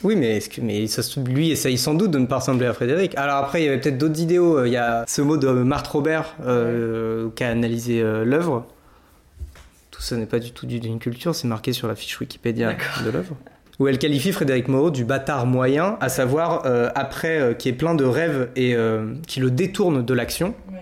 Oui, 0.03 0.15
mais, 0.15 0.39
que, 0.39 0.61
mais 0.61 0.85
ça 0.87 1.01
lui 1.21 1.49
essaye 1.51 1.77
sans 1.77 1.95
doute 1.95 2.11
de 2.11 2.19
ne 2.19 2.27
pas 2.27 2.35
ressembler 2.37 2.67
à 2.67 2.73
Frédéric. 2.73 3.17
Alors 3.17 3.37
après, 3.37 3.61
il 3.63 3.65
y 3.65 3.67
avait 3.67 3.79
peut-être 3.79 3.97
d'autres 3.97 4.19
idéaux. 4.21 4.63
Il 4.63 4.71
y 4.71 4.77
a 4.77 5.03
ce 5.07 5.21
mot 5.23 5.37
de 5.37 5.49
Marthe 5.49 5.87
Robert 5.87 6.35
euh, 6.45 7.29
qui 7.35 7.43
a 7.43 7.49
analysé 7.49 8.01
euh, 8.01 8.23
l'œuvre. 8.23 8.65
Tout 9.91 10.01
ça 10.01 10.15
n'est 10.15 10.27
pas 10.27 10.37
du 10.39 10.51
tout 10.51 10.67
du- 10.67 10.79
d'une 10.79 10.99
culture, 10.99 11.33
c'est 11.33 11.47
marqué 11.47 11.73
sur 11.73 11.87
la 11.87 11.95
fiche 11.95 12.19
Wikipédia 12.19 12.75
de 13.03 13.09
l'œuvre. 13.09 13.35
Où 13.79 13.87
elle 13.87 13.97
qualifie 13.97 14.31
Frédéric 14.31 14.67
Moreau 14.67 14.91
du 14.91 15.03
bâtard 15.05 15.45
moyen, 15.47 15.97
à 15.99 16.09
savoir 16.09 16.63
euh, 16.65 16.89
après 16.95 17.39
euh, 17.39 17.53
qui 17.53 17.69
est 17.69 17.73
plein 17.73 17.95
de 17.95 18.05
rêves 18.05 18.49
et 18.55 18.75
euh, 18.75 19.13
qui 19.27 19.39
le 19.39 19.49
détourne 19.51 20.03
de 20.05 20.13
l'action, 20.13 20.53
Ouais. 20.71 20.79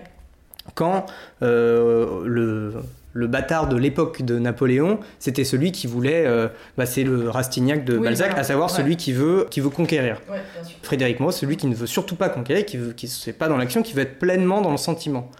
quand 0.75 1.05
euh, 1.41 2.21
le, 2.25 2.73
le 3.18 3.28
bâtard 3.28 3.70
de 3.70 3.78
l'époque 3.78 4.24
de 4.24 4.38
Napoléon, 4.39 4.99
c'était 5.20 5.45
celui 5.45 5.72
qui 5.72 5.88
voulait, 5.88 6.26
euh, 6.28 6.49
bah, 6.78 6.86
c'est 6.86 7.03
le 7.05 7.30
Rastignac 7.30 7.86
de 7.86 7.97
Oui, 7.97 8.03
Balzac, 8.03 8.28
voilà. 8.28 8.41
à 8.41 8.43
savoir 8.43 8.70
Ouais. 8.70 8.76
celui 8.76 8.97
qui 8.97 9.13
veut, 9.13 9.47
qui 9.49 9.61
veut 9.61 9.70
conquérir. 9.70 10.22
Ouais, 10.30 10.41
bien 10.53 10.63
sûr. 10.66 10.78
Frédéric 10.84 11.20
Moreau, 11.22 11.32
celui 11.32 11.55
qui 11.55 11.68
ne 11.68 11.76
veut 11.76 11.88
surtout 11.88 12.18
pas 12.18 12.28
conquérir, 12.28 12.66
qui 12.66 12.76
veut, 12.76 12.91
qui 12.91 13.07
se 13.07 13.24
fait 13.24 13.32
pas 13.34 13.47
dans 13.47 13.55
l'action, 13.57 13.82
qui 13.84 13.93
veut 13.93 14.01
être 14.01 14.20
pleinement 14.20 14.59
dans 14.61 14.72
le 14.72 14.78
sentiment. 14.78 15.32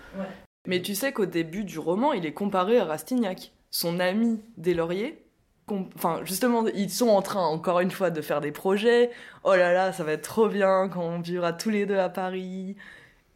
Mais 0.67 0.82
tu 0.82 0.95
sais 0.95 1.11
qu'au 1.11 1.26
début 1.26 1.63
du 1.65 1.78
roman, 1.78 2.13
il 2.13 2.26
est 2.26 2.32
comparé 2.34 2.80
à 2.80 2.86
Rastignac, 2.86 3.51
son 3.71 3.99
ami 3.99 4.39
Deslauriers. 4.57 5.21
com- 5.67 5.89
Enfin, 5.95 6.21
justement, 6.23 6.65
ils 6.73 6.89
sont 6.89 7.09
en 7.09 7.21
train, 7.21 7.43
encore 7.45 7.82
une 7.82 7.91
fois, 7.91 8.09
de 8.09 8.21
faire 8.21 8.39
des 8.39 8.51
projets. 8.51 9.09
Oh 9.43 9.53
là 9.53 9.73
là, 9.73 9.91
ça 9.91 10.03
va 10.05 10.13
être 10.13 10.21
trop 10.21 10.47
bien 10.47 10.88
quand 10.88 11.01
on 11.03 11.19
vivra 11.19 11.51
tous 11.53 11.69
les 11.71 11.86
deux 11.86 11.97
à 11.99 12.07
Paris. 12.09 12.78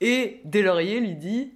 Et 0.01 0.39
Deslauriers 0.45 1.01
lui 1.01 1.15
dit 1.15 1.51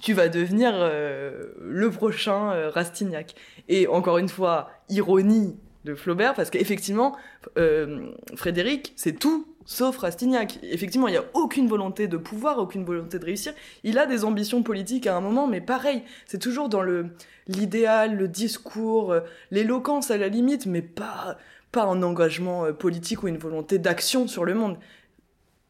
Tu 0.00 0.12
vas 0.12 0.28
devenir 0.28 0.72
euh, 0.74 1.46
le 1.60 1.90
prochain 1.90 2.52
euh, 2.52 2.70
Rastignac. 2.70 3.34
Et 3.68 3.86
encore 3.86 4.18
une 4.18 4.28
fois, 4.28 4.70
ironie 4.88 5.56
de 5.84 5.94
Flaubert, 5.94 6.34
parce 6.34 6.50
qu'effectivement, 6.50 7.16
euh, 7.56 8.10
Frédéric, 8.34 8.92
c'est 8.96 9.18
tout 9.18 9.46
sauf 9.64 9.98
Rastignac. 9.98 10.58
Effectivement, 10.62 11.08
il 11.08 11.12
n'y 11.12 11.16
a 11.16 11.24
aucune 11.34 11.66
volonté 11.66 12.08
de 12.08 12.16
pouvoir, 12.16 12.58
aucune 12.58 12.84
volonté 12.84 13.18
de 13.18 13.24
réussir. 13.24 13.52
Il 13.84 13.98
a 13.98 14.06
des 14.06 14.24
ambitions 14.24 14.62
politiques 14.62 15.06
à 15.06 15.16
un 15.16 15.20
moment, 15.20 15.46
mais 15.46 15.60
pareil, 15.60 16.02
c'est 16.26 16.38
toujours 16.38 16.68
dans 16.68 16.82
le 16.82 17.06
l'idéal, 17.48 18.16
le 18.16 18.26
discours, 18.26 19.14
l'éloquence 19.52 20.10
à 20.10 20.16
la 20.18 20.28
limite, 20.28 20.66
mais 20.66 20.82
pas 20.82 21.36
pas 21.72 21.84
un 21.84 22.02
engagement 22.02 22.72
politique 22.72 23.22
ou 23.22 23.28
une 23.28 23.38
volonté 23.38 23.78
d'action 23.78 24.26
sur 24.28 24.44
le 24.44 24.54
monde. 24.54 24.78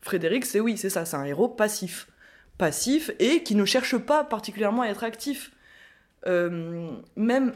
Frédéric, 0.06 0.44
c'est 0.44 0.60
oui, 0.60 0.76
c'est 0.76 0.90
ça, 0.90 1.04
c'est 1.04 1.16
un 1.16 1.24
héros 1.24 1.48
passif, 1.48 2.06
passif 2.58 3.10
et 3.18 3.42
qui 3.42 3.54
ne 3.54 3.64
cherche 3.64 3.96
pas 3.98 4.24
particulièrement 4.24 4.82
à 4.82 4.86
être 4.88 5.04
actif. 5.04 5.52
Euh, 6.26 6.90
même 7.16 7.52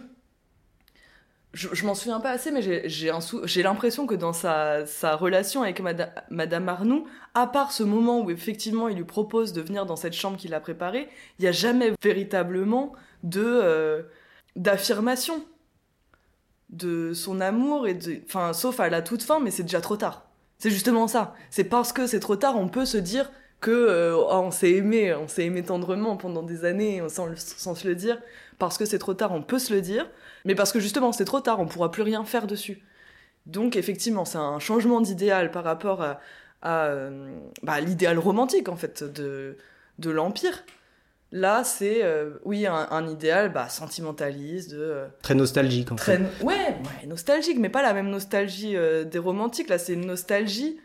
je, 1.53 1.85
m'en 1.85 1.95
souviens 1.95 2.21
pas 2.21 2.31
assez, 2.31 2.53
mais 2.53 2.63
j'ai- 2.63 3.63
l'impression 3.63 4.07
que 4.07 4.15
dans 4.15 4.33
sa, 4.33 4.85
relation 5.17 5.63
avec 5.63 5.81
Mada- 5.81 6.15
Madame 6.31 6.69
Arnoux, 6.69 7.07
à 7.35 7.47
part 7.47 7.73
ce 7.73 7.83
moment 7.83 8.21
où 8.21 8.31
effectivement 8.31 8.89
il 8.89 8.97
lui 8.97 9.05
propose 9.05 9.53
de 9.53 9.61
venir 9.61 9.85
dans 9.87 9.97
cette 9.97 10.13
chambre 10.13 10.37
qu'il 10.37 10.55
a 10.55 10.61
préparée, 10.61 11.09
il 11.39 11.43
n'y 11.43 11.49
a 11.49 11.53
jamais 11.53 11.93
véritablement 12.03 12.93
de 13.25 13.43
euh, 13.45 14.03
d'affirmation 14.57 15.45
de 16.69 17.13
son 17.15 17.41
amour 17.41 17.89
et 17.89 17.95
de, 17.95 18.21
enfin, 18.27 18.53
sauf 18.53 18.79
à 18.79 18.89
la 18.89 19.03
toute 19.03 19.23
fin, 19.23 19.41
mais 19.41 19.51
c'est 19.51 19.65
déjà 19.65 19.81
trop 19.81 19.97
tard. 19.97 20.31
C'est 20.59 20.71
justement 20.71 21.09
ça. 21.09 21.35
C'est 21.51 21.65
parce 21.65 21.93
que 21.93 22.07
c'est 22.07 22.21
trop 22.21 22.37
tard, 22.37 22.57
on 22.57 22.69
peut 22.69 22.85
se 22.85 22.99
dire 22.99 23.29
que 23.61 23.71
euh, 23.71 24.17
oh, 24.17 24.29
on 24.31 24.51
s'est 24.51 24.71
aimé, 24.73 25.15
on 25.15 25.29
s'est 25.29 25.45
aimé 25.45 25.63
tendrement 25.63 26.17
pendant 26.17 26.43
des 26.43 26.65
années 26.65 27.03
sans, 27.09 27.27
le- 27.27 27.37
sans 27.37 27.75
se 27.75 27.87
le 27.87 27.95
dire. 27.95 28.19
Parce 28.59 28.77
que 28.79 28.85
c'est 28.85 28.99
trop 28.99 29.15
tard, 29.15 29.33
on 29.33 29.43
peut 29.43 29.59
se 29.59 29.73
le 29.73 29.81
dire, 29.81 30.07
mais 30.45 30.55
parce 30.55 30.71
que 30.73 30.81
justement 30.81 31.13
c'est 31.13 31.25
trop 31.25 31.41
tard, 31.41 31.61
on 31.61 31.67
pourra 31.67 31.91
plus 31.91 32.03
rien 32.03 32.25
faire 32.25 32.47
dessus. 32.47 32.83
Donc 33.47 33.75
effectivement, 33.77 34.25
c'est 34.27 34.39
un 34.39 34.59
changement 34.59 35.01
d'idéal 35.01 35.51
par 35.51 35.65
rapport 35.65 36.03
à, 36.03 36.21
à, 36.63 36.87
euh, 36.89 37.35
bah, 37.63 37.81
l'idéal 37.81 38.19
romantique 38.19 38.69
en 38.69 38.77
fait 38.77 39.03
de, 39.03 39.57
de 39.99 40.11
l'empire. 40.11 40.63
Là, 41.33 41.63
c'est 41.65 42.03
euh, 42.03 42.33
oui 42.45 42.67
un, 42.67 42.89
un 42.91 43.09
idéal 43.09 43.53
bah, 43.53 43.69
sentimentaliste, 43.71 44.73
de, 44.73 44.79
euh, 44.81 45.07
Très 45.23 45.35
nostalgique 45.35 45.91
en 45.93 45.97
très 45.97 46.17
fait. 46.19 46.45
ouais, 46.45 46.55
ouais, 46.57 47.07
nostalgique, 47.07 47.59
mais 47.59 47.69
pas 47.69 47.83
la 47.83 47.93
même 47.95 48.11
nostalgie 48.11 48.77
euh, 48.77 49.05
des 49.05 49.19
romantiques. 49.21 49.69
Là, 49.69 49.79
c'est 49.79 49.93
une 49.95 50.07
nostalgie 50.07 50.79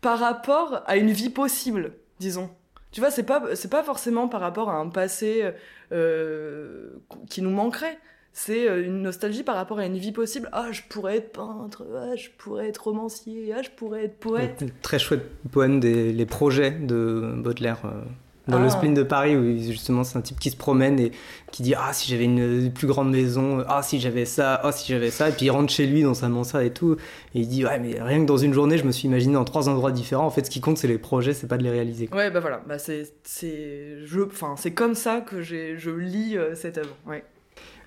par 0.00 0.18
rapport 0.18 0.82
à 0.86 0.96
une 0.96 1.10
vie 1.10 1.30
possible, 1.30 1.92
disons. 2.20 2.50
Tu 2.90 3.00
vois, 3.00 3.10
c'est 3.10 3.22
pas 3.24 3.42
c'est 3.54 3.70
pas 3.70 3.82
forcément 3.82 4.28
par 4.28 4.40
rapport 4.40 4.70
à 4.70 4.76
un 4.76 4.88
passé 4.88 5.44
euh, 5.92 6.90
qui 7.28 7.42
nous 7.42 7.50
manquerait. 7.50 7.98
C'est 8.32 8.68
euh, 8.68 8.84
une 8.84 9.02
nostalgie 9.02 9.42
par 9.42 9.56
rapport 9.56 9.78
à 9.78 9.86
une 9.86 9.98
vie 9.98 10.12
possible. 10.12 10.48
Ah, 10.52 10.68
je 10.70 10.82
pourrais 10.88 11.16
être 11.16 11.32
peintre. 11.32 11.84
Ah, 11.96 12.14
je 12.16 12.28
pourrais 12.38 12.68
être 12.68 12.84
romancier. 12.84 13.52
Ah, 13.56 13.62
je 13.62 13.70
pourrais 13.70 14.04
être 14.04 14.18
poète. 14.18 14.64
Très 14.80 14.98
chouette 14.98 15.26
poème 15.50 15.80
des 15.80 16.12
les 16.12 16.26
projets 16.26 16.70
de 16.70 17.34
Baudelaire. 17.36 17.80
euh, 17.84 18.02
dans 18.48 18.58
Ah. 18.58 18.62
le 18.64 18.70
spleen 18.70 18.94
de 18.94 19.02
Paris, 19.02 19.36
où 19.36 19.58
justement 19.60 20.02
c'est 20.04 20.18
un 20.18 20.20
type 20.22 20.40
qui 20.40 20.50
se 20.50 20.56
promène 20.56 20.98
et 20.98 21.12
qui 21.52 21.62
dit 21.62 21.74
Ah, 21.76 21.92
si 21.92 22.10
j'avais 22.10 22.24
une 22.24 22.72
plus 22.72 22.86
grande 22.88 23.10
maison, 23.10 23.62
ah, 23.68 23.82
si 23.82 24.00
j'avais 24.00 24.24
ça, 24.24 24.60
ah, 24.64 24.72
si 24.72 24.90
j'avais 24.92 25.10
ça. 25.10 25.28
Et 25.28 25.32
puis 25.32 25.46
il 25.46 25.50
rentre 25.50 25.72
chez 25.72 25.86
lui 25.86 26.02
dans 26.02 26.14
sa 26.14 26.28
mansarde 26.28 26.64
et 26.64 26.70
tout. 26.72 26.94
Et 27.34 27.40
il 27.40 27.48
dit 27.48 27.64
Ouais, 27.64 27.78
mais 27.78 28.02
rien 28.02 28.20
que 28.22 28.26
dans 28.26 28.36
une 28.38 28.52
journée, 28.54 28.78
je 28.78 28.84
me 28.84 28.90
suis 28.92 29.06
imaginé 29.06 29.36
en 29.36 29.44
trois 29.44 29.68
endroits 29.68 29.92
différents. 29.92 30.26
En 30.26 30.30
fait, 30.30 30.44
ce 30.46 30.50
qui 30.50 30.60
compte, 30.60 30.78
c'est 30.78 30.88
les 30.88 30.98
projets, 30.98 31.34
c'est 31.34 31.46
pas 31.46 31.58
de 31.58 31.62
les 31.62 31.70
réaliser. 31.70 32.06
quoi. 32.08 32.16
Ouais, 32.18 32.30
bah 32.30 32.40
voilà. 32.40 32.60
Bah 32.66 32.78
c'est 32.78 33.12
c'est 33.22 33.98
je 34.04 34.20
enfin 34.22 34.54
c'est 34.56 34.72
comme 34.72 34.94
ça 34.94 35.20
que 35.20 35.40
j'ai 35.42 35.76
je 35.78 35.90
lis 35.90 36.36
euh, 36.36 36.54
cette 36.54 36.78
œuvre. 36.78 36.96
Ouais. 37.06 37.22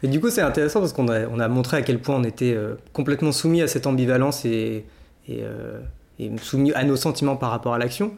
Et 0.03 0.07
du 0.07 0.19
coup, 0.19 0.29
c'est 0.29 0.41
intéressant 0.41 0.79
parce 0.79 0.93
qu'on 0.93 1.07
a, 1.09 1.27
on 1.27 1.39
a 1.39 1.47
montré 1.47 1.77
à 1.77 1.81
quel 1.83 1.99
point 1.99 2.15
on 2.15 2.23
était 2.23 2.53
euh, 2.55 2.73
complètement 2.91 3.31
soumis 3.31 3.61
à 3.61 3.67
cette 3.67 3.85
ambivalence 3.85 4.45
et, 4.45 4.85
et, 5.27 5.41
euh, 5.43 5.79
et 6.17 6.31
soumis 6.41 6.73
à 6.73 6.83
nos 6.83 6.95
sentiments 6.95 7.35
par 7.35 7.51
rapport 7.51 7.73
à 7.75 7.77
l'action. 7.77 8.13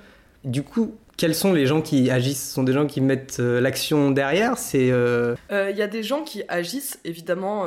Du 0.46 0.64
coup, 0.64 0.96
quels 1.18 1.36
sont 1.36 1.54
les 1.54 1.66
gens 1.66 1.82
qui 1.82 2.10
agissent? 2.12 2.48
Ce 2.50 2.54
sont 2.54 2.64
des 2.64 2.74
gens 2.74 2.88
qui 2.88 3.02
mettent 3.02 3.38
euh, 3.40 3.60
l'action 3.62 4.12
derrière? 4.12 4.56
Euh, 4.76 5.36
Euh, 5.52 5.70
Il 5.72 5.78
y 5.78 5.82
a 5.82 5.88
des 5.88 6.04
gens 6.04 6.24
qui 6.24 6.44
agissent 6.48 7.00
évidemment 7.06 7.66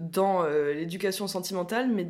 dans 0.00 0.44
l'éducation 0.74 1.26
sentimentale, 1.26 1.88
mais 1.92 2.08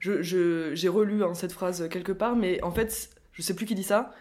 je, 0.00 0.22
je- 0.22 0.74
j'ai 0.74 0.88
relu 0.88 1.22
hein, 1.22 1.34
cette 1.34 1.52
phrase 1.52 1.88
quelque 1.90 2.12
part, 2.12 2.34
mais 2.36 2.62
en 2.62 2.72
fait, 2.72 3.10
je 3.32 3.42
sais 3.42 3.54
plus 3.54 3.66
qui 3.66 3.74
dit 3.74 3.82
ça. 3.84 4.12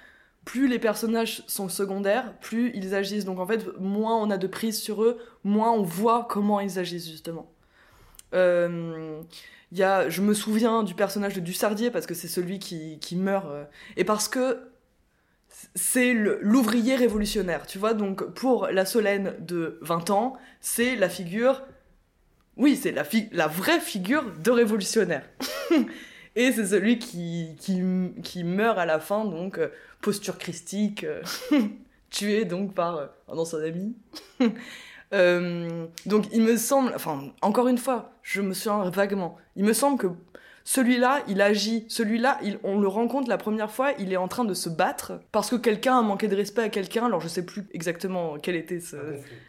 Plus 0.45 0.67
les 0.67 0.79
personnages 0.79 1.43
sont 1.47 1.69
secondaires, 1.69 2.33
plus 2.41 2.71
ils 2.73 2.95
agissent. 2.95 3.25
Donc 3.25 3.39
en 3.39 3.45
fait, 3.45 3.65
moins 3.79 4.17
on 4.17 4.29
a 4.31 4.37
de 4.37 4.47
prise 4.47 4.79
sur 4.81 5.03
eux, 5.03 5.17
moins 5.43 5.71
on 5.71 5.83
voit 5.83 6.25
comment 6.29 6.59
ils 6.59 6.79
agissent 6.79 7.09
justement. 7.09 7.51
Y 9.73 9.83
a, 9.83 10.09
je 10.09 10.21
me 10.21 10.33
souviens 10.33 10.83
du 10.83 10.95
personnage 10.95 11.33
de 11.33 11.39
Dussardier 11.39 11.91
parce 11.91 12.05
que 12.05 12.13
c'est 12.13 12.27
celui 12.27 12.59
qui, 12.59 12.99
qui 12.99 13.15
meurt 13.15 13.47
et 13.95 14.03
parce 14.03 14.27
que 14.27 14.57
c'est 15.75 16.13
l'ouvrier 16.13 16.95
révolutionnaire, 16.95 17.65
tu 17.65 17.77
vois. 17.77 17.93
Donc 17.93 18.33
pour 18.33 18.67
la 18.67 18.85
Solène 18.85 19.35
de 19.39 19.77
20 19.81 20.09
ans, 20.09 20.37
c'est 20.59 20.95
la 20.95 21.09
figure. 21.09 21.63
Oui, 22.57 22.75
c'est 22.75 22.91
la, 22.91 23.03
la 23.31 23.47
vraie 23.47 23.79
figure 23.79 24.25
de 24.43 24.51
révolutionnaire. 24.51 25.23
Et 26.35 26.51
c'est 26.51 26.65
celui 26.65 26.97
qui, 26.97 27.55
qui, 27.59 28.43
meurt 28.43 28.77
à 28.77 28.85
la 28.85 28.99
fin, 28.99 29.25
donc 29.25 29.57
euh, 29.57 29.67
posture 30.01 30.37
christique, 30.37 31.03
euh, 31.03 31.21
tué 32.09 32.45
donc 32.45 32.73
par 32.73 32.97
euh, 32.97 33.07
un 33.27 33.37
ancien 33.37 33.59
ami. 33.59 33.95
Donc 35.11 36.27
il 36.31 36.41
me 36.41 36.55
semble, 36.55 36.93
enfin 36.95 37.33
encore 37.41 37.67
une 37.67 37.77
fois, 37.77 38.13
je 38.23 38.39
me 38.39 38.53
souviens 38.53 38.89
vaguement, 38.89 39.35
il 39.57 39.65
me 39.65 39.73
semble 39.73 39.97
que 39.97 40.07
celui-là, 40.63 41.21
il 41.27 41.41
agit, 41.41 41.85
celui-là, 41.87 42.39
il- 42.43 42.59
on 42.63 42.79
le 42.79 42.87
rencontre 42.87 43.29
la 43.29 43.37
première 43.37 43.71
fois, 43.71 43.91
il 43.99 44.13
est 44.13 44.17
en 44.17 44.27
train 44.27 44.45
de 44.45 44.53
se 44.53 44.69
battre 44.69 45.19
parce 45.31 45.49
que 45.49 45.55
quelqu'un 45.55 45.97
a 45.97 46.01
manqué 46.01 46.27
de 46.27 46.35
respect 46.35 46.61
à 46.63 46.69
quelqu'un, 46.69 47.05
alors 47.05 47.21
je 47.21 47.27
sais 47.27 47.45
plus 47.45 47.65
exactement 47.73 48.37
quel 48.37 48.55
était 48.55 48.79
ce... 48.79 48.95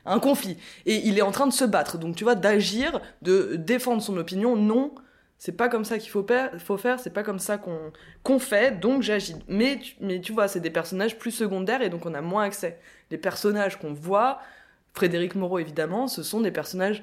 Un 0.06 0.18
conflit. 0.20 0.56
Et 0.86 0.96
il 1.06 1.18
est 1.18 1.22
en 1.22 1.30
train 1.32 1.46
de 1.46 1.52
se 1.52 1.64
battre, 1.64 1.98
donc 1.98 2.16
tu 2.16 2.24
vois, 2.24 2.34
d'agir, 2.34 3.00
de 3.20 3.56
défendre 3.56 4.02
son 4.02 4.16
opinion, 4.16 4.56
non, 4.56 4.94
c'est 5.38 5.56
pas 5.56 5.68
comme 5.68 5.84
ça 5.84 5.98
qu'il 5.98 6.10
faut, 6.10 6.24
faire- 6.26 6.52
faut 6.60 6.76
faire, 6.78 7.00
c'est 7.00 7.10
pas 7.12 7.22
comme 7.24 7.40
ça 7.40 7.58
qu'on 7.58 8.38
fait, 8.38 8.78
donc 8.80 9.02
j'agis. 9.02 9.36
Mais, 9.48 9.80
mais 10.00 10.20
tu 10.20 10.32
vois, 10.32 10.48
c'est 10.48 10.60
des 10.60 10.70
personnages 10.70 11.18
plus 11.18 11.32
secondaires 11.32 11.82
et 11.82 11.90
donc 11.90 12.06
on 12.06 12.14
a 12.14 12.20
moins 12.20 12.44
accès. 12.44 12.78
Les 13.10 13.18
personnages 13.18 13.76
qu'on 13.76 13.92
voit, 13.92 14.38
Frédéric 14.94 15.34
Moreau 15.34 15.58
évidemment, 15.58 16.06
ce 16.06 16.22
sont 16.22 16.40
des 16.40 16.52
personnages 16.52 17.02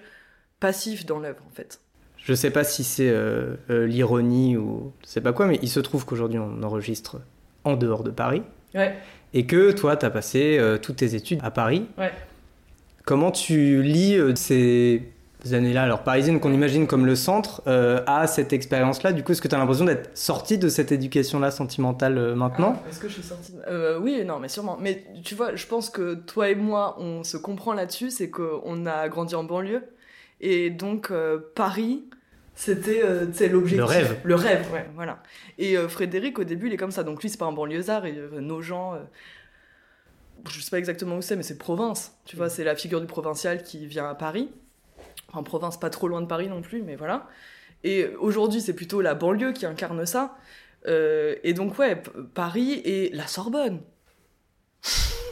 passifs 0.59 1.05
dans 1.05 1.19
l'œuvre 1.19 1.43
en 1.47 1.51
fait. 1.53 1.81
Je 2.29 2.35
sais 2.35 2.51
pas 2.51 2.63
si 2.63 2.83
c'est 2.83 3.09
euh, 3.09 3.55
euh, 3.71 3.87
l'ironie 3.87 4.55
ou 4.55 4.91
je 5.03 5.09
sais 5.09 5.19
pas 5.21 5.33
quoi, 5.33 5.47
mais 5.47 5.57
il 5.63 5.67
se 5.67 5.79
trouve 5.79 6.05
qu'aujourd'hui 6.05 6.37
on 6.37 6.61
enregistre 6.61 7.17
en 7.63 7.75
dehors 7.75 8.03
de 8.03 8.11
Paris 8.11 8.43
Ouais. 8.75 8.93
et 9.33 9.47
que 9.47 9.71
toi 9.71 9.95
t'as 9.97 10.11
passé 10.11 10.57
euh, 10.59 10.77
toutes 10.77 10.97
tes 10.97 11.15
études 11.15 11.39
à 11.41 11.49
Paris. 11.49 11.87
Ouais. 11.97 12.11
Comment 13.03 13.31
tu 13.31 13.81
lis 13.81 14.15
euh, 14.15 14.35
ces 14.35 15.01
années-là, 15.51 15.81
alors 15.81 16.03
parisiennes 16.03 16.39
qu'on 16.39 16.53
imagine 16.53 16.85
comme 16.85 17.07
le 17.07 17.15
centre, 17.15 17.63
à 18.05 18.27
cette 18.27 18.53
expérience-là 18.53 19.11
Du 19.11 19.23
coup, 19.23 19.31
est-ce 19.31 19.41
que 19.41 19.47
tu 19.47 19.55
as 19.55 19.57
l'impression 19.57 19.85
d'être 19.85 20.15
sorti 20.15 20.59
de 20.59 20.69
cette 20.69 20.91
éducation-là 20.91 21.49
sentimentale 21.49 22.35
maintenant? 22.35 22.75
Est-ce 22.89 22.99
que 22.99 23.07
je 23.07 23.13
suis 23.13 23.23
sortie 23.23 23.53
de- 23.53 23.97
Oui, 23.97 24.23
non, 24.23 24.37
mais 24.39 24.49
sûrement. 24.49 24.77
Mais 24.79 25.03
tu 25.23 25.33
vois, 25.33 25.55
je 25.55 25.65
pense 25.65 25.89
que 25.89 26.13
toi 26.13 26.49
et 26.49 26.55
moi, 26.55 26.95
on 26.99 27.23
se 27.23 27.37
comprend 27.37 27.73
là-dessus, 27.73 28.11
c'est 28.11 28.29
qu'on 28.29 28.85
a 28.85 29.07
grandi 29.09 29.33
en 29.33 29.45
banlieue. 29.45 29.81
Et 30.41 30.69
donc, 30.69 31.11
Paris, 31.55 32.03
c'était 32.59 33.01
euh, 33.05 33.25
l'objectif. 33.49 33.77
Le 33.77 33.85
rêve. 33.85 34.19
Le 34.25 34.35
rêve, 34.35 34.69
ouais, 34.73 34.85
voilà. 34.93 35.23
Et 35.57 35.77
euh, 35.77 35.87
Frédéric, 35.87 36.39
au 36.39 36.43
début, 36.43 36.67
il 36.67 36.73
est 36.73 36.77
comme 36.77 36.91
ça. 36.91 37.03
Donc 37.03 37.23
lui, 37.23 37.29
c'est 37.29 37.37
pas 37.37 37.45
un 37.45 37.53
banlieusard. 37.53 38.05
Et, 38.05 38.17
euh, 38.17 38.41
nos 38.41 38.61
gens, 38.61 38.95
euh, 38.95 38.97
je 40.51 40.59
sais 40.59 40.69
pas 40.69 40.77
exactement 40.77 41.15
où 41.15 41.21
c'est, 41.21 41.37
mais 41.37 41.43
c'est 41.43 41.57
province. 41.57 42.19
Tu 42.25 42.35
vois, 42.35 42.49
c'est 42.49 42.65
la 42.65 42.75
figure 42.75 42.99
du 42.99 43.07
provincial 43.07 43.63
qui 43.63 43.87
vient 43.87 44.09
à 44.09 44.13
Paris. 44.13 44.49
En 45.31 45.41
province, 45.41 45.79
pas 45.79 45.89
trop 45.89 46.09
loin 46.09 46.19
de 46.19 46.25
Paris 46.27 46.49
non 46.49 46.61
plus, 46.61 46.81
mais 46.81 46.97
voilà. 46.97 47.29
Et 47.85 48.07
aujourd'hui, 48.19 48.59
c'est 48.59 48.73
plutôt 48.73 48.99
la 48.99 49.15
banlieue 49.15 49.53
qui 49.53 49.65
incarne 49.65 50.05
ça. 50.05 50.35
Euh, 50.85 51.35
et 51.45 51.53
donc, 51.53 51.79
ouais, 51.79 52.03
Paris 52.33 52.81
et 52.83 53.09
la 53.13 53.25
Sorbonne. 53.25 53.79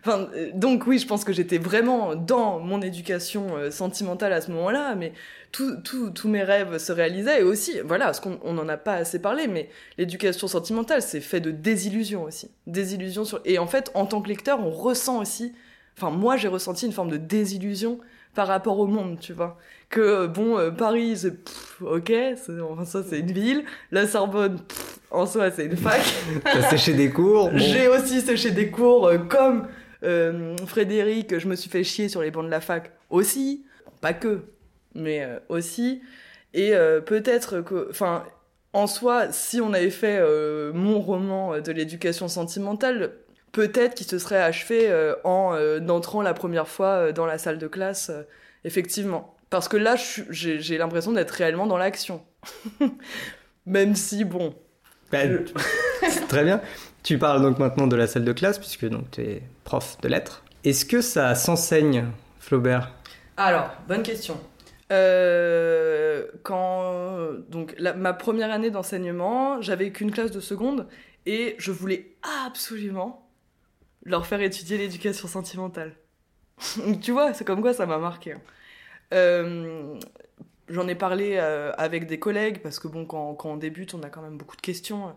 enfin, 0.00 0.28
donc, 0.54 0.86
oui, 0.86 0.98
je 0.98 1.08
pense 1.08 1.24
que 1.24 1.32
j'étais 1.32 1.58
vraiment 1.58 2.14
dans 2.14 2.60
mon 2.60 2.80
éducation 2.82 3.56
euh, 3.56 3.70
sentimentale 3.70 4.32
à 4.32 4.40
ce 4.40 4.50
moment-là, 4.52 4.94
mais 4.94 5.12
tous 5.52 6.28
mes 6.28 6.42
rêves 6.42 6.78
se 6.78 6.92
réalisaient. 6.92 7.40
Et 7.40 7.44
aussi, 7.44 7.78
voilà, 7.84 8.06
parce 8.06 8.20
qu'on 8.20 8.38
on 8.42 8.56
en 8.58 8.68
a 8.68 8.76
pas 8.76 8.94
assez 8.94 9.20
parlé, 9.20 9.46
mais 9.48 9.68
l'éducation 9.98 10.48
sentimentale, 10.48 11.02
c'est 11.02 11.20
fait 11.20 11.40
de 11.40 11.50
désillusions 11.50 12.24
aussi. 12.24 12.50
Désillusions 12.66 13.24
sur... 13.24 13.40
Et 13.44 13.58
en 13.58 13.66
fait, 13.66 13.90
en 13.94 14.06
tant 14.06 14.22
que 14.22 14.28
lecteur, 14.28 14.60
on 14.60 14.70
ressent 14.70 15.20
aussi. 15.20 15.52
Enfin, 15.98 16.10
moi, 16.10 16.36
j'ai 16.36 16.48
ressenti 16.48 16.86
une 16.86 16.92
forme 16.92 17.10
de 17.10 17.18
désillusion 17.18 17.98
par 18.34 18.48
rapport 18.48 18.78
au 18.78 18.86
monde, 18.86 19.18
tu 19.20 19.34
vois. 19.34 19.58
Que, 19.90 20.00
euh, 20.00 20.26
bon, 20.26 20.56
euh, 20.58 20.70
Paris, 20.70 21.18
c'est 21.18 21.34
ok, 21.82 22.06
c'est- 22.08 22.60
enfin, 22.62 22.86
ça, 22.86 23.02
c'est 23.06 23.18
une 23.20 23.30
ville. 23.32 23.62
La 23.90 24.06
Sorbonne, 24.06 24.56
pff, 24.58 25.00
en 25.10 25.26
soi, 25.26 25.50
c'est 25.50 25.66
une 25.66 25.76
fac. 25.76 26.00
T'as 26.44 26.62
séché 26.70 26.94
des 26.94 27.10
cours 27.10 27.50
bon. 27.50 27.58
J'ai 27.58 27.88
aussi 27.88 28.22
séché 28.22 28.50
des 28.52 28.70
cours 28.70 29.06
euh, 29.06 29.18
comme 29.18 29.68
euh, 30.02 30.56
Frédéric, 30.66 31.38
je 31.38 31.46
me 31.46 31.54
suis 31.54 31.68
fait 31.68 31.84
chier 31.84 32.08
sur 32.08 32.22
les 32.22 32.30
bancs 32.30 32.46
de 32.46 32.50
la 32.50 32.62
fac 32.62 32.90
aussi. 33.10 33.66
Pas 34.00 34.14
que, 34.14 34.40
mais 34.94 35.22
euh, 35.22 35.38
aussi. 35.48 36.02
Et 36.54 36.74
euh, 36.74 37.00
peut-être 37.00 37.60
que, 37.60 37.88
enfin, 37.90 38.24
en 38.72 38.86
soi, 38.86 39.32
si 39.32 39.60
on 39.60 39.72
avait 39.72 39.90
fait 39.90 40.18
euh, 40.20 40.72
mon 40.72 41.00
roman 41.00 41.60
de 41.60 41.72
l'éducation 41.72 42.28
sentimentale, 42.28 43.12
peut-être 43.52 43.94
qu'il 43.94 44.06
se 44.06 44.18
serait 44.18 44.42
achevé 44.42 44.90
en 45.24 45.54
entrant 45.88 46.22
la 46.22 46.34
première 46.34 46.68
fois 46.68 47.12
dans 47.12 47.26
la 47.26 47.38
salle 47.38 47.58
de 47.58 47.68
classe, 47.68 48.10
effectivement. 48.64 49.36
Parce 49.50 49.68
que 49.68 49.76
là, 49.76 49.96
j'ai 50.30 50.78
l'impression 50.78 51.12
d'être 51.12 51.32
réellement 51.32 51.66
dans 51.66 51.76
l'action. 51.76 52.22
Même 53.66 53.94
si, 53.94 54.24
bon, 54.24 54.54
c'est 55.12 56.28
très 56.28 56.44
bien. 56.44 56.62
Tu 57.02 57.18
parles 57.18 57.42
donc 57.42 57.58
maintenant 57.58 57.86
de 57.86 57.96
la 57.96 58.06
salle 58.06 58.24
de 58.24 58.32
classe, 58.32 58.58
puisque 58.58 58.86
donc 58.88 59.10
tu 59.10 59.20
es 59.20 59.42
prof 59.64 59.98
de 60.00 60.08
lettres. 60.08 60.42
Est-ce 60.64 60.86
que 60.86 61.00
ça 61.00 61.34
s'enseigne, 61.34 62.06
Flaubert? 62.38 62.92
Alors, 63.36 63.70
bonne 63.88 64.02
question. 64.02 64.38
Euh, 64.92 66.28
quand 66.44 67.32
donc 67.50 67.76
ma 67.80 68.14
première 68.14 68.52
année 68.52 68.70
d'enseignement, 68.70 69.62
j'avais 69.62 69.92
qu'une 69.92 70.12
classe 70.12 70.32
de 70.32 70.40
seconde 70.40 70.88
et 71.26 71.56
je 71.58 71.72
voulais 71.72 72.16
absolument 72.46 73.30
leur 74.04 74.26
faire 74.26 74.42
étudier 74.42 74.78
l'éducation 74.78 75.28
sentimentale. 75.28 75.96
Tu 77.02 77.12
vois, 77.12 77.34
c'est 77.34 77.44
comme 77.44 77.62
quoi 77.62 77.74
ça 77.74 77.86
m'a 77.86 77.98
marqué. 77.98 78.34
hein. 78.34 78.42
Euh, 79.14 79.98
J'en 80.68 80.88
ai 80.88 80.94
parlé 80.96 81.36
euh, 81.36 81.72
avec 81.78 82.06
des 82.06 82.18
collègues 82.20 82.62
parce 82.62 82.78
que 82.80 82.88
bon, 82.88 83.06
quand, 83.06 83.34
quand 83.36 83.50
on 83.52 83.56
débute, 83.58 83.94
on 83.94 84.02
a 84.02 84.10
quand 84.10 84.22
même 84.22 84.38
beaucoup 84.38 84.56
de 84.56 84.62
questions. 84.62 85.16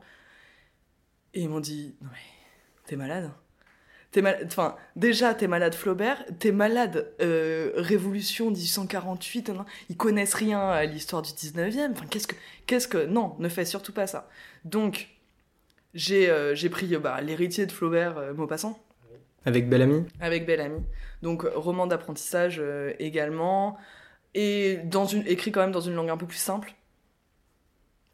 Et 1.33 1.41
ils 1.41 1.49
m'ont 1.49 1.59
dit, 1.59 1.95
non 2.01 2.09
mais 2.11 2.19
t'es 2.85 2.95
malade. 2.95 3.31
T'es 4.15 4.21
mal... 4.21 4.39
Enfin, 4.45 4.77
déjà, 4.95 5.33
t'es 5.33 5.45
malade 5.45 5.75
Flaubert, 5.75 6.23
t'es 6.39 6.53
malade 6.53 7.11
euh, 7.21 7.73
Révolution 7.75 8.49
1848, 8.49 9.49
hein, 9.49 9.65
ils 9.89 9.97
connaissent 9.97 10.35
rien 10.35 10.61
à 10.69 10.85
l'histoire 10.85 11.21
du 11.21 11.31
19e. 11.31 11.91
Enfin, 11.91 12.05
qu'est-ce 12.09 12.25
que. 12.25 12.35
Qu'est-ce 12.65 12.87
que. 12.87 13.05
Non, 13.07 13.35
ne 13.39 13.49
fais 13.49 13.65
surtout 13.65 13.91
pas 13.91 14.07
ça. 14.07 14.29
Donc, 14.63 15.09
j'ai 15.93 16.29
euh, 16.29 16.55
j'ai 16.55 16.69
pris 16.69 16.95
euh, 16.95 16.99
bah, 16.99 17.19
l'héritier 17.19 17.65
de 17.65 17.73
Flaubert, 17.73 18.17
euh, 18.17 18.33
Maupassant, 18.33 18.81
Avec 19.43 19.67
Bellamy 19.67 20.05
avec 20.21 20.45
Belle 20.45 20.61
Amie. 20.61 20.83
Donc, 21.21 21.41
roman 21.53 21.85
d'apprentissage 21.85 22.63
également. 22.99 23.77
Et 24.33 24.77
dans 24.85 25.05
une... 25.05 25.27
écrit 25.27 25.51
quand 25.51 25.59
même 25.59 25.73
dans 25.73 25.81
une 25.81 25.93
langue 25.93 26.09
un 26.09 26.15
peu 26.15 26.25
plus 26.25 26.37
simple. 26.37 26.73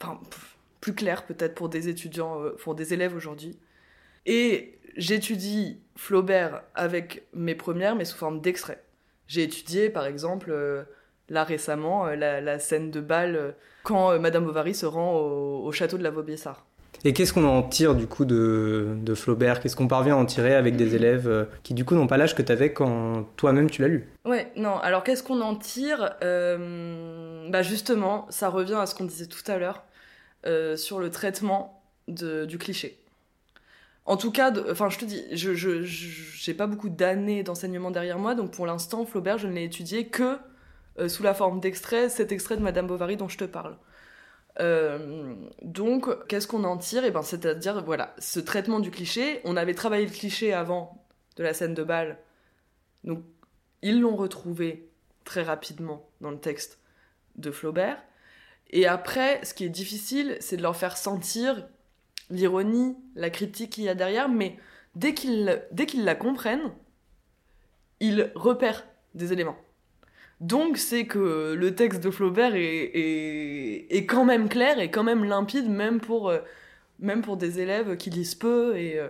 Enfin, 0.02 0.20
pff, 0.32 0.58
plus 0.80 0.96
claire 0.96 1.28
peut-être 1.28 1.54
pour 1.54 1.70
des 1.70 1.90
étudiants, 1.90 2.42
pour 2.58 2.74
des 2.74 2.96
élèves 2.96 3.16
aujourd'hui. 3.16 3.60
Et 4.26 4.80
j'étudie 4.98 5.80
Flaubert 5.96 6.64
avec 6.76 7.24
mes 7.34 7.56
premières, 7.56 7.96
mais 7.96 8.06
sous 8.06 8.18
forme 8.18 8.42
d'extraits. 8.42 8.84
J'ai 9.28 9.44
étudié, 9.44 9.90
par 9.90 10.06
exemple, 10.06 10.50
euh, 10.52 10.84
là 11.30 11.44
récemment, 11.44 12.08
euh, 12.08 12.16
la, 12.16 12.42
la 12.42 12.60
scène 12.60 12.92
de 12.92 13.02
bal 13.02 13.36
euh, 13.36 13.52
quand 13.84 14.20
Madame 14.20 14.46
Bovary 14.46 14.76
se 14.76 14.86
rend 14.86 15.16
au, 15.16 15.66
au 15.66 15.72
château 15.72 15.98
de 15.98 16.04
la 16.04 16.12
Vaubyessard. 16.12 16.66
Et 17.04 17.14
qu'est-ce 17.14 17.34
qu'on 17.34 17.46
en 17.46 17.64
tire 17.64 17.96
du 17.96 18.06
coup 18.06 18.26
de, 18.26 18.90
de 19.02 19.16
Flaubert? 19.16 19.60
Qu'est-ce 19.60 19.76
qu'on 19.76 19.88
parvient 19.88 20.16
à 20.16 20.20
en 20.20 20.26
tirer 20.26 20.54
avec 20.54 20.76
des 20.76 20.94
élèves 20.94 21.48
qui 21.64 21.74
du 21.74 21.84
coup 21.84 21.96
n'ont 21.96 22.06
pas 22.06 22.18
l'âge 22.18 22.36
que 22.36 22.44
tu 22.44 22.52
avais 22.52 22.74
quand 22.74 23.24
toi-même 23.38 23.72
tu 23.72 23.82
l'as 23.82 23.88
lu? 23.88 24.08
Ouais, 24.24 24.52
non, 24.56 24.78
alors 24.78 25.04
qu'est-ce 25.04 25.24
qu'on 25.24 25.42
en 25.42 25.56
tire? 25.56 26.14
Euh, 26.22 27.50
Bah 27.50 27.64
justement, 27.64 28.28
ça 28.30 28.50
revient 28.50 28.76
à 28.76 28.86
ce 28.86 28.94
qu'on 28.94 29.06
disait 29.06 29.26
tout 29.26 29.42
à 29.50 29.58
l'heure 29.58 29.84
euh, 30.46 30.76
sur 30.78 31.00
le 31.00 31.10
traitement 31.10 31.82
de, 32.08 32.46
du 32.46 32.60
cliché. 32.60 33.00
En 34.06 34.18
tout 34.18 34.32
cas, 34.32 34.52
enfin 34.70 34.90
je 34.90 34.98
te 34.98 35.06
dis, 35.06 35.24
je 35.32 35.54
j'ai 35.84 36.54
pas 36.54 36.68
beaucoup 36.68 36.90
d'années 36.90 37.44
d'enseignement 37.44 37.92
derrière 37.92 38.18
moi, 38.18 38.34
donc 38.36 38.52
pour 38.52 38.66
l'instant, 38.66 39.06
Flaubert, 39.06 39.38
je 39.38 39.48
ne 39.48 39.54
l'ai 39.54 39.64
étudié 39.64 40.08
que 40.08 40.38
euh, 41.00 41.08
sous 41.08 41.24
la 41.24 41.34
forme 41.34 41.60
d'extrait, 41.60 42.10
cet 42.10 42.32
extrait 42.32 42.58
de 42.58 42.62
Madame 42.62 42.88
Bovary 42.88 43.16
dont 43.16 43.30
je 43.30 43.38
te 43.38 43.44
parle. 43.44 43.78
Euh, 44.60 45.34
donc, 45.62 46.28
qu'est-ce 46.28 46.48
qu'on 46.48 46.64
en 46.64 46.78
tire? 46.78 47.06
Et 47.06 47.12
ben, 47.12 47.22
c'est-à-dire, 47.22 47.84
voilà, 47.84 48.14
ce 48.20 48.40
traitement 48.40 48.80
du 48.80 48.92
cliché. 48.92 49.40
On 49.46 49.56
avait 49.56 49.76
travaillé 49.76 50.06
le 50.06 50.12
cliché 50.12 50.52
avant 50.52 51.06
de 51.38 51.44
la 51.44 51.54
scène 51.54 51.74
de 51.74 51.84
bal, 51.84 52.18
donc 53.04 53.24
ils 53.82 54.02
l'ont 54.02 54.16
retrouvé 54.16 54.90
très 55.24 55.44
rapidement 55.44 56.10
dans 56.22 56.32
le 56.32 56.40
texte 56.40 56.80
de 57.36 57.52
Flaubert. 57.52 58.04
Et 58.72 58.88
après, 58.88 59.44
ce 59.44 59.54
qui 59.54 59.66
est 59.66 59.70
difficile, 59.70 60.38
c'est 60.40 60.58
de 60.58 60.62
leur 60.62 60.76
faire 60.76 60.98
sentir 60.98 61.68
l'ironie, 62.32 62.96
la 63.16 63.30
critique 63.30 63.72
qu'il 63.72 63.84
y 63.84 63.90
a 63.90 63.96
derrière, 63.96 64.30
mais 64.30 64.58
dès 64.96 65.14
qu'ils 65.14 65.46
la 66.04 66.16
comprennent, 66.16 66.72
ils 68.00 68.32
repèrent 68.36 68.86
des 69.14 69.32
éléments. 69.34 69.58
Donc 70.42 70.78
c'est 70.78 71.06
que 71.06 71.54
le 71.54 71.76
texte 71.76 72.04
de 72.04 72.10
Flaubert 72.10 72.56
est, 72.56 72.92
est, 72.96 73.86
est 73.96 74.06
quand 74.08 74.26
même 74.26 74.50
clair 74.50 74.80
et 74.80 74.90
quand 74.90 75.04
même 75.04 75.24
limpide, 75.24 75.70
même 75.70 76.00
pour, 76.00 76.30
euh, 76.30 76.40
même 77.00 77.22
pour 77.22 77.38
des 77.38 77.60
élèves 77.60 77.96
qui 77.96 78.10
lisent 78.10 78.34
peu 78.34 78.76
et, 78.76 78.98
euh, 78.98 79.10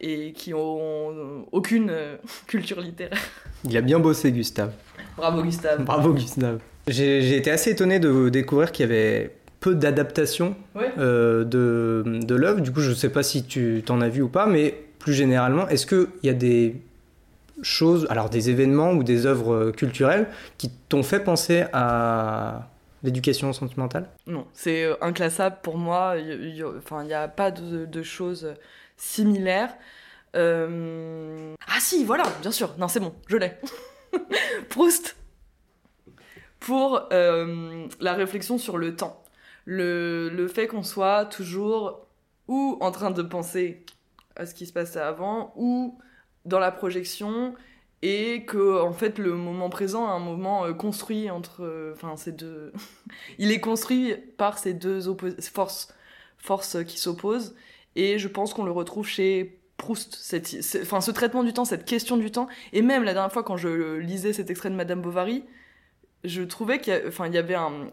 et 0.00 0.32
qui 0.32 0.52
ont 0.52 1.46
aucune 1.52 1.88
euh, 1.90 2.16
culture 2.48 2.80
littéraire. 2.80 3.22
Il 3.62 3.76
a 3.76 3.80
bien 3.80 4.00
bossé, 4.00 4.32
Gustave. 4.32 4.72
Bravo 5.16 5.42
Gustave. 5.42 5.84
Bravo, 5.84 6.12
Gustave. 6.12 6.58
J'ai 6.88 7.22
j'ai 7.22 7.36
été 7.36 7.52
assez 7.52 7.70
étonné 7.70 8.00
de 8.00 8.28
découvrir 8.28 8.72
qu'il 8.72 8.86
y 8.86 8.88
avait 8.88 9.36
peu 9.64 9.74
d'adaptations 9.74 10.54
Ouais. 10.74 10.92
euh, 10.98 11.44
de, 11.44 12.02
de 12.06 12.34
l'œuvre. 12.34 12.60
Du 12.60 12.70
coup, 12.72 12.80
je 12.80 12.92
sais 12.92 13.08
pas 13.08 13.22
si 13.22 13.44
tu 13.44 13.82
t'en 13.86 14.00
as 14.02 14.08
vu 14.10 14.20
ou 14.22 14.28
pas, 14.28 14.46
mais 14.46 14.74
plus 14.98 15.14
généralement, 15.14 15.66
est-ce 15.68 15.86
qu'il 15.86 16.06
y 16.22 16.28
a 16.28 16.34
des 16.34 16.76
choses, 17.62 18.06
alors 18.10 18.28
des 18.30 18.50
événements 18.50 18.92
ou 18.92 19.02
des 19.04 19.26
œuvres 19.26 19.54
euh, 19.54 19.72
culturelles 19.72 20.26
qui 20.58 20.70
t'ont 20.88 21.02
fait 21.02 21.20
penser 21.20 21.64
à 21.72 22.68
l'éducation 23.02 23.52
sentimentale? 23.52 24.08
Non, 24.26 24.46
c'est 24.52 24.84
euh, 24.84 24.94
inclassable 25.00 25.56
pour 25.62 25.78
moi. 25.78 26.16
Il 26.18 26.52
n'y 27.06 27.14
a 27.14 27.28
pas 27.28 27.50
de, 27.50 27.86
de 27.86 28.02
choses 28.02 28.54
similaires. 28.96 29.74
Euh, 30.36 31.54
Ah 31.68 31.78
si, 31.80 32.04
voilà, 32.04 32.24
bien 32.42 32.50
sûr. 32.50 32.74
Non, 32.78 32.88
c'est 32.88 33.00
bon, 33.00 33.14
je 33.28 33.36
l'ai. 33.38 33.52
Proust. 34.68 35.16
Pour 36.60 37.08
euh, 37.12 37.86
la 38.00 38.14
réflexion 38.14 38.58
sur 38.58 38.78
le 38.78 38.96
temps. 38.96 39.22
Le, 39.64 40.28
le 40.28 40.48
fait 40.48 40.66
qu'on 40.66 40.82
soit 40.82 41.26
toujours 41.26 42.06
ou 42.48 42.76
en 42.80 42.90
train 42.90 43.10
de 43.10 43.22
penser 43.22 43.84
à 44.36 44.46
ce 44.46 44.54
qui 44.54 44.66
se 44.66 44.72
passait 44.72 45.00
avant, 45.00 45.52
ou 45.56 45.98
dans 46.44 46.58
la 46.58 46.70
projection, 46.70 47.54
et 48.04 48.44
que 48.44 48.82
en 48.82 48.92
fait 48.92 49.18
le 49.18 49.32
moment 49.34 49.70
présent 49.70 50.06
est 50.06 50.12
un 50.12 50.18
moment 50.18 50.66
euh, 50.66 50.74
construit 50.74 51.30
entre 51.30 51.92
enfin 51.94 52.18
ces 52.18 52.32
deux 52.32 52.70
il 53.38 53.50
est 53.50 53.60
construit 53.60 54.14
par 54.36 54.58
ces 54.58 54.74
deux 54.74 55.00
forces 55.40 55.88
forces 56.36 56.84
qui 56.84 56.98
s'opposent 56.98 57.56
et 57.96 58.18
je 58.18 58.28
pense 58.28 58.52
qu'on 58.52 58.64
le 58.64 58.72
retrouve 58.72 59.06
chez 59.06 59.58
Proust 59.78 60.16
cette, 60.20 60.54
enfin 60.82 61.00
ce 61.00 61.12
traitement 61.12 61.42
du 61.42 61.54
temps 61.54 61.64
cette 61.64 61.86
question 61.86 62.18
du 62.18 62.30
temps 62.30 62.46
et 62.74 62.82
même 62.82 63.04
la 63.04 63.14
dernière 63.14 63.32
fois 63.32 63.42
quand 63.42 63.56
je 63.56 63.96
lisais 63.96 64.34
cet 64.34 64.50
extrait 64.50 64.68
de 64.68 64.76
Madame 64.76 65.00
Bovary 65.00 65.42
je 66.24 66.42
trouvais 66.42 66.80
qu'il 66.80 66.92
y, 66.92 67.32
y 67.32 67.38
avait 67.38 67.54
un, 67.54 67.88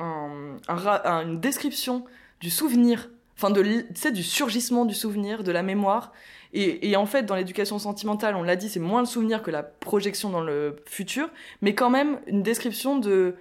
un- 0.00 0.56
un 0.68 1.22
une 1.22 1.40
description 1.40 2.04
du 2.40 2.50
souvenir 2.50 3.10
enfin 3.36 3.50
de 3.50 3.62
du 4.10 4.22
surgissement 4.22 4.84
du 4.86 4.94
souvenir 4.94 5.42
de 5.44 5.52
la 5.52 5.62
mémoire 5.62 6.12
et, 6.52 6.88
et 6.90 6.96
en 6.96 7.04
fait, 7.06 7.24
dans 7.24 7.34
l'éducation 7.34 7.78
sentimentale, 7.78 8.34
on 8.34 8.42
l'a 8.42 8.56
dit, 8.56 8.68
c'est 8.70 8.80
moins 8.80 9.00
le 9.00 9.06
souvenir 9.06 9.42
que 9.42 9.50
la 9.50 9.62
projection 9.62 10.30
dans 10.30 10.40
le 10.40 10.76
futur, 10.86 11.28
mais 11.60 11.74
quand 11.74 11.90
même 11.90 12.18
une 12.26 12.42
description 12.42 12.98
de 12.98 13.34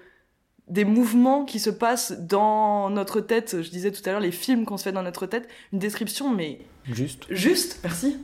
des 0.68 0.84
mouvements 0.84 1.46
qui 1.46 1.60
se 1.60 1.70
passent 1.70 2.12
dans 2.20 2.90
notre 2.90 3.22
tête. 3.22 3.62
Je 3.62 3.70
disais 3.70 3.92
tout 3.92 4.02
à 4.06 4.12
l'heure 4.12 4.20
les 4.20 4.32
films 4.32 4.66
qu'on 4.66 4.78
se 4.78 4.84
fait 4.84 4.92
dans 4.92 5.04
notre 5.04 5.28
tête, 5.28 5.48
une 5.72 5.80
description 5.80 6.34
mais 6.34 6.60
Juste. 6.86 7.26
juste, 7.30 7.80
merci, 7.84 8.18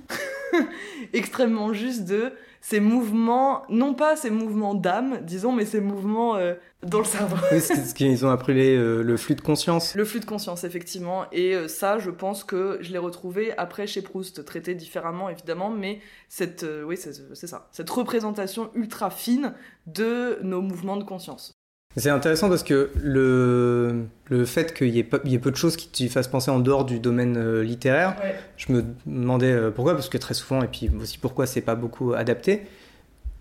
extrêmement 1.14 1.74
juste 1.74 2.06
de 2.06 2.34
ces 2.62 2.80
mouvements, 2.80 3.64
non 3.70 3.94
pas 3.96 4.16
ces 4.16 4.30
mouvements 4.30 4.76
d'âme, 4.76 5.20
disons, 5.24 5.52
mais 5.52 5.66
ces 5.66 5.82
mouvements 5.82 6.36
euh, 6.36 6.54
dans 6.86 7.00
le 7.00 7.06
cerveau. 7.06 7.36
Oui, 7.52 7.60
c'est 7.60 7.76
ce 7.76 7.94
qu'ils 7.96 8.26
ont 8.26 8.30
appelé 8.30 8.76
euh, 8.76 9.02
le 9.02 9.18
flux 9.18 9.36
de 9.36 9.42
conscience. 9.42 9.96
Le 9.96 10.06
flux 10.06 10.20
de 10.20 10.26
conscience, 10.26 10.64
effectivement. 10.64 11.26
Et 11.32 11.56
euh, 11.56 11.68
ça, 11.68 11.98
je 11.98 12.12
pense 12.12 12.44
que 12.44 12.78
je 12.82 12.92
l'ai 12.92 13.00
retrouvé 13.00 13.54
après 13.58 13.88
chez 13.88 14.04
Proust, 14.04 14.46
traité 14.46 14.76
différemment, 14.76 15.28
évidemment, 15.28 15.72
mais 15.72 16.00
cette, 16.30 16.64
euh, 16.64 16.84
oui, 16.84 16.98
c'est 16.98 17.14
c'est 17.34 17.48
ça, 17.48 17.68
cette 17.72 17.90
représentation 17.90 18.70
ultra 18.76 19.10
fine 19.10 19.54
de 19.88 20.38
nos 20.44 20.62
mouvements 20.62 20.98
de 20.98 21.04
conscience. 21.04 21.61
C'est 21.98 22.10
intéressant 22.10 22.48
parce 22.50 22.64
que 22.64 22.90
le, 23.02 24.06
le 24.30 24.46
fait 24.46 24.74
qu'il 24.74 24.90
y, 24.90 25.00
ait 25.00 25.04
peu- 25.04 25.20
il 25.26 25.32
y 25.32 25.36
ait 25.36 25.40
peu 25.40 25.52
de 25.52 25.58
choses 25.58 25.76
qui 25.76 25.90
te 25.90 26.12
fassent 26.12 26.30
penser 26.30 26.50
en 26.50 26.60
dehors 26.60 26.86
du 26.86 27.00
domaine 27.00 27.36
euh, 27.38 27.64
littéraire, 27.64 28.16
Ouais. 28.24 28.36
je 28.58 28.72
me 28.72 28.84
demandais 29.06 29.52
euh, 29.52 29.72
pourquoi, 29.72 29.94
parce 29.94 30.08
que 30.08 30.18
très 30.18 30.34
souvent, 30.34 30.62
et 30.64 30.68
puis 30.68 30.90
aussi 31.02 31.18
pourquoi 31.18 31.46
c'est 31.46 31.62
pas 31.62 31.76
beaucoup 31.76 32.14
adapté. 32.14 32.62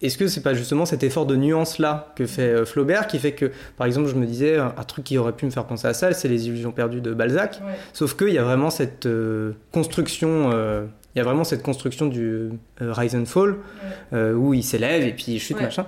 Est-ce 0.03 0.17
que 0.17 0.27
c'est 0.29 0.41
pas 0.43 0.55
justement 0.55 0.87
cet 0.87 1.03
effort 1.03 1.27
de 1.27 1.37
nuance 1.37 1.79
là 1.79 2.13
que 2.17 2.27
fait 2.27 2.43
euh, 2.49 2.65
Flaubert 2.65 3.07
qui 3.07 3.19
fait 3.19 3.33
que, 3.33 3.53
par 3.77 3.87
exemple, 3.87 4.09
je 4.09 4.15
me 4.15 4.25
disais, 4.27 4.57
un, 4.57 4.71
truc 4.85 5.05
qui 5.05 5.19
aurait 5.19 5.33
pu 5.35 5.45
me 5.45 5.51
faire 5.51 5.67
penser 5.67 5.87
à 5.87 5.93
ça, 5.95 6.13
c'est 6.15 6.27
les 6.29 6.49
illusions 6.49 6.73
perdues 6.73 7.03
de 7.03 7.13
Balzac. 7.15 7.61
Sauf 7.93 8.17
qu'il 8.17 8.31
y 8.31 8.39
a 8.39 8.43
vraiment 8.43 8.71
cette 8.71 9.05
euh, 9.07 9.53
construction, 9.73 10.51
euh, 10.55 10.87
il 11.15 11.19
y 11.19 11.21
a 11.21 11.25
vraiment 11.25 11.45
cette 11.45 11.63
construction 11.63 12.07
du 12.07 12.25
euh, 12.31 12.49
rise 12.81 13.15
and 13.15 13.27
fall 13.27 13.57
où 14.13 14.55
il 14.55 14.65
s'élève 14.65 15.05
et 15.05 15.13
puis 15.13 15.27
il 15.29 15.39
chute 15.39 15.57
Ouais. 15.59 15.65
machin. 15.65 15.87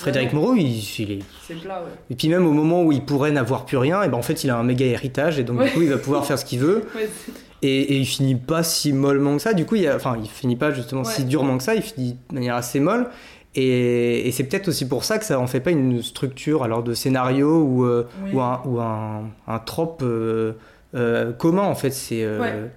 Frédéric 0.00 0.32
Moreau, 0.32 0.54
il, 0.56 0.66
il 0.98 1.10
est 1.12 1.18
C'est 1.46 1.54
plat, 1.54 1.80
ouais. 1.82 1.90
et 2.10 2.14
puis 2.14 2.28
même 2.28 2.46
au 2.46 2.52
moment 2.52 2.82
où 2.82 2.92
il 2.92 3.04
pourrait 3.04 3.30
n'avoir 3.30 3.64
plus 3.66 3.76
rien, 3.76 4.02
et 4.02 4.08
ben 4.08 4.16
en 4.18 4.22
fait 4.22 4.44
il 4.44 4.50
a 4.50 4.56
un 4.56 4.62
méga 4.62 4.86
héritage 4.86 5.38
et 5.38 5.44
donc 5.44 5.58
Ouais. 5.60 5.66
du 5.66 5.72
coup 5.72 5.82
il 5.82 5.90
va 5.90 5.98
pouvoir 5.98 6.24
faire 6.26 6.38
ce 6.38 6.44
qu'il 6.44 6.58
veut 6.60 6.84
Ouais, 6.94 7.08
et, 7.62 7.80
et 7.94 7.96
il 7.98 8.06
finit 8.06 8.34
pas 8.36 8.62
si 8.62 8.92
mollement 8.92 9.36
que 9.36 9.42
ça. 9.42 9.52
Du 9.52 9.66
coup 9.66 9.74
il 9.76 9.86
a, 9.86 9.94
enfin 9.96 10.16
il 10.22 10.28
finit 10.28 10.56
pas 10.56 10.70
justement 10.72 11.04
si 11.04 11.24
durement 11.24 11.58
que 11.58 11.62
ça, 11.62 11.74
il 11.74 11.82
finit 11.82 12.16
de 12.30 12.34
manière 12.34 12.54
assez 12.56 12.80
molle. 12.80 13.08
Et, 13.56 14.28
et 14.28 14.32
c'est 14.32 14.44
peut-être 14.44 14.68
aussi 14.68 14.86
pour 14.86 15.02
ça 15.04 15.18
que 15.18 15.24
ça 15.24 15.38
en 15.40 15.46
fait 15.48 15.58
pas 15.60 15.72
une 15.72 16.02
structure 16.02 16.62
alors 16.62 16.82
de 16.84 16.94
scénario 16.94 17.60
ou, 17.62 17.84
euh, 17.84 18.06
Oui. 18.24 18.30
ou 18.32 18.40
un, 18.40 18.62
ou 18.64 18.80
un, 18.80 19.24
un 19.48 19.58
trope 19.58 20.02
euh, 20.04 20.52
euh, 20.94 21.32
commun 21.32 21.62
en 21.64 21.74
fait. 21.74 21.90
C'est 21.90 22.26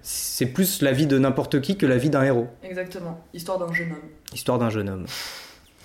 c'est 0.02 0.48
plus 0.48 0.82
la 0.82 0.92
vie 0.92 1.06
de 1.08 1.18
n'importe 1.20 1.62
qui 1.62 1.78
que 1.78 1.86
la 1.86 1.98
vie 1.98 2.10
d'un 2.10 2.24
héros. 2.24 2.48
Exactement. 2.64 3.22
Histoire 3.34 3.60
d'un 3.60 3.72
jeune 3.72 3.92
homme. 3.92 4.10
Histoire 4.34 4.58
d'un 4.60 4.70
jeune 4.72 4.90
homme. 4.90 5.06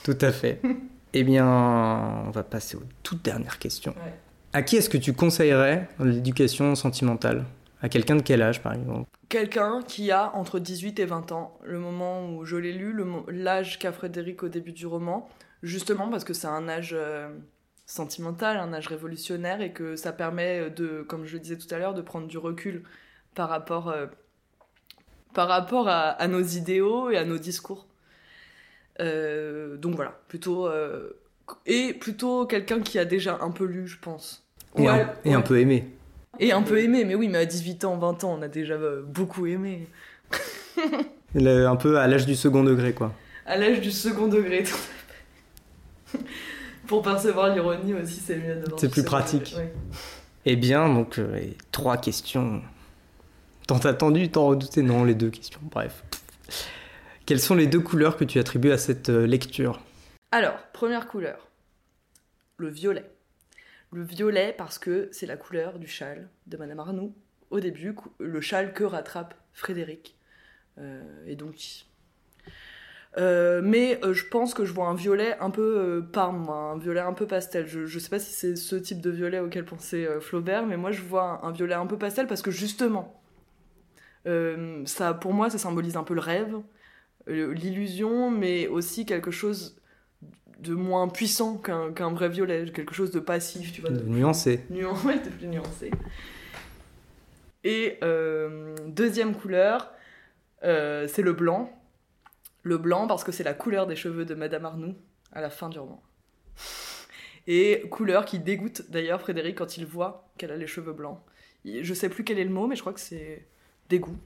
Tout 0.04 0.16
à 0.22 0.32
fait. 0.32 0.60
eh 1.14 1.24
bien, 1.24 1.46
on 2.26 2.30
va 2.30 2.42
passer 2.42 2.76
aux 2.76 2.82
toutes 3.02 3.22
dernières 3.22 3.58
questions. 3.58 3.92
Ouais. 3.92 4.14
À 4.52 4.62
qui 4.62 4.76
est-ce 4.76 4.88
que 4.88 4.98
tu 4.98 5.12
conseillerais 5.12 5.88
l'éducation 6.00 6.74
sentimentale? 6.74 7.44
À 7.80 7.88
quelqu'un 7.88 8.16
de 8.16 8.22
quel 8.22 8.42
âge, 8.42 8.62
par 8.62 8.74
exemple? 8.74 9.08
Quelqu'un 9.28 9.82
qui 9.86 10.10
a 10.10 10.34
entre 10.34 10.58
18 10.58 10.98
et 10.98 11.04
20 11.04 11.32
ans, 11.32 11.58
le 11.64 11.78
moment 11.78 12.28
où 12.30 12.44
je 12.44 12.56
l'ai 12.56 12.72
lu, 12.72 12.96
l'âge 13.28 13.78
qu'a 13.78 13.92
Frédéric 13.92 14.42
au 14.42 14.48
début 14.48 14.72
du 14.72 14.86
roman, 14.86 15.28
justement 15.62 16.08
parce 16.08 16.24
que 16.24 16.32
c'est 16.32 16.46
un 16.46 16.68
âge 16.68 16.94
euh, 16.96 17.28
sentimental, 17.86 18.56
un 18.56 18.72
âge 18.72 18.88
révolutionnaire, 18.88 19.60
et 19.60 19.72
que 19.72 19.96
ça 19.96 20.12
permet 20.12 20.70
de, 20.70 21.02
comme 21.02 21.24
je 21.24 21.34
le 21.34 21.40
disais 21.40 21.58
tout 21.58 21.72
à 21.72 21.78
l'heure, 21.78 21.94
de 21.94 22.02
prendre 22.02 22.26
du 22.26 22.38
recul 22.38 22.82
par 23.34 23.48
rapport, 23.48 23.88
euh, 23.88 24.06
par 25.34 25.46
rapport 25.46 25.88
à, 25.88 26.08
à 26.08 26.26
nos 26.26 26.42
idéaux 26.42 27.10
et 27.10 27.16
à 27.16 27.24
nos 27.24 27.38
discours. 27.38 27.87
Euh, 29.00 29.76
donc 29.76 29.94
voilà, 29.94 30.18
plutôt... 30.28 30.66
euh, 30.66 31.10
et 31.66 31.94
plutôt 31.94 32.44
quelqu'un 32.46 32.80
qui 32.80 32.98
a 32.98 33.04
déjà 33.04 33.38
un 33.40 33.50
peu 33.50 33.64
lu, 33.64 33.86
je 33.86 33.98
pense. 33.98 34.44
et, 34.76 34.82
Ouais, 34.82 34.88
un, 34.88 35.14
et 35.24 35.32
un 35.34 35.38
ouais. 35.38 35.44
peu 35.44 35.58
aimé. 35.60 35.88
Et 36.40 36.52
un 36.52 36.62
peu 36.62 36.78
aimé, 36.80 37.04
mais 37.04 37.14
oui, 37.14 37.28
mais 37.28 37.38
à 37.38 37.46
18 37.46 37.84
ans, 37.84 37.96
20 37.96 38.24
ans, 38.24 38.36
on 38.38 38.42
a 38.42 38.48
déjà 38.48 38.74
euh, 38.74 39.02
beaucoup 39.02 39.46
aimé. 39.46 39.86
Le- 41.34 41.66
un 41.66 41.76
peu 41.76 41.98
à 41.98 42.06
l'âge 42.06 42.26
du 42.26 42.34
second 42.36 42.64
degré, 42.64 42.92
quoi. 42.92 43.12
À 43.46 43.56
l'âge 43.56 43.80
du 43.80 43.90
second 43.90 44.28
degré, 44.28 44.62
tout 44.62 44.74
à 44.74 46.18
fait. 46.18 46.18
Pour 46.86 47.02
percevoir 47.02 47.52
l'ironie 47.54 47.94
aussi, 47.94 48.20
c'est 48.20 48.36
mieux 48.36 48.54
d'avoir 48.56 48.78
C'est 48.80 48.90
plus 48.90 49.02
pratique. 49.04 49.44
degré, 49.50 49.62
ouais. 49.64 49.72
Eh 50.46 50.56
bien, 50.56 50.88
donc, 50.88 51.18
euh, 51.18 51.40
trois 51.72 51.96
questions. 51.98 52.62
Tant 53.66 53.78
attendu, 53.78 54.30
tant 54.30 54.46
redouté 54.46 54.82
Non, 54.82 55.04
les 55.04 55.14
deux 55.14 55.28
questions, 55.30 55.60
bref. 55.70 56.02
Quelles 57.28 57.40
sont 57.40 57.54
les 57.54 57.66
deux 57.66 57.80
couleurs 57.80 58.16
que 58.16 58.24
tu 58.24 58.38
attribues 58.38 58.70
à 58.70 58.78
cette 58.78 59.10
euh, 59.10 59.26
lecture? 59.26 59.82
Alors, 60.32 60.56
première 60.72 61.06
couleur, 61.06 61.50
le 62.56 62.70
violet. 62.70 63.04
Le 63.92 64.02
violet 64.02 64.54
parce 64.56 64.78
que 64.78 65.10
c'est 65.12 65.26
la 65.26 65.36
couleur 65.36 65.78
du 65.78 65.86
châle 65.86 66.30
de 66.46 66.56
Madame 66.56 66.80
Arnoux. 66.80 67.14
Au 67.50 67.60
début, 67.60 67.94
le 68.18 68.40
châle 68.40 68.72
que 68.72 68.82
rattrape 68.82 69.34
Frédéric. 69.52 70.16
Euh, 70.78 71.02
et 71.26 71.36
donc... 71.36 71.84
Euh, 73.18 73.60
mais 73.62 74.00
je 74.10 74.24
pense 74.24 74.54
que 74.54 74.64
je 74.64 74.72
vois 74.72 74.86
un 74.86 74.94
violet 74.94 75.36
un 75.38 75.50
peu 75.50 76.02
parme, 76.10 76.48
un 76.48 76.78
violet 76.78 77.00
un 77.00 77.12
peu 77.12 77.26
pastel. 77.26 77.66
Je, 77.66 77.84
je 77.84 77.98
sais 77.98 78.08
pas 78.08 78.20
si 78.20 78.32
c'est 78.32 78.56
ce 78.56 78.74
type 78.74 79.02
de 79.02 79.10
violet 79.10 79.38
auquel 79.38 79.66
pensait 79.66 80.08
Flaubert, 80.22 80.64
mais 80.64 80.78
moi 80.78 80.92
je 80.92 81.02
vois 81.02 81.42
un, 81.42 81.48
un 81.48 81.52
violet 81.52 81.74
un 81.74 81.84
peu 81.86 81.98
pastel 81.98 82.26
parce 82.26 82.40
que 82.40 82.50
justement, 82.50 83.20
ça, 84.24 85.12
pour 85.12 85.34
moi, 85.34 85.50
ça 85.50 85.58
symbolise 85.58 85.98
un 85.98 86.04
peu 86.04 86.14
le 86.14 86.20
rêve, 86.20 86.56
l'illusion, 87.28 88.30
mais 88.30 88.66
aussi 88.68 89.06
quelque 89.06 89.30
chose 89.30 89.76
de 90.60 90.74
moins 90.74 91.08
puissant 91.08 91.56
qu'un 91.58 92.10
vrai 92.12 92.28
violet, 92.28 92.70
quelque 92.72 92.94
chose 92.94 93.10
de 93.12 93.20
passif, 93.20 93.72
tu 93.72 93.80
vois, 93.80 93.90
De 93.90 93.98
de 93.98 94.02
nuancer. 94.08 94.60
nuan- 94.70 94.96
ouais, 95.06 95.18
de 95.20 95.28
plus 95.30 95.46
nuancé. 95.46 95.90
Et 97.64 97.98
euh, 98.02 98.74
deuxième 98.86 99.34
couleur, 99.34 99.92
euh, 100.64 101.06
c'est 101.08 101.22
le 101.22 101.32
blanc. 101.32 101.72
Le 102.62 102.78
blanc 102.78 103.06
parce 103.06 103.24
que 103.24 103.32
c'est 103.32 103.44
la 103.44 103.54
couleur 103.54 103.86
des 103.86 103.96
cheveux 103.96 104.24
de 104.24 104.34
Madame 104.34 104.64
Arnoux 104.64 104.94
à 105.32 105.40
la 105.40 105.50
fin 105.50 105.68
du 105.68 105.78
roman. 105.78 106.02
Et 107.46 107.82
couleur 107.90 108.24
qui 108.26 108.38
dégoûte 108.38 108.90
d'ailleurs 108.90 109.20
Frédéric 109.20 109.56
quand 109.56 109.76
il 109.78 109.86
voit 109.86 110.28
qu'elle 110.36 110.50
a 110.52 110.56
les 110.56 110.66
cheveux 110.66 110.92
blancs. 110.92 111.18
Je 111.64 111.94
sais 111.94 112.08
plus 112.08 112.22
quel 112.24 112.38
est 112.38 112.44
le 112.44 112.50
mot, 112.50 112.66
mais 112.66 112.76
je 112.76 112.80
crois 112.82 112.92
que 112.92 113.00
c'est 113.00 113.46
dégoût. 113.88 114.16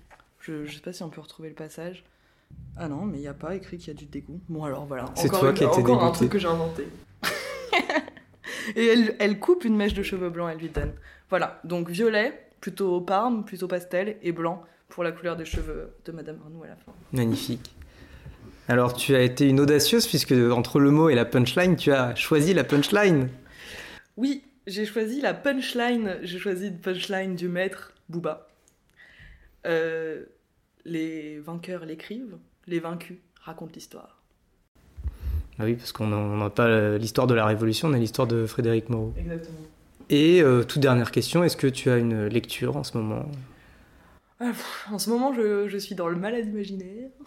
Je, 0.41 0.65
je 0.65 0.75
sais 0.75 0.81
pas 0.81 0.93
si 0.93 1.03
on 1.03 1.09
peut 1.11 1.21
retrouver 1.21 1.49
le 1.49 1.55
passage. 1.55 2.05
Ah 2.77 2.89
non, 2.89 3.05
mais 3.05 3.19
il 3.19 3.21
n'y 3.21 3.27
a 3.29 3.35
pas 3.35 3.55
écrit 3.55 3.77
qu'il 3.79 3.89
y 3.89 3.91
a 3.97 3.99
du 3.99 4.07
dégoût. 4.07 4.41
Bon 4.49 4.65
alors 4.65 4.87
voilà. 4.87 5.07
C'est 5.15 5.29
toi 5.29 5.49
une- 5.51 5.55
qui 5.55 5.65
été 5.65 5.73
Encore 5.75 6.03
un 6.03 6.07
dégoûté. 6.07 6.17
truc 6.19 6.33
que 6.33 6.39
j'ai 6.39 6.49
inventé. 6.49 6.89
Et 8.77 8.87
elle, 8.87 9.17
elle 9.19 9.39
coupe 9.39 9.65
une 9.65 9.77
mèche 9.77 9.95
de 9.95 10.03
cheveux 10.03 10.31
blancs, 10.31 10.51
elle 10.53 10.59
lui 10.59 10.69
donne. 10.69 10.93
Voilà, 11.31 11.61
donc 11.65 11.91
violet, 11.91 12.33
plutôt 12.61 13.01
parme, 13.01 13.45
plutôt 13.45 13.67
pastel, 13.69 14.17
et 14.23 14.33
blanc 14.33 14.63
pour 14.89 15.03
la 15.05 15.13
couleur 15.13 15.37
des 15.37 15.45
cheveux 15.45 15.91
de 16.05 16.13
Madame 16.13 16.39
Arnoux 16.45 16.63
à 16.63 16.69
la 16.69 16.77
fin. 16.77 16.93
Magnifique. 17.13 17.75
Alors, 18.69 18.95
tu 18.95 19.15
as 19.17 19.23
été 19.23 19.49
une 19.49 19.59
audacieuse 19.61 20.07
puisque 20.07 20.33
entre 20.33 20.79
le 20.81 20.91
mot 20.91 21.09
et 21.11 21.15
la 21.15 21.25
punchline, 21.25 21.77
tu 21.77 21.93
as 21.93 22.15
choisi 22.15 22.55
la 22.55 22.63
punchline. 22.65 23.29
Oui, 24.17 24.45
j'ai 24.67 24.87
choisi 24.87 25.21
la 25.21 25.35
punchline, 25.35 26.19
j'ai 26.23 26.39
choisi 26.39 26.69
une 26.69 26.79
punchline 26.79 27.35
du 27.35 27.49
maître 27.49 27.93
Booba. 28.09 28.47
Euh, 29.67 30.25
les 30.85 31.39
vainqueurs 31.39 31.85
l'écrivent, 31.85 32.37
les 32.67 32.81
vaincus 32.81 33.19
racontent 33.41 33.73
l'histoire. 33.75 34.23
Ah 35.59 35.65
oui, 35.65 35.75
parce 35.75 35.93
qu'on 35.93 36.07
n'a 36.07 36.51
pas 36.51 36.97
l'histoire 36.99 37.27
de 37.27 37.35
la 37.35 37.45
Révolution, 37.47 37.89
on 37.89 37.93
a 37.93 37.99
l'histoire 37.99 38.27
de 38.27 38.47
Frédéric 38.47 38.89
Moreau. 38.89 39.13
Exactement. 39.19 39.59
Et 40.09 40.43
euh, 40.43 40.65
toute 40.65 40.81
dernière 40.81 41.11
question, 41.11 41.45
est-ce 41.45 41.57
que 41.57 41.67
tu 41.67 41.91
as 41.91 41.97
une 41.97 42.27
lecture 42.27 42.77
en 42.77 42.85
ce 42.85 42.97
moment? 42.97 43.27
Ah, 44.41 44.53
En 44.91 44.99
ce 44.99 45.11
moment, 45.11 45.33
je, 45.33 45.69
je 45.69 45.79
suis 45.79 45.95
dans 45.95 46.09
le 46.09 46.17
malade 46.17 46.47
imaginaire. 46.47 47.09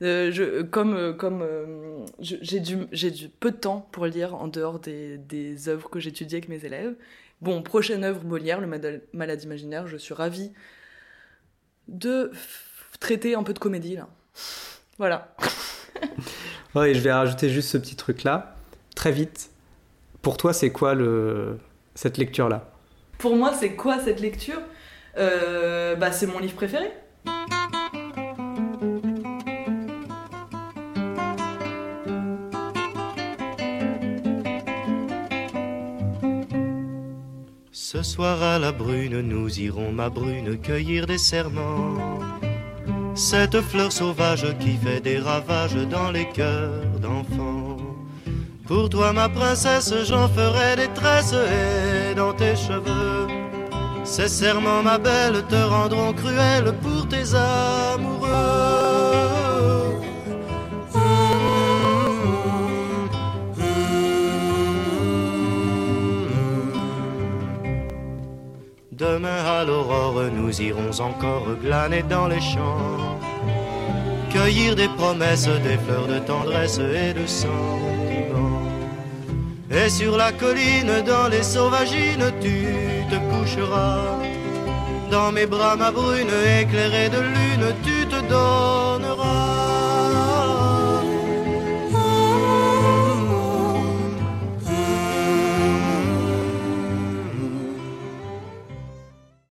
Euh, 0.00 0.30
je, 0.30 0.62
comme 0.62 0.94
euh, 0.94 1.12
comme 1.12 1.42
euh, 1.42 2.04
j'ai 2.20 2.60
du, 2.60 2.86
du 2.86 3.28
peu 3.28 3.50
de 3.50 3.56
temps 3.56 3.88
pour 3.90 4.06
lire 4.06 4.32
en 4.36 4.46
dehors 4.46 4.78
des, 4.78 5.18
des 5.18 5.68
œuvres 5.68 5.90
que 5.90 5.98
j'étudie 5.98 6.36
avec 6.36 6.48
mes 6.48 6.64
élèves. 6.64 6.94
Bon, 7.40 7.62
prochaine 7.62 8.04
œuvre 8.04 8.24
Molière, 8.24 8.60
le 8.60 8.68
malade 9.12 9.42
imaginaire, 9.42 9.88
je 9.88 9.96
suis 9.96 10.14
ravie 10.14 10.52
de 11.88 12.30
traiter 13.00 13.34
un 13.34 13.42
peu 13.42 13.52
de 13.54 13.58
comédie 13.58 13.96
là. 13.96 14.08
Voilà. 14.98 15.34
Ouais, 16.74 16.90
et 16.90 16.94
je 16.94 17.00
vais 17.00 17.12
rajouter 17.12 17.48
juste 17.48 17.70
ce 17.70 17.78
petit 17.78 17.96
truc-là. 17.96 18.54
Très 18.94 19.10
vite, 19.10 19.50
pour 20.22 20.36
toi, 20.36 20.52
c'est 20.52 20.70
quoi 20.70 20.94
le... 20.94 21.58
cette 21.94 22.18
lecture-là? 22.18 22.70
Pour 23.16 23.34
moi, 23.36 23.52
c'est 23.54 23.74
quoi 23.74 23.98
cette 23.98 24.20
lecture? 24.20 24.60
Euh, 25.16 25.96
Bah, 25.96 26.12
c'est 26.12 26.26
mon 26.26 26.38
livre 26.38 26.54
préféré. 26.54 26.92
Ce 37.98 38.04
soir 38.04 38.40
à 38.40 38.60
la 38.60 38.70
brune, 38.70 39.22
nous 39.22 39.58
irons, 39.58 39.90
ma 39.90 40.08
brune, 40.08 40.56
cueillir 40.58 41.04
des 41.04 41.18
serments. 41.18 41.98
Cette 43.16 43.60
fleur 43.60 43.90
sauvage 43.90 44.46
qui 44.60 44.76
fait 44.76 45.00
des 45.00 45.18
ravages 45.18 45.74
dans 45.74 46.12
les 46.12 46.28
cœurs 46.28 46.84
d'enfants. 47.02 47.76
Pour 48.68 48.88
toi, 48.88 49.12
ma 49.12 49.28
princesse, 49.28 49.92
j'en 50.04 50.28
ferai 50.28 50.76
des 50.76 50.92
tresses 50.94 51.32
et 51.32 52.14
dans 52.14 52.32
tes 52.34 52.54
cheveux. 52.54 53.26
Ces 54.04 54.28
serments, 54.28 54.84
ma 54.84 54.98
belle, 54.98 55.42
te 55.48 55.56
rendront 55.56 56.12
cruelle 56.12 56.72
pour 56.80 57.08
tes 57.08 57.34
amoureux. 57.34 58.57
Demain 68.98 69.44
à 69.44 69.64
l'aurore, 69.64 70.24
nous 70.32 70.60
irons 70.60 70.90
encore 70.98 71.46
glaner 71.62 72.02
dans 72.02 72.26
les 72.26 72.40
champs, 72.40 73.20
cueillir 74.28 74.74
des 74.74 74.88
promesses, 74.88 75.46
des 75.46 75.78
fleurs 75.78 76.08
de 76.08 76.18
tendresse 76.18 76.80
et 76.80 77.14
de 77.14 77.24
sentiments. 77.24 78.66
Et 79.70 79.88
sur 79.88 80.16
la 80.16 80.32
colline, 80.32 81.04
dans 81.06 81.28
les 81.28 81.44
sauvagines, 81.44 82.32
tu 82.40 82.66
te 83.08 83.16
coucheras. 83.30 84.18
Dans 85.12 85.30
mes 85.30 85.46
bras, 85.46 85.76
ma 85.76 85.92
brune, 85.92 86.34
éclairée 86.60 87.08
de 87.08 87.20
lune, 87.20 87.72
tu 87.84 88.04
te 88.08 88.20
donneras. 88.28 89.17